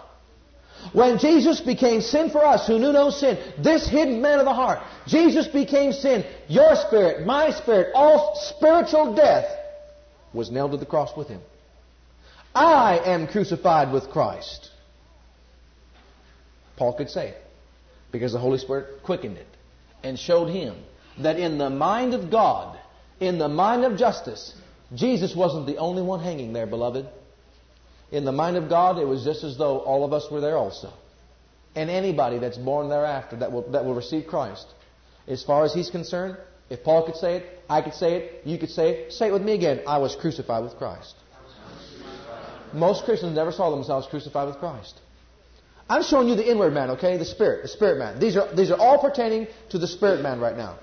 when 0.93 1.19
Jesus 1.19 1.59
became 1.59 2.01
sin 2.01 2.29
for 2.29 2.45
us 2.45 2.65
who 2.65 2.79
knew 2.79 2.91
no 2.91 3.09
sin, 3.09 3.37
this 3.57 3.87
hidden 3.87 4.21
man 4.21 4.39
of 4.39 4.45
the 4.45 4.53
heart, 4.53 4.79
Jesus 5.07 5.47
became 5.47 5.91
sin, 5.91 6.25
your 6.47 6.75
spirit, 6.75 7.25
my 7.25 7.51
spirit, 7.51 7.91
all 7.93 8.35
spiritual 8.35 9.15
death 9.15 9.55
was 10.33 10.49
nailed 10.49 10.71
to 10.71 10.77
the 10.77 10.85
cross 10.85 11.15
with 11.15 11.27
him. 11.27 11.41
I 12.55 12.99
am 13.05 13.27
crucified 13.27 13.91
with 13.93 14.09
Christ. 14.09 14.69
Paul 16.77 16.93
could 16.93 17.09
say 17.09 17.29
it 17.29 17.43
because 18.11 18.31
the 18.31 18.39
Holy 18.39 18.57
Spirit 18.57 19.03
quickened 19.03 19.37
it 19.37 19.47
and 20.03 20.17
showed 20.17 20.47
him 20.47 20.75
that 21.19 21.37
in 21.37 21.57
the 21.57 21.69
mind 21.69 22.13
of 22.13 22.31
God, 22.31 22.79
in 23.19 23.37
the 23.37 23.49
mind 23.49 23.83
of 23.83 23.97
justice, 23.97 24.55
Jesus 24.95 25.35
wasn't 25.35 25.67
the 25.67 25.77
only 25.77 26.01
one 26.01 26.21
hanging 26.21 26.53
there, 26.53 26.65
beloved. 26.65 27.05
In 28.11 28.25
the 28.25 28.31
mind 28.31 28.57
of 28.57 28.69
God, 28.69 28.97
it 28.97 29.05
was 29.05 29.23
just 29.23 29.43
as 29.43 29.57
though 29.57 29.79
all 29.79 30.03
of 30.03 30.13
us 30.13 30.27
were 30.31 30.41
there 30.41 30.57
also. 30.57 30.91
And 31.75 31.89
anybody 31.89 32.39
that's 32.39 32.57
born 32.57 32.89
thereafter 32.89 33.35
that 33.37 33.51
will, 33.51 33.69
that 33.71 33.85
will 33.85 33.93
receive 33.93 34.27
Christ, 34.27 34.65
as 35.27 35.43
far 35.43 35.63
as 35.63 35.73
he's 35.73 35.89
concerned, 35.89 36.37
if 36.69 36.83
Paul 36.83 37.05
could 37.05 37.15
say 37.15 37.37
it, 37.37 37.59
I 37.69 37.81
could 37.81 37.93
say 37.93 38.15
it, 38.15 38.41
you 38.45 38.57
could 38.57 38.69
say 38.69 38.89
it, 38.89 39.13
say 39.13 39.27
it 39.27 39.33
with 39.33 39.43
me 39.43 39.53
again. 39.53 39.81
I 39.87 39.99
was 39.99 40.15
crucified 40.15 40.63
with 40.63 40.75
Christ. 40.77 41.15
Most 42.73 43.05
Christians 43.05 43.35
never 43.35 43.51
saw 43.51 43.71
themselves 43.71 44.07
crucified 44.07 44.47
with 44.47 44.57
Christ. 44.57 44.99
I'm 45.89 46.03
showing 46.03 46.27
you 46.27 46.35
the 46.35 46.49
inward 46.49 46.73
man, 46.73 46.91
okay? 46.91 47.17
The 47.17 47.25
spirit, 47.25 47.63
the 47.63 47.67
spirit 47.67 47.97
man. 47.97 48.19
These 48.19 48.37
are, 48.37 48.53
these 48.55 48.69
are 48.69 48.77
all 48.77 48.99
pertaining 48.99 49.47
to 49.69 49.79
the 49.79 49.87
spirit 49.87 50.21
man 50.21 50.39
right 50.39 50.55
now. 50.55 50.77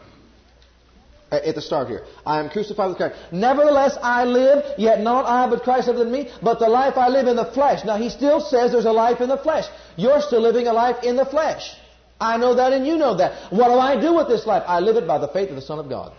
Uh, 1.30 1.40
at 1.44 1.56
the 1.56 1.60
start 1.60 1.88
here. 1.88 2.04
I 2.24 2.38
am 2.38 2.48
crucified 2.48 2.88
with 2.88 2.98
Christ. 2.98 3.16
Nevertheless, 3.32 3.98
I 4.00 4.24
live, 4.24 4.64
yet 4.78 5.00
not 5.00 5.26
I, 5.26 5.50
but 5.50 5.64
Christ 5.64 5.88
liveth 5.88 6.06
in 6.06 6.12
me. 6.12 6.30
But 6.40 6.60
the 6.60 6.68
life 6.68 6.96
I 6.96 7.08
live 7.08 7.26
in 7.26 7.34
the 7.34 7.46
flesh. 7.46 7.84
Now, 7.84 7.96
he 7.96 8.10
still 8.10 8.40
says 8.40 8.70
there's 8.70 8.84
a 8.84 8.92
life 8.92 9.20
in 9.20 9.28
the 9.28 9.36
flesh. 9.36 9.64
You're 9.96 10.20
still 10.20 10.40
living 10.40 10.68
a 10.68 10.72
life 10.72 11.02
in 11.02 11.16
the 11.16 11.26
flesh. 11.26 11.74
I 12.20 12.36
know 12.36 12.54
that 12.54 12.72
and 12.72 12.86
you 12.86 12.96
know 12.96 13.16
that. 13.16 13.52
What 13.52 13.68
do 13.68 13.74
I 13.74 14.00
do 14.00 14.14
with 14.14 14.28
this 14.28 14.46
life? 14.46 14.62
I 14.68 14.78
live 14.78 14.94
it 14.94 15.06
by 15.08 15.18
the 15.18 15.26
faith 15.26 15.50
of 15.50 15.56
the 15.56 15.62
Son 15.62 15.80
of 15.80 15.88
God. 15.88 16.12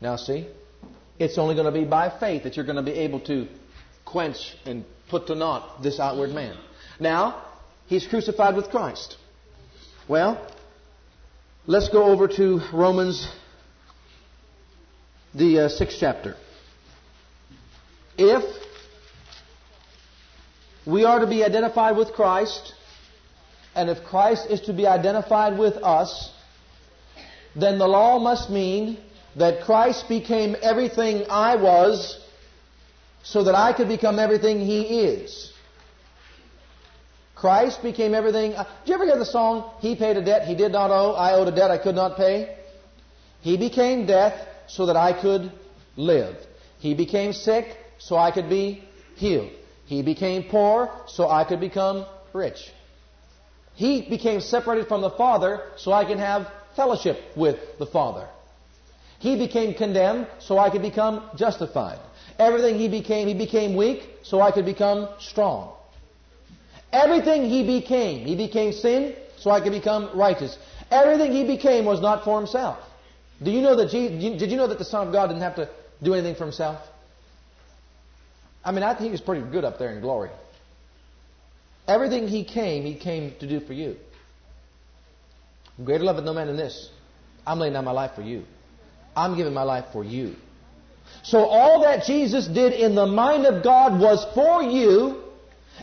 Now, 0.00 0.16
see? 0.16 0.48
It's 1.20 1.38
only 1.38 1.54
going 1.54 1.72
to 1.72 1.80
be 1.80 1.84
by 1.84 2.10
faith 2.18 2.42
that 2.42 2.56
you're 2.56 2.66
going 2.66 2.76
to 2.76 2.82
be 2.82 2.98
able 2.98 3.20
to 3.20 3.46
quench 4.04 4.56
and 4.66 4.84
put 5.08 5.28
to 5.28 5.36
naught 5.36 5.84
this 5.84 6.00
outward 6.00 6.30
man. 6.30 6.56
Now, 6.98 7.44
he's 7.86 8.08
crucified 8.08 8.56
with 8.56 8.70
Christ. 8.70 9.18
Well, 10.08 10.44
let's 11.68 11.88
go 11.88 12.04
over 12.04 12.28
to 12.28 12.60
Romans, 12.72 13.28
the 15.34 15.60
uh, 15.60 15.68
sixth 15.68 15.96
chapter. 15.98 16.36
If 18.16 18.44
we 20.86 21.04
are 21.04 21.18
to 21.18 21.26
be 21.26 21.42
identified 21.42 21.96
with 21.96 22.12
Christ, 22.12 22.72
and 23.74 23.90
if 23.90 24.04
Christ 24.04 24.48
is 24.48 24.60
to 24.62 24.72
be 24.72 24.86
identified 24.86 25.58
with 25.58 25.74
us, 25.74 26.32
then 27.56 27.78
the 27.78 27.88
law 27.88 28.20
must 28.20 28.48
mean 28.48 28.98
that 29.34 29.64
Christ 29.64 30.08
became 30.08 30.56
everything 30.62 31.26
I 31.28 31.56
was 31.56 32.18
so 33.24 33.42
that 33.42 33.56
I 33.56 33.72
could 33.72 33.88
become 33.88 34.20
everything 34.20 34.60
He 34.60 35.00
is. 35.00 35.52
Christ 37.36 37.82
became 37.82 38.14
everything. 38.14 38.54
Uh, 38.54 38.64
did 38.64 38.88
you 38.88 38.94
ever 38.94 39.04
hear 39.04 39.18
the 39.18 39.26
song, 39.26 39.70
He 39.80 39.94
paid 39.94 40.16
a 40.16 40.24
debt 40.24 40.48
He 40.48 40.54
did 40.54 40.72
not 40.72 40.90
owe, 40.90 41.12
I 41.12 41.34
owed 41.34 41.48
a 41.48 41.54
debt 41.54 41.70
I 41.70 41.78
could 41.78 41.94
not 41.94 42.16
pay? 42.16 42.56
He 43.42 43.56
became 43.56 44.06
death 44.06 44.34
so 44.66 44.86
that 44.86 44.96
I 44.96 45.12
could 45.12 45.52
live. 45.96 46.36
He 46.78 46.94
became 46.94 47.32
sick 47.32 47.76
so 47.98 48.16
I 48.16 48.30
could 48.30 48.48
be 48.48 48.82
healed. 49.16 49.50
He 49.84 50.02
became 50.02 50.44
poor 50.44 50.90
so 51.06 51.28
I 51.28 51.44
could 51.44 51.60
become 51.60 52.06
rich. 52.32 52.72
He 53.74 54.08
became 54.08 54.40
separated 54.40 54.88
from 54.88 55.02
the 55.02 55.10
Father 55.10 55.62
so 55.76 55.92
I 55.92 56.06
can 56.06 56.18
have 56.18 56.50
fellowship 56.74 57.18
with 57.36 57.58
the 57.78 57.86
Father. 57.86 58.26
He 59.18 59.36
became 59.36 59.74
condemned 59.74 60.26
so 60.38 60.58
I 60.58 60.70
could 60.70 60.82
become 60.82 61.22
justified. 61.36 61.98
Everything 62.38 62.78
he 62.78 62.88
became, 62.88 63.28
he 63.28 63.34
became 63.34 63.76
weak 63.76 64.02
so 64.22 64.40
I 64.40 64.50
could 64.50 64.64
become 64.64 65.08
strong. 65.20 65.75
Everything 67.04 67.48
he 67.50 67.60
became, 67.78 68.26
he 68.26 68.36
became 68.36 68.72
sin 68.72 69.14
so 69.38 69.50
I 69.50 69.60
could 69.60 69.72
become 69.72 70.18
righteous. 70.18 70.56
Everything 70.90 71.32
he 71.32 71.44
became 71.44 71.84
was 71.84 72.00
not 72.00 72.24
for 72.24 72.38
himself. 72.38 72.78
Do 73.42 73.50
you 73.50 73.60
know 73.60 73.76
that 73.76 73.90
Jesus, 73.90 74.40
did 74.40 74.50
you 74.50 74.56
know 74.56 74.68
that 74.68 74.78
the 74.78 74.84
Son 74.84 75.06
of 75.06 75.12
God 75.12 75.26
didn't 75.26 75.42
have 75.42 75.56
to 75.56 75.68
do 76.02 76.14
anything 76.14 76.36
for 76.36 76.44
himself? 76.44 76.80
I 78.64 78.72
mean, 78.72 78.82
I 78.82 78.94
think 78.94 79.06
he 79.06 79.10
was 79.10 79.20
pretty 79.20 79.48
good 79.50 79.64
up 79.64 79.78
there 79.78 79.90
in 79.90 80.00
glory. 80.00 80.30
Everything 81.86 82.28
he 82.28 82.44
came, 82.44 82.84
he 82.84 82.94
came 82.94 83.34
to 83.40 83.46
do 83.46 83.60
for 83.60 83.74
you. 83.74 83.96
Greater 85.84 86.04
love 86.04 86.16
of 86.16 86.24
no 86.24 86.32
man 86.32 86.46
than 86.46 86.56
this. 86.56 86.90
I'm 87.46 87.58
laying 87.58 87.74
down 87.74 87.84
my 87.84 87.92
life 87.92 88.12
for 88.14 88.22
you. 88.22 88.44
I'm 89.14 89.36
giving 89.36 89.52
my 89.52 89.62
life 89.62 89.84
for 89.92 90.02
you. 90.02 90.34
So 91.22 91.44
all 91.44 91.82
that 91.82 92.04
Jesus 92.04 92.46
did 92.46 92.72
in 92.72 92.94
the 92.94 93.06
mind 93.06 93.44
of 93.46 93.62
God 93.62 94.00
was 94.00 94.26
for 94.34 94.62
you, 94.62 95.22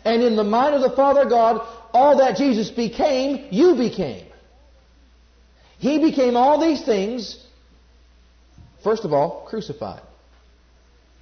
and 0.06 0.22
in 0.22 0.36
the 0.36 0.44
mind 0.44 0.76
of 0.76 0.82
the 0.82 0.96
Father 0.96 1.26
God, 1.26 1.66
all 1.94 2.18
that 2.18 2.38
Jesus 2.38 2.70
became, 2.70 3.48
you 3.52 3.76
became. 3.76 4.26
He 5.78 6.00
became 6.00 6.36
all 6.38 6.60
these 6.60 6.84
things, 6.84 7.38
first 8.84 9.06
of 9.06 9.14
all, 9.14 9.46
crucified. 9.50 10.02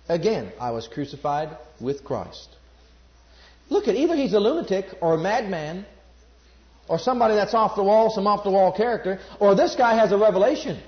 Again, 0.08 0.52
I 0.60 0.72
was 0.72 0.88
crucified 0.88 1.58
with 1.80 2.04
Christ. 2.04 2.50
Look 3.70 3.88
at 3.88 3.96
either 3.96 4.16
he's 4.16 4.34
a 4.34 4.40
lunatic 4.40 4.86
or 5.02 5.14
a 5.14 5.18
madman 5.18 5.86
or 6.88 7.00
somebody 7.00 7.36
that's 7.36 7.54
off 7.54 7.76
the 7.76 7.84
wall, 7.84 8.10
some 8.10 8.28
off 8.28 8.44
the 8.44 8.52
wall 8.52 8.72
character, 8.72 9.20
or 9.40 9.56
this 9.56 9.76
guy 9.76 9.96
has 9.96 10.12
a 10.12 10.18
revelation. 10.18 10.82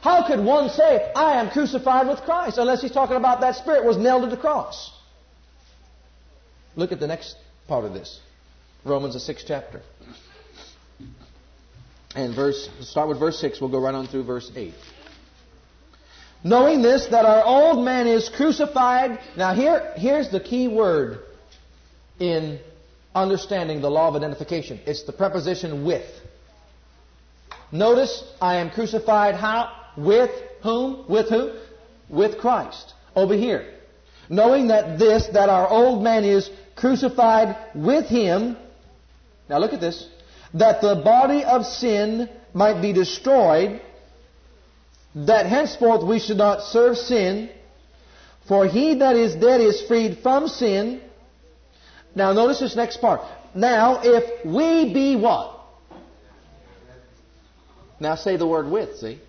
How 0.00 0.26
could 0.26 0.40
one 0.40 0.68
say, 0.68 1.10
I 1.16 1.40
am 1.40 1.50
crucified 1.50 2.06
with 2.06 2.20
Christ, 2.20 2.58
unless 2.58 2.82
he's 2.82 2.92
talking 2.92 3.16
about 3.16 3.40
that 3.40 3.56
spirit 3.56 3.84
was 3.84 3.96
nailed 3.96 4.22
to 4.22 4.28
the 4.28 4.36
cross? 4.36 4.92
Look 6.76 6.92
at 6.92 7.00
the 7.00 7.06
next 7.06 7.36
part 7.66 7.84
of 7.84 7.92
this. 7.92 8.20
Romans, 8.84 9.14
the 9.14 9.20
sixth 9.20 9.44
chapter. 9.46 9.82
And 12.14 12.34
verse, 12.34 12.68
start 12.80 13.08
with 13.08 13.18
verse 13.18 13.38
6, 13.40 13.60
we'll 13.60 13.70
go 13.70 13.80
right 13.80 13.94
on 13.94 14.06
through 14.06 14.24
verse 14.24 14.50
8. 14.54 14.72
Knowing 16.42 16.82
this, 16.82 17.06
that 17.06 17.24
our 17.24 17.44
old 17.44 17.84
man 17.84 18.06
is 18.06 18.28
crucified. 18.28 19.18
Now 19.36 19.54
here, 19.54 19.92
here's 19.96 20.30
the 20.30 20.40
key 20.40 20.68
word 20.68 21.20
in 22.18 22.60
understanding 23.14 23.80
the 23.80 23.90
law 23.90 24.08
of 24.08 24.16
identification. 24.16 24.80
It's 24.86 25.02
the 25.02 25.12
preposition 25.12 25.84
with. 25.84 26.06
Notice, 27.70 28.24
I 28.40 28.56
am 28.56 28.70
crucified 28.70 29.34
how? 29.34 29.72
With 29.96 30.30
whom? 30.62 31.04
With 31.08 31.28
who? 31.28 31.58
With 32.08 32.38
Christ. 32.38 32.94
Over 33.14 33.34
here. 33.34 33.74
Knowing 34.28 34.68
that 34.68 34.98
this, 34.98 35.26
that 35.28 35.48
our 35.48 35.68
old 35.68 36.02
man 36.02 36.24
is 36.24 36.50
crucified 36.76 37.56
with 37.74 38.06
him. 38.06 38.56
Now 39.48 39.58
look 39.58 39.72
at 39.72 39.80
this. 39.80 40.06
That 40.54 40.80
the 40.80 40.96
body 40.96 41.44
of 41.44 41.66
sin 41.66 42.28
might 42.52 42.80
be 42.80 42.92
destroyed, 42.92 43.80
that 45.14 45.46
henceforth 45.46 46.04
we 46.04 46.18
should 46.18 46.36
not 46.36 46.62
serve 46.62 46.96
sin. 46.96 47.50
For 48.46 48.66
he 48.66 48.94
that 48.96 49.16
is 49.16 49.34
dead 49.34 49.60
is 49.60 49.82
freed 49.82 50.18
from 50.22 50.48
sin. 50.48 51.02
Now 52.14 52.32
notice 52.32 52.60
this 52.60 52.76
next 52.76 52.98
part. 53.00 53.20
Now 53.54 54.00
if 54.02 54.44
we 54.44 54.92
be 54.92 55.16
what? 55.16 55.58
Now 58.00 58.14
say 58.14 58.36
the 58.36 58.46
word 58.46 58.68
with, 58.70 58.96
see? 58.98 59.20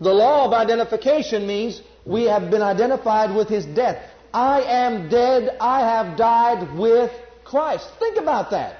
The 0.00 0.12
law 0.12 0.46
of 0.46 0.52
identification 0.52 1.46
means 1.46 1.80
we 2.06 2.24
have 2.24 2.50
been 2.50 2.62
identified 2.62 3.34
with 3.34 3.48
His 3.48 3.64
death. 3.66 4.02
I 4.32 4.62
am 4.62 5.08
dead. 5.08 5.56
I 5.60 5.80
have 5.80 6.18
died 6.18 6.76
with 6.76 7.12
Christ. 7.44 7.88
Think 7.98 8.18
about 8.18 8.50
that. 8.50 8.76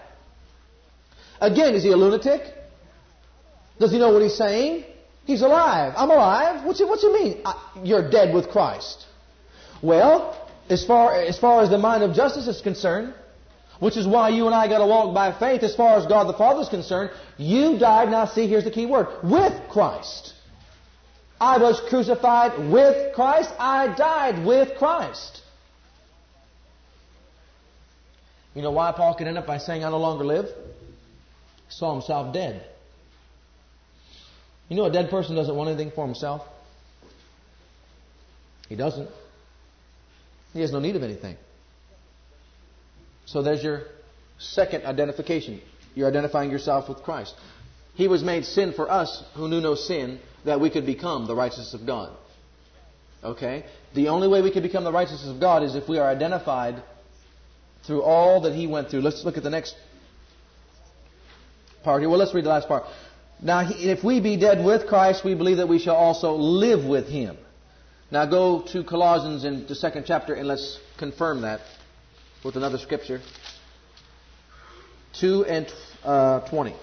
Again, 1.41 1.75
is 1.75 1.83
he 1.83 1.91
a 1.91 1.97
lunatic? 1.97 2.43
Does 3.79 3.93
he 3.93 3.99
know 3.99 4.13
what 4.13 4.23
he's 4.23 4.37
saying? 4.37 4.85
He's 5.25 5.43
alive. 5.43 5.95
I'm 5.97 6.11
alive. 6.11 6.65
What's 6.65 6.81
it, 6.81 6.89
what's 6.89 7.05
mean? 7.05 7.41
I, 7.45 7.81
you're 7.83 8.11
dead 8.11 8.35
with 8.35 8.51
Christ. 8.51 9.07
Well, 9.83 10.49
as 10.69 10.85
far, 10.85 11.15
as 11.15 11.39
far 11.39 11.63
as 11.63 11.71
the 11.71 11.79
mind 11.79 12.03
of 12.03 12.15
justice 12.15 12.47
is 12.47 12.61
concerned, 12.61 13.15
which 13.81 13.97
is 13.97 14.07
why 14.07 14.29
you 14.29 14.47
and 14.47 14.55
I 14.55 14.69
got 14.69 14.79
to 14.79 14.87
walk 14.87 15.15
by 15.15 15.39
faith 15.39 15.63
as 15.63 15.75
far 15.75 15.99
as 15.99 16.07
God 16.07 16.25
the 16.25 16.39
Father 16.39 16.61
is 16.61 16.69
concerned, 16.69 17.11
you 17.37 17.79
died, 17.79 18.11
now 18.11 18.27
see, 18.27 18.47
here's 18.47 18.65
the 18.65 18.71
key 18.71 18.87
word, 18.87 19.09
with 19.23 19.53
Christ. 19.69 20.34
I 21.45 21.59
was 21.59 21.79
crucified 21.91 22.71
with 22.73 23.15
Christ. 23.15 23.53
I 23.59 23.95
died 23.95 24.47
with 24.47 24.79
Christ. 24.79 25.43
You 28.55 28.63
know 28.63 28.71
why 28.71 28.93
Paul 28.93 29.15
could 29.15 29.27
end 29.27 29.37
up 29.37 29.47
by 29.47 29.59
saying, 29.59 29.85
I 29.85 29.91
no 29.91 29.99
longer 29.99 30.25
live? 30.25 30.47
He 30.47 30.53
saw 31.69 31.93
himself 31.93 32.33
dead. 32.33 32.65
You 34.71 34.77
know 34.77 34.87
a 34.87 34.91
dead 34.91 35.11
person 35.11 35.37
doesn't 35.37 35.55
want 35.55 35.69
anything 35.69 35.93
for 35.95 36.07
himself? 36.07 36.41
He 38.71 38.75
doesn't. 38.75 39.11
He 40.55 40.63
has 40.63 40.73
no 40.73 40.81
need 40.81 40.97
of 40.97 41.03
anything. 41.03 41.37
So 43.27 43.43
there's 43.43 43.63
your 43.63 43.83
second 44.39 44.87
identification. 44.87 45.61
You're 45.95 46.09
identifying 46.09 46.51
yourself 46.51 46.89
with 46.89 47.03
Christ. 47.03 47.35
He 47.97 48.09
was 48.09 48.23
made 48.23 48.47
sin 48.47 48.73
for 48.73 48.91
us 48.91 49.23
who 49.35 49.47
knew 49.47 49.61
no 49.61 49.75
sin 49.75 50.21
that 50.45 50.61
we 50.61 50.71
could 50.71 50.87
become 50.87 51.27
the 51.27 51.35
righteousness 51.35 51.75
of 51.75 51.87
God. 51.87 52.15
Okay? 53.23 53.65
The 53.95 54.09
only 54.09 54.29
way 54.29 54.43
we 54.43 54.51
can 54.51 54.63
become 54.63 54.85
the 54.85 54.93
righteousness 54.93 55.29
of 55.29 55.41
God 55.41 55.63
is 55.63 55.75
if 55.75 55.89
we 55.89 55.99
are 55.99 56.09
identified 56.09 56.83
through 57.87 58.03
all 58.03 58.43
that 58.43 58.55
He 58.55 58.67
went 58.67 58.91
through. 58.91 59.01
Let's 59.01 59.25
look 59.25 59.37
at 59.37 59.43
the 59.43 59.51
next 59.51 59.75
part 61.83 62.01
here. 62.03 62.09
Well, 62.09 62.19
let's 62.19 62.35
read 62.35 62.45
the 62.45 62.51
last 62.51 62.69
part. 62.69 62.85
Now, 63.43 63.63
if 63.69 64.05
we 64.05 64.21
be 64.21 64.37
dead 64.37 64.65
with 64.65 64.87
Christ, 64.87 65.25
we 65.25 65.35
believe 65.35 65.59
that 65.59 65.69
we 65.69 65.79
shall 65.79 65.97
also 65.97 66.35
live 66.35 66.85
with 66.85 67.09
Him. 67.09 67.37
Now 68.11 68.27
go 68.27 68.63
to 68.73 68.85
Colossians 68.85 69.45
in 69.45 69.67
the 69.67 69.75
second 69.75 70.05
chapter 70.07 70.35
and 70.35 70.47
let's 70.47 70.79
confirm 70.99 71.43
that 71.43 71.61
with 72.45 72.57
another 72.57 72.79
scripture. 72.79 73.21
2 75.21 75.45
and 75.47 75.73
uh, 76.05 76.41
20. 76.49 76.75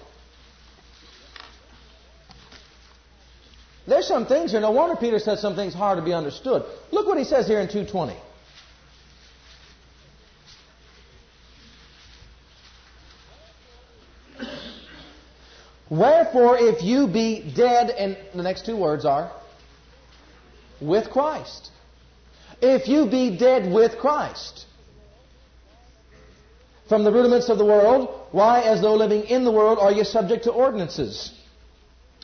There's 3.86 4.06
some 4.06 4.26
things 4.26 4.52
here. 4.52 4.60
No 4.60 4.70
wonder 4.70 4.96
Peter 4.96 5.18
says 5.18 5.40
some 5.40 5.56
things 5.56 5.74
hard 5.74 5.98
to 5.98 6.04
be 6.04 6.12
understood. 6.12 6.64
Look 6.92 7.06
what 7.06 7.18
he 7.18 7.24
says 7.24 7.46
here 7.46 7.60
in 7.60 7.68
220. 7.68 8.16
Wherefore, 15.90 16.56
if 16.58 16.82
you 16.82 17.06
be 17.06 17.52
dead, 17.54 17.90
and 17.90 18.16
the 18.34 18.42
next 18.42 18.64
two 18.64 18.76
words 18.76 19.04
are, 19.04 19.30
with 20.80 21.10
Christ. 21.10 21.70
If 22.62 22.88
you 22.88 23.06
be 23.06 23.36
dead 23.36 23.70
with 23.70 23.98
Christ. 23.98 24.64
From 26.88 27.04
the 27.04 27.12
rudiments 27.12 27.48
of 27.48 27.58
the 27.58 27.64
world, 27.64 28.08
why, 28.30 28.62
as 28.62 28.80
though 28.80 28.94
living 28.94 29.24
in 29.24 29.44
the 29.44 29.52
world, 29.52 29.78
are 29.78 29.92
you 29.92 30.04
subject 30.04 30.44
to 30.44 30.52
ordinances? 30.52 31.32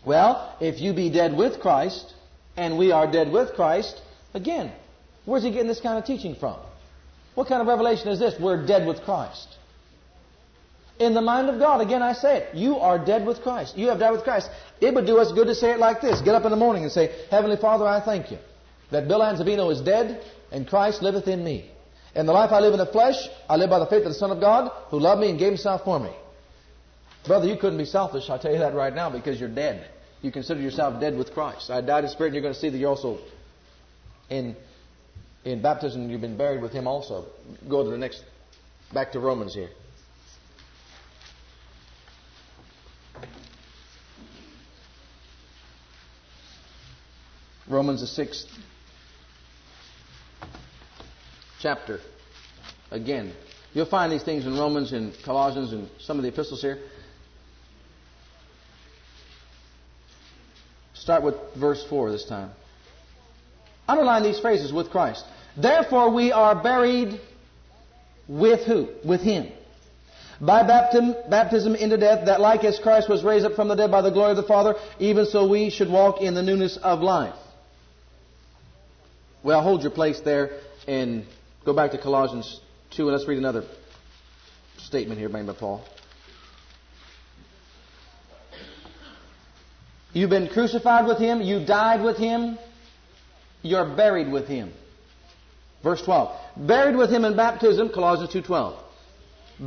Well, 0.04 0.56
if 0.60 0.80
you 0.80 0.92
be 0.92 1.10
dead 1.10 1.36
with 1.36 1.60
Christ, 1.60 2.14
and 2.56 2.78
we 2.78 2.92
are 2.92 3.10
dead 3.10 3.30
with 3.32 3.54
Christ, 3.54 4.00
again, 4.34 4.72
where's 5.24 5.42
he 5.42 5.50
getting 5.50 5.68
this 5.68 5.80
kind 5.80 5.98
of 5.98 6.04
teaching 6.04 6.34
from? 6.34 6.56
What 7.34 7.46
kind 7.46 7.60
of 7.60 7.68
revelation 7.68 8.08
is 8.08 8.18
this? 8.18 8.34
We're 8.40 8.66
dead 8.66 8.86
with 8.86 9.02
Christ. 9.02 9.48
In 10.98 11.14
the 11.14 11.20
mind 11.20 11.48
of 11.48 11.60
God, 11.60 11.80
again 11.80 12.02
I 12.02 12.12
say 12.12 12.38
it, 12.38 12.56
you 12.56 12.78
are 12.78 12.98
dead 12.98 13.24
with 13.24 13.42
Christ. 13.42 13.78
You 13.78 13.88
have 13.88 14.00
died 14.00 14.10
with 14.10 14.24
Christ. 14.24 14.50
It 14.80 14.92
would 14.92 15.06
do 15.06 15.18
us 15.18 15.30
good 15.30 15.46
to 15.46 15.54
say 15.54 15.70
it 15.70 15.78
like 15.78 16.00
this. 16.00 16.20
Get 16.20 16.34
up 16.34 16.44
in 16.44 16.50
the 16.50 16.56
morning 16.56 16.82
and 16.82 16.90
say, 16.90 17.14
Heavenly 17.30 17.56
Father, 17.56 17.86
I 17.86 18.00
thank 18.04 18.32
you 18.32 18.38
that 18.90 19.06
Bill 19.06 19.20
Anzavino 19.20 19.70
is 19.70 19.80
dead 19.80 20.24
and 20.50 20.66
Christ 20.66 21.02
liveth 21.02 21.28
in 21.28 21.44
me. 21.44 21.70
In 22.16 22.26
the 22.26 22.32
life 22.32 22.50
I 22.50 22.58
live 22.58 22.72
in 22.72 22.80
the 22.80 22.86
flesh, 22.86 23.16
I 23.48 23.54
live 23.54 23.70
by 23.70 23.78
the 23.78 23.86
faith 23.86 24.02
of 24.02 24.08
the 24.08 24.18
Son 24.18 24.32
of 24.32 24.40
God 24.40 24.72
who 24.88 24.98
loved 24.98 25.20
me 25.20 25.30
and 25.30 25.38
gave 25.38 25.48
himself 25.48 25.84
for 25.84 26.00
me. 26.00 26.10
Brother, 27.28 27.46
you 27.46 27.56
couldn't 27.56 27.78
be 27.78 27.84
selfish, 27.84 28.28
I'll 28.28 28.38
tell 28.38 28.52
you 28.52 28.58
that 28.58 28.74
right 28.74 28.94
now, 28.94 29.10
because 29.10 29.38
you're 29.38 29.48
dead. 29.48 29.88
You 30.22 30.32
consider 30.32 30.60
yourself 30.60 31.00
dead 31.00 31.16
with 31.16 31.32
Christ. 31.32 31.70
I 31.70 31.80
died 31.80 32.02
in 32.02 32.10
spirit, 32.10 32.28
and 32.28 32.34
you're 32.34 32.42
going 32.42 32.54
to 32.54 32.58
see 32.58 32.70
that 32.70 32.78
you're 32.78 32.88
also 32.88 33.18
in 34.28 34.56
in 35.44 35.62
baptism, 35.62 36.10
you've 36.10 36.20
been 36.20 36.36
buried 36.36 36.60
with 36.60 36.72
him 36.72 36.86
also. 36.86 37.26
Go 37.68 37.84
to 37.84 37.90
the 37.90 37.96
next, 37.96 38.24
back 38.92 39.12
to 39.12 39.20
Romans 39.20 39.54
here. 39.54 39.70
Romans 47.68 48.00
the 48.00 48.06
sixth 48.06 48.48
chapter. 51.60 52.00
Again, 52.90 53.32
you'll 53.74 53.86
find 53.86 54.10
these 54.10 54.22
things 54.22 54.46
in 54.46 54.58
Romans 54.58 54.92
and 54.92 55.14
Colossians 55.22 55.72
and 55.72 55.88
some 55.98 56.16
of 56.16 56.22
the 56.22 56.28
epistles 56.28 56.62
here. 56.62 56.78
Start 61.08 61.22
with 61.22 61.36
verse 61.58 61.82
4 61.88 62.12
this 62.12 62.26
time. 62.26 62.50
Underline 63.88 64.22
these 64.22 64.38
phrases 64.38 64.74
with 64.74 64.90
Christ. 64.90 65.24
Therefore 65.56 66.10
we 66.10 66.32
are 66.32 66.54
buried 66.54 67.18
with 68.28 68.66
who? 68.66 68.90
With 69.06 69.22
Him. 69.22 69.50
By 70.38 70.64
baptism, 70.64 71.14
baptism 71.30 71.76
into 71.76 71.96
death, 71.96 72.26
that 72.26 72.42
like 72.42 72.62
as 72.62 72.78
Christ 72.78 73.08
was 73.08 73.24
raised 73.24 73.46
up 73.46 73.54
from 73.54 73.68
the 73.68 73.74
dead 73.74 73.90
by 73.90 74.02
the 74.02 74.10
glory 74.10 74.32
of 74.32 74.36
the 74.36 74.42
Father, 74.42 74.74
even 74.98 75.24
so 75.24 75.48
we 75.48 75.70
should 75.70 75.88
walk 75.88 76.20
in 76.20 76.34
the 76.34 76.42
newness 76.42 76.76
of 76.76 77.00
life. 77.00 77.34
Well, 79.42 79.62
hold 79.62 79.80
your 79.80 79.92
place 79.92 80.20
there 80.20 80.60
and 80.86 81.24
go 81.64 81.72
back 81.72 81.92
to 81.92 81.98
Colossians 81.98 82.60
2 82.90 83.04
and 83.04 83.16
let's 83.16 83.26
read 83.26 83.38
another 83.38 83.64
statement 84.76 85.18
here 85.18 85.30
made 85.30 85.46
by 85.46 85.54
Paul. 85.54 85.82
You've 90.12 90.30
been 90.30 90.48
crucified 90.48 91.06
with 91.06 91.18
Him, 91.18 91.42
you 91.42 91.64
died 91.64 92.02
with 92.02 92.16
Him, 92.16 92.58
you're 93.62 93.84
buried 93.84 94.30
with 94.30 94.48
Him. 94.48 94.72
Verse 95.82 96.02
12. 96.02 96.66
Buried 96.66 96.96
with 96.96 97.10
Him 97.10 97.24
in 97.24 97.36
baptism, 97.36 97.90
Colossians 97.90 98.32
2.12. 98.32 98.76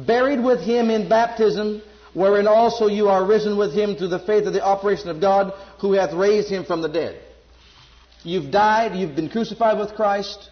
Buried 0.05 0.43
with 0.43 0.61
Him 0.61 0.89
in 0.89 1.07
baptism, 1.07 1.81
wherein 2.13 2.47
also 2.47 2.87
you 2.87 3.07
are 3.09 3.25
risen 3.25 3.57
with 3.57 3.73
Him 3.73 3.95
through 3.95 4.09
the 4.09 4.19
faith 4.19 4.45
of 4.45 4.53
the 4.53 4.63
operation 4.63 5.09
of 5.09 5.21
God, 5.21 5.53
who 5.79 5.93
hath 5.93 6.13
raised 6.13 6.49
Him 6.49 6.65
from 6.65 6.81
the 6.81 6.89
dead. 6.89 7.21
You've 8.23 8.51
died, 8.51 8.95
you've 8.95 9.15
been 9.15 9.29
crucified 9.29 9.77
with 9.77 9.95
Christ, 9.95 10.49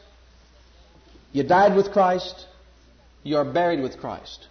you 1.31 1.43
died 1.43 1.75
with 1.75 1.91
Christ, 1.91 2.47
you 3.23 3.37
are 3.37 3.45
buried 3.45 3.81
with 3.81 3.99
Christ. 3.99 4.47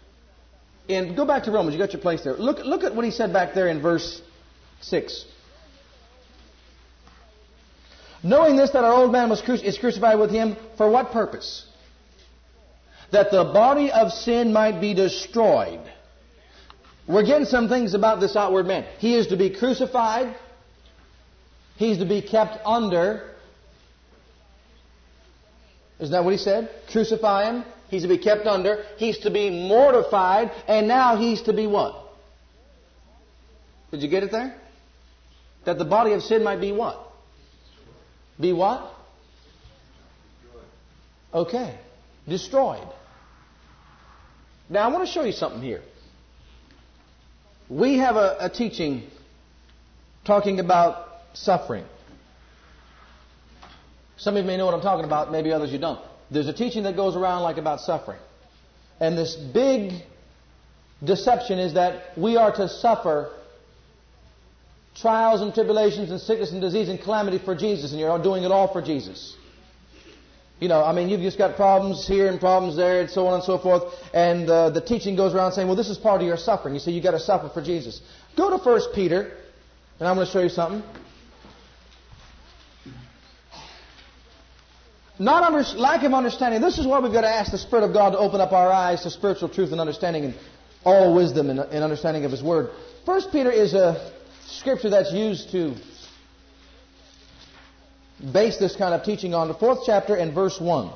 And 0.89 1.17
go 1.17 1.27
back 1.27 1.45
to 1.45 1.51
Romans, 1.51 1.75
you 1.75 1.79
got 1.79 1.93
your 1.93 2.01
place 2.01 2.23
there. 2.23 2.35
Look, 2.35 2.65
look 2.65 2.85
at 2.85 2.95
what 2.95 3.05
he 3.05 3.11
said 3.11 3.33
back 3.33 3.55
there 3.55 3.69
in 3.69 3.83
verse 3.83 4.23
6. 4.81 5.25
Knowing 8.23 8.57
this, 8.57 8.71
that 8.71 8.85
our 8.85 8.93
old 8.93 9.13
man 9.13 9.31
was 9.31 9.41
is 9.49 9.79
crucified 9.79 10.19
with 10.19 10.31
him, 10.31 10.57
for 10.77 10.91
what 10.91 11.13
purpose? 11.13 11.65
That 13.13 13.31
the 13.31 13.45
body 13.45 13.91
of 13.91 14.13
sin 14.13 14.53
might 14.53 14.81
be 14.81 14.93
destroyed. 14.93 15.81
We're 17.07 17.25
getting 17.25 17.47
some 17.47 17.69
things 17.69 17.95
about 17.95 18.21
this 18.21 18.37
outward 18.37 18.67
man. 18.67 18.85
He 18.99 19.15
is 19.15 19.29
to 19.29 19.37
be 19.37 19.51
crucified. 19.51 20.37
He's 21.77 21.99
to 21.99 22.05
be 22.05 22.21
kept 22.21 22.59
under. 22.67 23.31
Isn't 26.01 26.13
that 26.13 26.25
what 26.25 26.33
he 26.33 26.39
said? 26.39 26.71
Crucify 26.93 27.51
him. 27.51 27.65
He's 27.89 28.03
to 28.03 28.09
be 28.09 28.19
kept 28.19 28.47
under. 28.47 28.85
He's 28.99 29.19
to 29.19 29.31
be 29.31 29.49
mortified. 29.49 30.51
And 30.67 30.87
now 30.87 31.17
he's 31.17 31.43
to 31.43 31.53
be 31.53 31.67
what? 31.67 31.95
Did 33.91 34.03
you 34.03 34.09
get 34.09 34.23
it 34.23 34.31
there? 34.31 34.55
That 35.65 35.79
the 35.79 35.85
body 35.85 36.13
of 36.13 36.23
sin 36.23 36.43
might 36.43 36.61
be 36.61 36.73
what? 36.73 36.99
Be 38.41 38.53
what? 38.53 38.93
Okay. 41.35 41.79
Destroyed. 42.29 42.87
Now 44.71 44.89
I 44.89 44.93
want 44.93 45.07
to 45.07 45.13
show 45.13 45.25
you 45.25 45.33
something 45.33 45.63
here. 45.63 45.83
We 47.69 47.99
have 47.99 48.17
a, 48.17 48.37
a 48.41 48.49
teaching 48.51 49.05
talking 50.25 50.61
about 50.61 51.07
suffering. 51.33 51.85
Some 54.17 54.37
of 54.37 54.43
you 54.43 54.47
may 54.47 54.57
know 54.57 54.67
what 54.67 54.75
I'm 54.75 54.81
talking 54.81 55.05
about, 55.05 55.31
maybe 55.31 55.53
others 55.53 55.73
you 55.73 55.79
don't. 55.79 56.01
There's 56.31 56.49
a 56.49 56.53
teaching 56.53 56.83
that 56.83 56.97
goes 56.97 57.17
around 57.17 57.43
like 57.43 57.57
about 57.57 57.81
suffering. 57.81 58.19
And 59.01 59.17
this 59.17 59.37
big 59.37 59.93
deception 61.03 61.59
is 61.59 61.75
that 61.75 62.19
we 62.19 62.37
are 62.37 62.55
to 62.57 62.69
suffer 62.69 63.33
trials 65.01 65.41
and 65.41 65.55
tribulations 65.55 66.11
and 66.11 66.21
sickness 66.21 66.53
and 66.53 66.61
disease 66.61 66.89
and 66.89 67.01
calamity 67.01 67.39
for 67.39 67.55
Jesus, 67.55 67.93
and 67.93 68.01
you're 68.01 68.23
doing 68.23 68.45
it 68.45 68.51
all 68.51 68.73
for 68.73 68.83
Jesus. 68.83 69.37
You 70.61 70.69
know, 70.69 70.83
I 70.83 70.93
mean, 70.93 71.09
you've 71.09 71.21
just 71.21 71.39
got 71.39 71.55
problems 71.55 72.07
here 72.07 72.27
and 72.27 72.41
problems 72.41 72.77
there, 72.77 73.01
and 73.01 73.09
so 73.09 73.29
on 73.29 73.35
and 73.35 73.45
so 73.45 73.59
forth. 73.59 73.95
And 74.13 74.51
uh, 74.51 74.71
the 74.71 74.81
teaching 74.81 75.15
goes 75.15 75.35
around 75.35 75.53
saying, 75.53 75.69
"Well, 75.69 75.77
this 75.77 75.89
is 75.89 75.99
part 75.99 76.21
of 76.21 76.27
your 76.27 76.37
suffering." 76.37 76.75
You 76.75 76.81
see, 76.81 76.91
you 76.91 77.01
got 77.01 77.13
to 77.13 77.21
suffer 77.21 77.49
for 77.49 77.63
Jesus. 77.63 78.01
Go 78.37 78.51
to 78.51 78.59
First 78.59 78.89
Peter, 78.93 79.37
and 80.01 80.09
I'm 80.09 80.17
going 80.17 80.27
to 80.27 80.33
show 80.33 80.41
you 80.41 80.49
something. 80.49 80.83
not 85.19 85.43
under, 85.43 85.63
lack 85.79 86.05
of 86.05 86.15
understanding. 86.15 86.61
This 86.61 86.79
is 86.79 86.87
why 86.87 87.01
we've 87.01 87.13
got 87.13 87.23
to 87.23 87.29
ask 87.29 87.51
the 87.51 87.59
Spirit 87.59 87.85
of 87.85 87.93
God 87.93 88.11
to 88.11 88.19
open 88.19 88.41
up 88.41 88.53
our 88.53 88.71
eyes 88.71 89.03
to 89.03 89.11
spiritual 89.11 89.49
truth 89.49 89.73
and 89.73 89.81
understanding 89.81 90.25
and 90.25 90.35
all 90.85 91.15
wisdom 91.15 91.51
and, 91.51 91.59
and 91.59 91.83
understanding 91.83 92.25
of 92.25 92.31
His 92.31 92.43
Word. 92.43 92.71
First 93.05 93.33
Peter 93.33 93.51
is 93.51 93.75
a 93.75 94.13
scripture 94.49 94.91
that's 94.91 95.13
used 95.13 95.51
to 95.53 95.75
base 98.33 98.59
this 98.59 98.75
kind 98.77 98.95
of 98.95 99.05
teaching 99.05 99.35
on. 99.35 99.49
The 99.49 99.55
fourth 99.55 99.81
chapter 99.87 100.15
and 100.17 100.35
verse 100.35 100.61
1. 100.61 100.91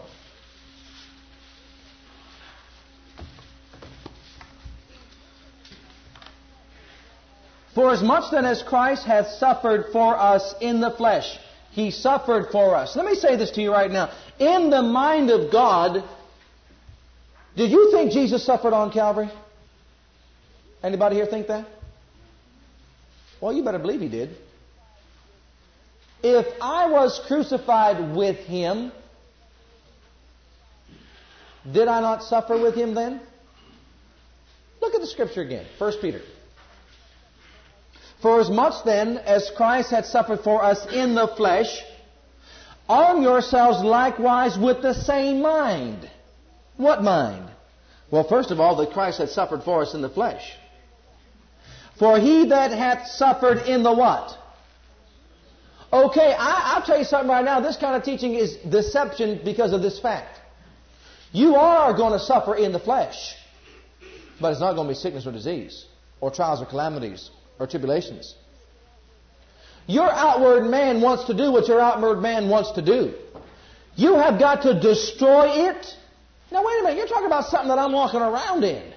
For 7.75 7.91
as 7.91 8.03
much 8.03 8.31
then 8.31 8.45
as 8.45 8.63
Christ 8.63 9.05
hath 9.07 9.29
suffered 9.29 9.87
for 9.93 10.19
us 10.19 10.55
in 10.61 10.81
the 10.81 10.91
flesh, 10.91 11.39
he 11.71 11.91
suffered 11.91 12.49
for 12.53 12.77
us. 12.77 12.97
Let 12.97 13.07
me 13.07 13.15
say 13.15 13.37
this 13.37 13.51
to 13.53 13.63
you 13.63 13.73
right 13.73 13.91
now. 13.91 14.13
In 14.39 14.69
the 14.69 14.83
mind 14.83 15.31
of 15.31 15.51
God, 15.51 16.05
did 17.57 17.71
you 17.71 17.91
think 17.91 18.13
Jesus 18.13 18.45
suffered 18.45 18.75
on 18.75 18.93
Calvary? 18.93 19.31
Anybody 20.83 21.17
here 21.17 21.27
think 21.27 21.47
that? 21.47 21.67
Well, 23.43 23.53
you 23.53 23.65
better 23.65 23.81
believe 23.81 24.01
he 24.01 24.09
did. 24.09 24.37
If 26.23 26.47
I 26.63 26.89
was 26.89 27.21
crucified 27.27 28.15
with 28.15 28.37
him, 28.37 28.93
did 31.71 31.89
I 31.89 32.01
not 32.01 32.23
suffer 32.23 32.57
with 32.57 32.77
him 32.77 32.95
then? 32.95 33.21
Look 34.81 34.95
at 34.95 35.01
the 35.01 35.09
scripture 35.09 35.43
again. 35.43 35.67
1 35.79 35.93
Peter. 36.01 36.21
For 38.21 38.41
as 38.41 38.49
much 38.49 38.85
then 38.85 39.19
as 39.19 39.51
Christ 39.57 39.91
had 39.91 40.07
suffered 40.07 40.43
for 40.45 40.63
us 40.63 40.87
in 40.93 41.17
the 41.17 41.27
flesh, 41.27 41.83
arm 42.89 43.23
yourselves 43.23 43.83
likewise 43.83 44.57
with 44.57 44.83
the 44.83 44.95
same 44.95 45.43
mind. 45.43 46.09
What 46.77 47.03
mind? 47.03 47.51
Well, 48.09 48.23
first 48.23 48.53
of 48.53 48.61
all, 48.61 48.77
that 48.77 48.93
Christ 48.93 49.19
had 49.19 49.31
suffered 49.31 49.65
for 49.65 49.83
us 49.83 49.95
in 49.95 50.01
the 50.01 50.09
flesh. 50.09 50.45
For 52.03 52.19
he 52.19 52.47
that 52.47 52.73
hath 52.73 53.07
suffered 53.07 53.59
in 53.59 53.85
the 53.85 53.93
what? 53.93 54.37
Okay, 55.93 56.35
I, 56.37 56.75
will 56.75 56.85
tell 56.85 56.99
you 56.99 57.05
something 57.05 57.31
right 57.31 57.45
now. 57.45 57.61
This 57.61 57.77
kind 57.77 57.95
of 57.95 58.03
teaching 58.03 58.35
is 58.35 58.57
deception 58.57 59.41
because 59.45 59.73
of 59.73 59.83
this 59.83 60.01
fact. 60.01 60.41
You 61.31 61.55
are 61.55 61.97
going 61.97 62.13
to 62.13 62.19
suffer 62.19 62.57
in 62.57 62.73
the 62.73 62.81
flesh, 62.81 63.37
but 64.41 64.51
it's 64.51 64.61
not 64.61 64.75
going 64.75 64.89
to 64.89 64.95
be 64.95 64.99
sickness 64.99 65.29
or 65.29 65.31
disease, 65.31 65.87
or 66.21 66.33
trials 66.33 66.61
or 66.61 66.67
calamities, 66.67 67.31
or 67.61 67.69
tribulations. 67.69 68.35
Your 69.87 70.11
outward 70.11 70.65
man 70.69 71.03
wants 71.03 71.27
to 71.27 71.35
do 71.35 71.53
what 71.53 71.69
your 71.69 71.81
outward 71.81 72.21
man 72.21 72.49
wants 72.49 72.73
to 72.73 72.83
do. 72.83 73.15
You 73.95 74.15
have 74.15 74.41
got 74.41 74.63
to 74.63 74.81
destroy 74.81 75.69
it. 75.71 75.87
Now, 76.51 76.67
wait 76.67 76.81
a 76.81 76.83
minute. 76.83 76.97
You're 76.97 77.07
talking 77.07 77.27
about 77.27 77.45
something 77.45 77.69
that 77.69 77.79
I'm 77.79 77.93
walking 77.93 78.23
around 78.23 78.65
in. 78.65 78.92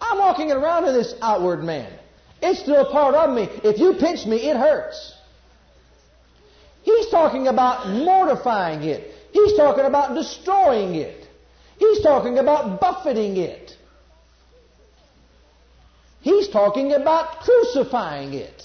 I'm 0.00 0.18
walking 0.18 0.52
around 0.52 0.86
in 0.86 0.94
this 0.94 1.14
outward 1.20 1.62
man. 1.62 1.92
It's 2.40 2.60
still 2.60 2.86
a 2.86 2.90
part 2.90 3.14
of 3.14 3.34
me. 3.34 3.48
If 3.64 3.78
you 3.78 3.94
pinch 3.94 4.26
me, 4.26 4.36
it 4.36 4.56
hurts. 4.56 5.14
He's 6.82 7.08
talking 7.10 7.48
about 7.48 7.88
mortifying 7.88 8.82
it. 8.82 9.12
He's 9.32 9.56
talking 9.56 9.84
about 9.84 10.14
destroying 10.14 10.94
it. 10.94 11.26
He's 11.78 12.00
talking 12.02 12.38
about 12.38 12.80
buffeting 12.80 13.36
it. 13.36 13.76
He's 16.20 16.48
talking 16.48 16.92
about 16.92 17.40
crucifying 17.40 18.34
it. 18.34 18.62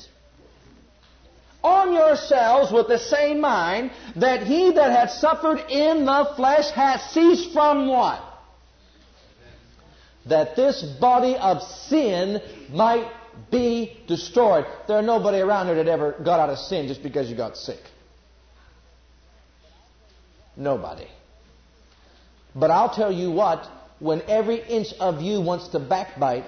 On 1.63 1.93
yourselves 1.93 2.71
with 2.71 2.87
the 2.87 2.99
same 2.99 3.39
mind 3.39 3.91
that 4.17 4.43
he 4.43 4.71
that 4.71 4.91
hath 4.91 5.11
suffered 5.11 5.59
in 5.69 6.05
the 6.05 6.33
flesh 6.35 6.69
hath 6.71 7.01
ceased 7.11 7.53
from 7.53 7.87
what? 7.87 8.21
That 10.27 10.55
this 10.55 10.81
body 11.01 11.35
of 11.35 11.61
sin 11.61 12.41
might 12.71 13.11
be 13.51 13.97
destroyed. 14.07 14.65
There 14.87 14.97
are 14.97 15.03
nobody 15.03 15.39
around 15.39 15.67
here 15.67 15.75
that 15.75 15.87
ever 15.87 16.13
got 16.23 16.39
out 16.39 16.49
of 16.49 16.57
sin 16.59 16.87
just 16.87 17.03
because 17.03 17.29
you 17.29 17.35
got 17.35 17.57
sick. 17.57 17.79
Nobody. 20.55 21.07
But 22.55 22.71
I'll 22.71 22.93
tell 22.93 23.11
you 23.11 23.31
what, 23.31 23.67
when 23.99 24.21
every 24.27 24.57
inch 24.57 24.93
of 24.99 25.21
you 25.21 25.41
wants 25.41 25.69
to 25.69 25.79
backbite, 25.79 26.45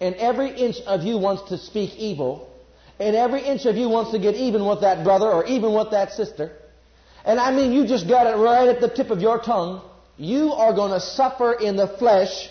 and 0.00 0.14
every 0.16 0.50
inch 0.50 0.76
of 0.86 1.02
you 1.02 1.18
wants 1.18 1.48
to 1.48 1.58
speak 1.58 1.96
evil, 1.96 2.50
and 2.98 3.16
every 3.16 3.42
inch 3.44 3.64
of 3.66 3.76
you 3.76 3.88
wants 3.88 4.12
to 4.12 4.18
get 4.18 4.34
even 4.34 4.64
with 4.64 4.82
that 4.82 5.02
brother 5.02 5.26
or 5.26 5.44
even 5.46 5.74
with 5.74 5.90
that 5.90 6.12
sister, 6.12 6.52
and 7.24 7.40
I 7.40 7.50
mean 7.52 7.72
you 7.72 7.86
just 7.86 8.08
got 8.08 8.26
it 8.26 8.36
right 8.36 8.68
at 8.68 8.80
the 8.80 8.88
tip 8.88 9.10
of 9.10 9.20
your 9.20 9.40
tongue, 9.40 9.82
you 10.16 10.52
are 10.52 10.72
going 10.72 10.92
to 10.92 11.00
suffer 11.00 11.54
in 11.54 11.76
the 11.76 11.88
flesh 11.98 12.50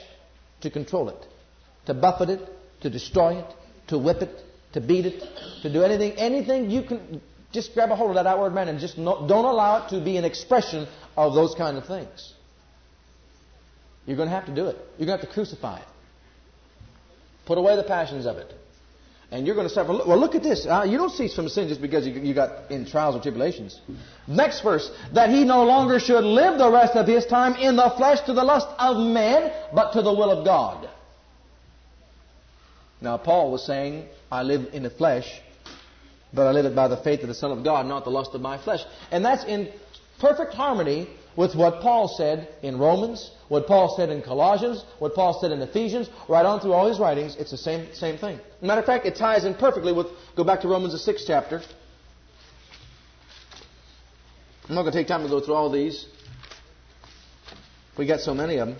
to 0.64 0.70
control 0.70 1.10
it, 1.10 1.28
to 1.86 1.94
buffet 1.94 2.30
it, 2.30 2.50
to 2.82 2.90
destroy 2.90 3.38
it, 3.38 3.46
to 3.88 3.98
whip 3.98 4.22
it, 4.22 4.36
to 4.74 4.82
beat 4.82 5.06
it, 5.06 5.24
to 5.62 5.72
do 5.72 5.84
anything, 5.84 6.14
anything 6.14 6.70
you 6.70 6.82
can, 6.84 7.22
just 7.52 7.74
grab 7.74 7.92
a 7.92 7.96
hold 7.96 8.10
of 8.10 8.16
that 8.16 8.26
outward 8.26 8.54
man 8.54 8.68
and 8.68 8.80
just 8.80 8.96
don't 8.96 9.30
allow 9.32 9.86
it 9.86 9.90
to 9.90 10.04
be 10.04 10.18
an 10.18 10.26
expression 10.26 10.88
of 11.16 11.36
those 11.36 11.54
kind 11.56 11.78
of 11.78 11.86
things. 11.86 12.34
You're 14.06 14.18
going 14.18 14.30
to 14.30 14.36
have 14.36 14.48
to 14.48 14.56
do 14.56 14.68
it. 14.68 14.78
You're 14.98 15.06
going 15.06 15.20
to 15.20 15.26
have 15.26 15.30
to 15.30 15.34
crucify 15.34 15.80
it. 15.80 15.88
Put 17.46 17.58
away 17.58 17.76
the 17.76 17.84
passions 17.84 18.26
of 18.26 18.38
it. 18.38 18.54
And 19.34 19.48
you're 19.48 19.56
going 19.56 19.68
to 19.68 19.74
suffer. 19.74 19.92
Well, 19.92 20.20
look 20.20 20.36
at 20.36 20.44
this. 20.44 20.68
Uh, 20.68 20.86
you 20.88 20.96
don't 20.96 21.10
cease 21.10 21.34
from 21.34 21.50
sin 21.50 21.68
just 21.68 21.82
because 21.82 22.06
you, 22.06 22.14
you 22.14 22.36
got 22.36 22.70
in 22.70 22.86
trials 22.86 23.16
or 23.16 23.20
tribulations. 23.20 23.82
Next 24.28 24.62
verse. 24.62 24.92
That 25.14 25.32
he 25.32 25.44
no 25.44 25.64
longer 25.64 26.00
should 26.00 26.24
live 26.24 26.60
the 26.60 26.72
rest 26.72 26.96
of 26.96 27.08
his 27.08 27.26
time 27.26 27.56
in 27.56 27.76
the 27.76 27.92
flesh 27.98 28.22
to 28.28 28.34
the 28.34 28.44
lust 28.44 28.68
of 28.78 28.96
man, 28.98 29.52
but 29.74 29.94
to 29.94 30.04
the 30.04 30.14
will 30.14 30.30
of 30.30 30.46
God. 30.46 30.88
Now, 33.02 33.18
Paul 33.18 33.52
was 33.52 33.66
saying, 33.66 34.06
I 34.32 34.44
live 34.44 34.70
in 34.72 34.84
the 34.84 34.92
flesh, 34.92 35.42
but 36.32 36.46
I 36.46 36.52
live 36.52 36.66
it 36.66 36.76
by 36.76 36.88
the 36.88 36.98
faith 36.98 37.22
of 37.24 37.28
the 37.28 37.34
Son 37.34 37.52
of 37.52 37.64
God, 37.64 37.88
not 37.88 38.04
the 38.04 38.12
lust 38.12 38.36
of 38.36 38.42
my 38.42 38.60
flesh. 38.60 38.82
And 39.10 39.26
that's 39.26 39.46
in 39.46 39.68
perfect 40.20 40.54
harmony 40.54 41.10
with 41.36 41.56
what 41.56 41.82
Paul 41.82 42.08
said 42.08 42.48
in 42.62 42.78
Romans, 42.78 43.32
what 43.48 43.68
Paul 43.68 43.96
said 43.96 44.10
in 44.10 44.22
Colossians, 44.22 44.84
what 45.00 45.16
Paul 45.16 45.40
said 45.40 45.52
in 45.52 45.62
Ephesians, 45.62 46.10
right 46.28 46.46
on 46.46 46.60
through 46.60 46.74
all 46.74 46.88
his 46.88 47.00
writings, 47.00 47.36
it's 47.38 47.52
the 47.52 47.58
same, 47.58 47.94
same 47.94 48.18
thing. 48.18 48.40
Matter 48.62 48.82
of 48.82 48.86
fact, 48.86 49.06
it 49.06 49.16
ties 49.16 49.46
in 49.46 49.54
perfectly 49.56 49.94
with, 49.94 50.08
go 50.36 50.44
back 50.44 50.62
to 50.62 50.68
Romans, 50.68 50.94
the 50.94 51.00
sixth 51.00 51.26
chapter. 51.28 51.62
I'm 54.70 54.76
not 54.76 54.84
going 54.84 54.94
to 54.94 55.00
take 55.00 55.08
time 55.08 55.24
to 55.24 55.30
go 55.30 55.40
through 55.40 55.56
all 55.56 55.70
these. 55.70 56.06
We 57.98 58.06
got 58.06 58.22
so 58.22 58.34
many 58.34 58.58
of 58.58 58.70
them. 58.70 58.78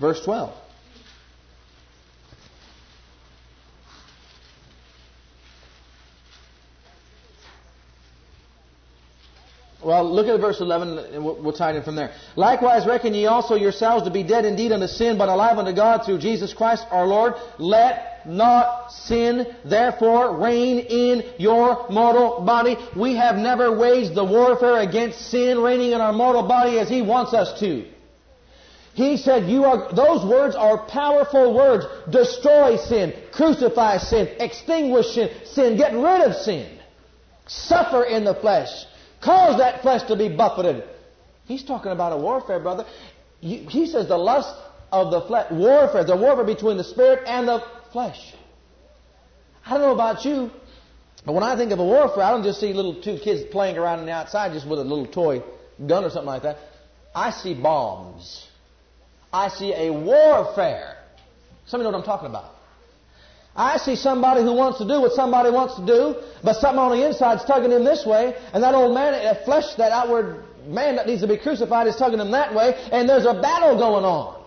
Verse 0.00 0.22
12. 0.24 0.67
Well, 9.88 10.14
look 10.14 10.26
at 10.26 10.38
verse 10.38 10.60
11 10.60 10.98
and 10.98 11.24
we'll 11.24 11.54
tie 11.54 11.70
it 11.70 11.76
in 11.76 11.82
from 11.82 11.96
there. 11.96 12.12
Likewise 12.36 12.86
reckon 12.86 13.14
ye 13.14 13.24
also 13.24 13.54
yourselves 13.54 14.04
to 14.04 14.10
be 14.10 14.22
dead 14.22 14.44
indeed 14.44 14.70
unto 14.70 14.86
sin, 14.86 15.16
but 15.16 15.30
alive 15.30 15.56
unto 15.56 15.72
God 15.72 16.04
through 16.04 16.18
Jesus 16.18 16.52
Christ 16.52 16.84
our 16.90 17.06
Lord. 17.06 17.32
Let 17.58 18.26
not 18.26 18.92
sin 18.92 19.46
therefore 19.64 20.36
reign 20.36 20.80
in 20.80 21.32
your 21.38 21.88
mortal 21.88 22.44
body. 22.44 22.76
We 22.94 23.16
have 23.16 23.36
never 23.36 23.74
waged 23.78 24.14
the 24.14 24.26
warfare 24.26 24.80
against 24.80 25.30
sin 25.30 25.58
reigning 25.62 25.92
in 25.92 26.02
our 26.02 26.12
mortal 26.12 26.46
body 26.46 26.78
as 26.78 26.90
He 26.90 27.00
wants 27.00 27.32
us 27.32 27.58
to. 27.60 27.86
He 28.92 29.16
said, 29.16 29.48
you 29.48 29.64
are, 29.64 29.90
those 29.94 30.22
words 30.22 30.54
are 30.54 30.86
powerful 30.86 31.54
words. 31.54 31.86
Destroy 32.10 32.76
sin, 32.76 33.14
crucify 33.32 33.96
sin, 33.96 34.28
extinguish 34.38 35.14
sin, 35.14 35.30
sin, 35.46 35.78
get 35.78 35.94
rid 35.94 36.28
of 36.28 36.34
sin. 36.36 36.78
Suffer 37.46 38.04
in 38.04 38.24
the 38.24 38.34
flesh. 38.34 38.84
Cause 39.20 39.58
that 39.58 39.82
flesh 39.82 40.02
to 40.04 40.16
be 40.16 40.28
buffeted. 40.28 40.84
He's 41.46 41.64
talking 41.64 41.92
about 41.92 42.12
a 42.12 42.16
warfare, 42.16 42.60
brother. 42.60 42.84
He 43.40 43.86
says 43.86 44.08
the 44.08 44.18
lust 44.18 44.54
of 44.92 45.10
the 45.10 45.22
flesh, 45.22 45.50
warfare, 45.50 46.04
the 46.04 46.16
warfare 46.16 46.44
between 46.44 46.76
the 46.76 46.84
spirit 46.84 47.22
and 47.26 47.48
the 47.48 47.62
flesh. 47.92 48.34
I 49.64 49.70
don't 49.72 49.80
know 49.80 49.92
about 49.92 50.24
you, 50.24 50.50
but 51.24 51.32
when 51.34 51.42
I 51.42 51.56
think 51.56 51.72
of 51.72 51.78
a 51.78 51.84
warfare, 51.84 52.22
I 52.22 52.30
don't 52.30 52.42
just 52.42 52.60
see 52.60 52.72
little 52.72 53.02
two 53.02 53.18
kids 53.18 53.42
playing 53.50 53.76
around 53.76 54.00
on 54.00 54.06
the 54.06 54.12
outside 54.12 54.52
just 54.52 54.66
with 54.66 54.78
a 54.78 54.84
little 54.84 55.06
toy 55.06 55.42
gun 55.86 56.04
or 56.04 56.10
something 56.10 56.26
like 56.26 56.42
that. 56.42 56.58
I 57.14 57.30
see 57.30 57.54
bombs. 57.54 58.46
I 59.32 59.48
see 59.48 59.74
a 59.74 59.92
warfare. 59.92 60.96
Somebody 61.66 61.90
know 61.90 61.98
what 61.98 62.04
I'm 62.04 62.06
talking 62.06 62.28
about. 62.28 62.54
I 63.56 63.76
see 63.78 63.96
somebody 63.96 64.42
who 64.42 64.52
wants 64.52 64.78
to 64.78 64.84
do 64.84 65.00
what 65.00 65.12
somebody 65.12 65.50
wants 65.50 65.74
to 65.76 65.86
do, 65.86 66.14
but 66.44 66.54
something 66.54 66.78
on 66.78 66.98
the 66.98 67.06
inside 67.06 67.40
is 67.40 67.44
tugging 67.44 67.72
him 67.72 67.84
this 67.84 68.06
way, 68.06 68.36
and 68.52 68.62
that 68.62 68.74
old 68.74 68.94
man, 68.94 69.12
that 69.12 69.44
flesh, 69.44 69.74
that 69.76 69.90
outward 69.90 70.44
man 70.66 70.96
that 70.96 71.06
needs 71.06 71.22
to 71.22 71.28
be 71.28 71.36
crucified 71.36 71.86
is 71.86 71.96
tugging 71.96 72.20
him 72.20 72.30
that 72.30 72.54
way, 72.54 72.74
and 72.92 73.08
there's 73.08 73.24
a 73.24 73.34
battle 73.34 73.76
going 73.76 74.04
on. 74.04 74.44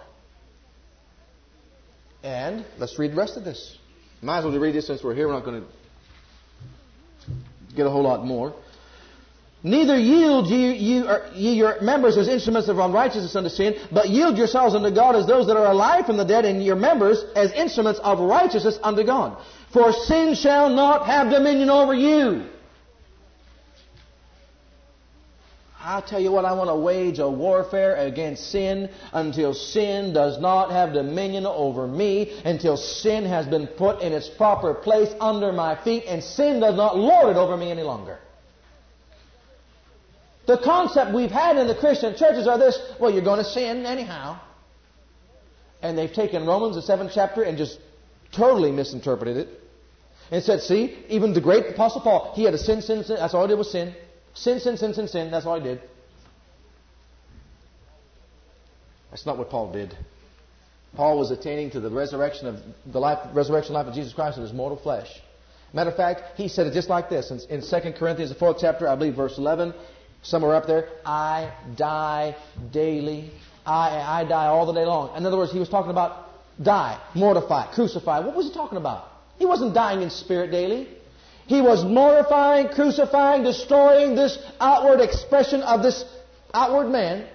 And 2.24 2.66
let's 2.78 2.98
read 3.00 3.12
the 3.12 3.16
rest 3.16 3.36
of 3.36 3.44
this. 3.44 3.78
Might 4.22 4.40
as 4.40 4.46
well 4.46 4.58
read 4.60 4.76
this 4.76 4.88
since 4.88 5.04
we're 5.04 5.16
here. 5.16 5.28
We're 5.28 5.34
not 5.34 5.44
going 5.44 5.62
to 5.62 5.68
get 7.76 7.88
a 7.88 7.90
whole 7.90 8.04
lot 8.04 8.24
more. 8.24 8.54
Neither 9.64 9.96
yield 9.98 10.48
ye, 10.48 10.74
ye, 10.74 11.04
ye, 11.36 11.54
your 11.54 11.80
members 11.82 12.18
as 12.18 12.28
instruments 12.28 12.68
of 12.68 12.80
unrighteousness 12.80 13.36
unto 13.36 13.50
sin, 13.50 13.76
but 13.92 14.10
yield 14.10 14.36
yourselves 14.38 14.74
unto 14.74 14.90
God 14.90 15.16
as 15.16 15.28
those 15.28 15.46
that 15.48 15.58
are 15.58 15.72
alive 15.72 16.08
from 16.08 16.18
the 16.18 16.26
dead, 16.26 16.46
and 16.46 16.64
your 16.64 16.76
members 16.76 17.24
as 17.36 17.52
instruments 17.52 18.00
of 18.00 18.20
righteousness 18.20 18.80
unto 18.82 19.04
God. 19.04 19.38
For 19.72 19.94
sin 19.94 20.34
shall 20.34 20.70
not 20.70 21.06
have 21.06 21.30
dominion 21.30 21.70
over 21.70 21.94
you. 21.94 22.48
I 25.84 26.02
tell 26.02 26.20
you 26.20 26.32
what, 26.32 26.46
I 26.46 26.54
want 26.54 26.70
to 26.70 26.76
wage 26.76 27.20
a 27.20 27.30
warfare 27.30 27.96
against 27.96 28.52
sin 28.52 28.90
until 29.14 29.54
sin 29.54 30.14
does 30.14 30.40
not 30.40 30.72
have 30.72 30.94
dominion 30.94 31.46
over 31.46 31.88
me, 31.88 32.42
until 32.46 32.78
sin 32.78 33.26
has 33.26 33.46
been 33.48 33.68
put 33.68 34.02
in 34.02 34.12
its 34.12 34.28
proper 34.28 34.74
place 34.74 35.10
under 35.20 35.52
my 35.52 35.76
feet, 35.84 36.06
and 36.08 36.24
sin 36.24 36.60
does 36.60 36.76
not 36.76 36.98
lord 36.98 37.30
it 37.30 37.36
over 37.38 37.58
me 37.58 37.72
any 37.72 37.84
longer. 37.84 38.20
The 40.48 40.58
concept 40.58 41.14
we've 41.14 41.32
had 41.32 41.58
in 41.58 41.68
the 41.68 41.76
Christian 41.76 42.16
churches 42.16 42.48
are 42.48 42.58
this, 42.58 42.80
well, 43.00 43.12
you're 43.12 43.24
going 43.24 43.40
to 43.40 43.50
sin 43.50 43.86
anyhow. 43.86 44.40
And 45.82 45.98
they've 45.98 46.12
taken 46.12 46.46
Romans, 46.46 46.76
the 46.76 46.82
seventh 46.82 47.12
chapter, 47.14 47.44
and 47.44 47.58
just 47.58 47.80
totally 48.32 48.72
misinterpreted 48.72 49.38
it. 49.38 49.50
And 50.32 50.44
said, 50.44 50.62
see, 50.62 50.98
even 51.10 51.34
the 51.34 51.42
great 51.42 51.68
Apostle 51.74 52.02
Paul, 52.02 52.34
he 52.36 52.44
had 52.44 52.54
a 52.54 52.58
sin, 52.58 52.82
sin, 52.82 53.04
sin. 53.04 53.18
That's 53.20 53.34
all 53.34 53.44
he 53.44 53.50
did 53.50 53.58
was 53.58 53.72
sin. 53.72 53.94
Sin, 54.34 54.60
sin, 54.60 54.78
sin, 54.78 54.94
sin, 54.94 55.08
sin. 55.08 55.32
That's 55.32 55.46
all 55.46 55.60
he 55.60 55.64
did. 55.64 55.82
That's 59.10 59.26
not 59.26 59.38
what 59.38 59.50
Paul 59.50 59.74
did. 59.74 59.96
Paul 60.96 61.20
was 61.20 61.32
attaining 61.32 61.72
to 61.72 61.80
the 61.80 61.90
resurrection 61.90 62.48
of 62.48 62.60
the 62.86 63.00
life, 63.00 63.20
resurrection 63.34 63.74
life 63.74 63.88
of 63.88 63.94
Jesus 63.94 64.14
Christ 64.14 64.38
in 64.38 64.44
his 64.44 64.54
mortal 64.54 64.78
flesh. 64.78 65.08
Matter 65.74 65.90
of 65.90 65.96
fact, 65.96 66.38
he 66.38 66.48
said 66.48 66.68
it 66.68 66.74
just 66.74 66.90
like 66.90 67.10
this 67.10 67.32
in, 67.32 67.40
in 67.50 67.62
2 67.62 67.94
Corinthians, 67.98 68.30
the 68.30 68.38
fourth 68.38 68.58
chapter, 68.60 68.88
I 68.88 68.96
believe, 68.96 69.16
verse 69.16 69.38
11, 69.38 69.74
somewhere 70.22 70.56
up 70.56 70.68
there. 70.68 70.90
I 71.06 71.54
die 71.76 72.36
daily. 72.72 73.32
I, 73.66 74.22
I 74.22 74.26
die 74.26 74.48
all 74.48 74.66
the 74.66 74.74
day 74.74 74.86
long. 74.86 75.16
In 75.16 75.26
other 75.26 75.38
words, 75.38 75.52
he 75.52 75.60
was 75.60 75.70
talking 75.70 75.92
about 75.92 76.30
die, 76.62 77.00
mortify, 77.16 77.74
crucify. 77.74 78.20
What 78.20 78.36
was 78.36 78.48
he 78.48 78.54
talking 78.54 78.78
about? 78.78 79.08
He 79.38 79.46
wasn't 79.46 79.74
dying 79.74 80.02
in 80.02 80.10
spirit 80.10 80.52
daily. 80.52 80.88
He 81.48 81.62
was 81.62 81.84
mortifying, 81.84 82.70
crucifying, 82.70 83.44
destroying 83.44 84.16
this 84.16 84.38
outward 84.60 85.02
expression 85.02 85.62
of 85.62 85.84
this 85.84 86.06
outward 86.54 86.90
man 86.90 87.28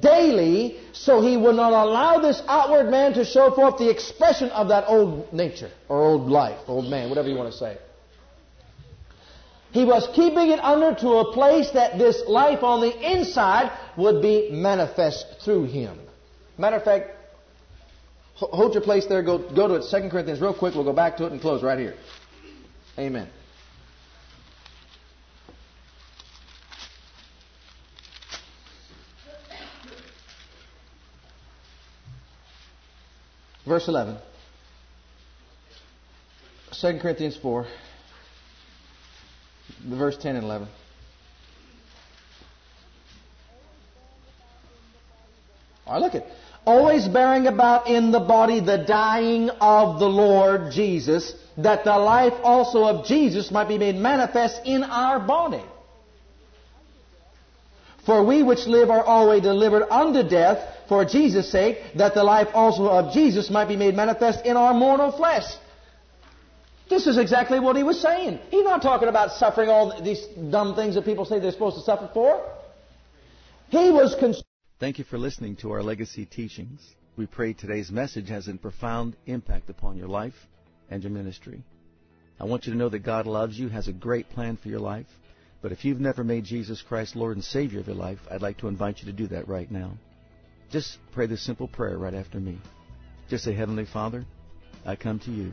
daily 0.00 0.78
so 0.92 1.20
he 1.20 1.36
would 1.36 1.56
not 1.56 1.72
allow 1.72 2.20
this 2.20 2.42
outward 2.46 2.90
man 2.90 3.14
to 3.14 3.24
show 3.24 3.50
forth 3.54 3.78
the 3.78 3.90
expression 3.90 4.50
of 4.50 4.68
that 4.68 4.84
old 4.86 5.32
nature 5.32 5.70
or 5.88 6.02
old 6.02 6.30
life, 6.30 6.58
old 6.66 6.86
man, 6.86 7.08
whatever 7.08 7.28
you 7.28 7.36
want 7.36 7.50
to 7.50 7.58
say. 7.58 7.78
He 9.72 9.84
was 9.84 10.06
keeping 10.14 10.50
it 10.50 10.60
under 10.60 10.94
to 11.00 11.08
a 11.18 11.32
place 11.32 11.70
that 11.70 11.98
this 11.98 12.22
life 12.28 12.62
on 12.62 12.80
the 12.82 13.12
inside 13.12 13.72
would 13.96 14.20
be 14.20 14.50
manifest 14.52 15.40
through 15.42 15.64
him. 15.64 15.98
Matter 16.58 16.76
of 16.76 16.84
fact, 16.84 17.10
hold 18.34 18.74
your 18.74 18.82
place 18.82 19.06
there. 19.06 19.22
Go, 19.22 19.38
go 19.38 19.68
to 19.68 19.74
it. 19.76 19.84
2 19.90 20.10
Corinthians 20.10 20.40
real 20.40 20.54
quick. 20.54 20.74
We'll 20.74 20.84
go 20.84 20.92
back 20.92 21.16
to 21.16 21.26
it 21.26 21.32
and 21.32 21.40
close 21.40 21.62
right 21.62 21.78
here. 21.78 21.94
Amen. 22.98 23.28
Verse 33.66 33.88
11. 33.88 34.18
2 36.72 36.98
Corinthians 37.00 37.36
4, 37.36 37.66
verse 39.80 40.16
10 40.16 40.36
and 40.36 40.44
11. 40.44 40.68
All 45.86 45.94
right, 45.94 46.02
look 46.02 46.14
at 46.14 46.26
always 46.64 47.08
bearing 47.08 47.46
about 47.46 47.88
in 47.88 48.12
the 48.12 48.20
body 48.20 48.60
the 48.60 48.78
dying 48.78 49.50
of 49.50 49.98
the 49.98 50.08
Lord 50.08 50.72
Jesus, 50.72 51.34
that 51.58 51.84
the 51.84 51.98
life 51.98 52.34
also 52.42 52.84
of 52.84 53.06
Jesus 53.06 53.50
might 53.50 53.68
be 53.68 53.78
made 53.78 53.96
manifest 53.96 54.60
in 54.64 54.84
our 54.84 55.18
body. 55.18 55.62
For 58.06 58.24
we 58.24 58.42
which 58.42 58.66
live 58.66 58.90
are 58.90 59.04
always 59.04 59.42
delivered 59.42 59.88
unto 59.88 60.28
death 60.28 60.58
for 60.88 61.04
Jesus' 61.04 61.50
sake, 61.50 61.78
that 61.96 62.14
the 62.14 62.24
life 62.24 62.48
also 62.52 62.86
of 62.86 63.12
Jesus 63.12 63.48
might 63.50 63.68
be 63.68 63.76
made 63.76 63.94
manifest 63.94 64.44
in 64.44 64.56
our 64.56 64.74
mortal 64.74 65.12
flesh. 65.12 65.44
This 66.88 67.06
is 67.06 67.18
exactly 67.18 67.58
what 67.58 67.76
he 67.76 67.82
was 67.82 68.00
saying. 68.00 68.38
He's 68.50 68.64
not 68.64 68.82
talking 68.82 69.08
about 69.08 69.32
suffering 69.32 69.68
all 69.68 70.02
these 70.02 70.24
dumb 70.50 70.74
things 70.74 70.94
that 70.94 71.04
people 71.04 71.24
say 71.24 71.38
they're 71.38 71.52
supposed 71.52 71.76
to 71.76 71.82
suffer 71.82 72.10
for. 72.12 72.44
He 73.70 73.90
was 73.90 74.14
concerned. 74.14 74.44
Thank 74.78 74.98
you 74.98 75.04
for 75.04 75.16
listening 75.16 75.56
to 75.56 75.72
our 75.72 75.82
legacy 75.82 76.26
teachings. 76.26 76.80
We 77.16 77.26
pray 77.26 77.52
today's 77.52 77.90
message 77.90 78.28
has 78.28 78.48
a 78.48 78.54
profound 78.54 79.16
impact 79.26 79.70
upon 79.70 79.96
your 79.96 80.08
life 80.08 80.34
and 80.90 81.02
your 81.02 81.12
ministry. 81.12 81.62
I 82.40 82.44
want 82.44 82.66
you 82.66 82.72
to 82.72 82.78
know 82.78 82.88
that 82.88 83.00
God 83.00 83.26
loves 83.26 83.58
you, 83.58 83.68
has 83.68 83.88
a 83.88 83.92
great 83.92 84.28
plan 84.30 84.56
for 84.56 84.68
your 84.68 84.80
life. 84.80 85.06
But 85.62 85.72
if 85.72 85.84
you've 85.84 86.00
never 86.00 86.24
made 86.24 86.44
Jesus 86.44 86.82
Christ 86.82 87.14
Lord 87.14 87.36
and 87.36 87.44
Savior 87.44 87.80
of 87.80 87.86
your 87.86 87.96
life, 87.96 88.18
I'd 88.30 88.42
like 88.42 88.58
to 88.58 88.68
invite 88.68 88.98
you 88.98 89.06
to 89.06 89.12
do 89.12 89.28
that 89.28 89.46
right 89.46 89.70
now. 89.70 89.92
Just 90.70 90.98
pray 91.12 91.26
this 91.26 91.42
simple 91.42 91.68
prayer 91.68 91.96
right 91.96 92.14
after 92.14 92.40
me. 92.40 92.58
Just 93.30 93.44
say, 93.44 93.54
Heavenly 93.54 93.86
Father, 93.86 94.24
I 94.84 94.96
come 94.96 95.20
to 95.20 95.30
you 95.30 95.52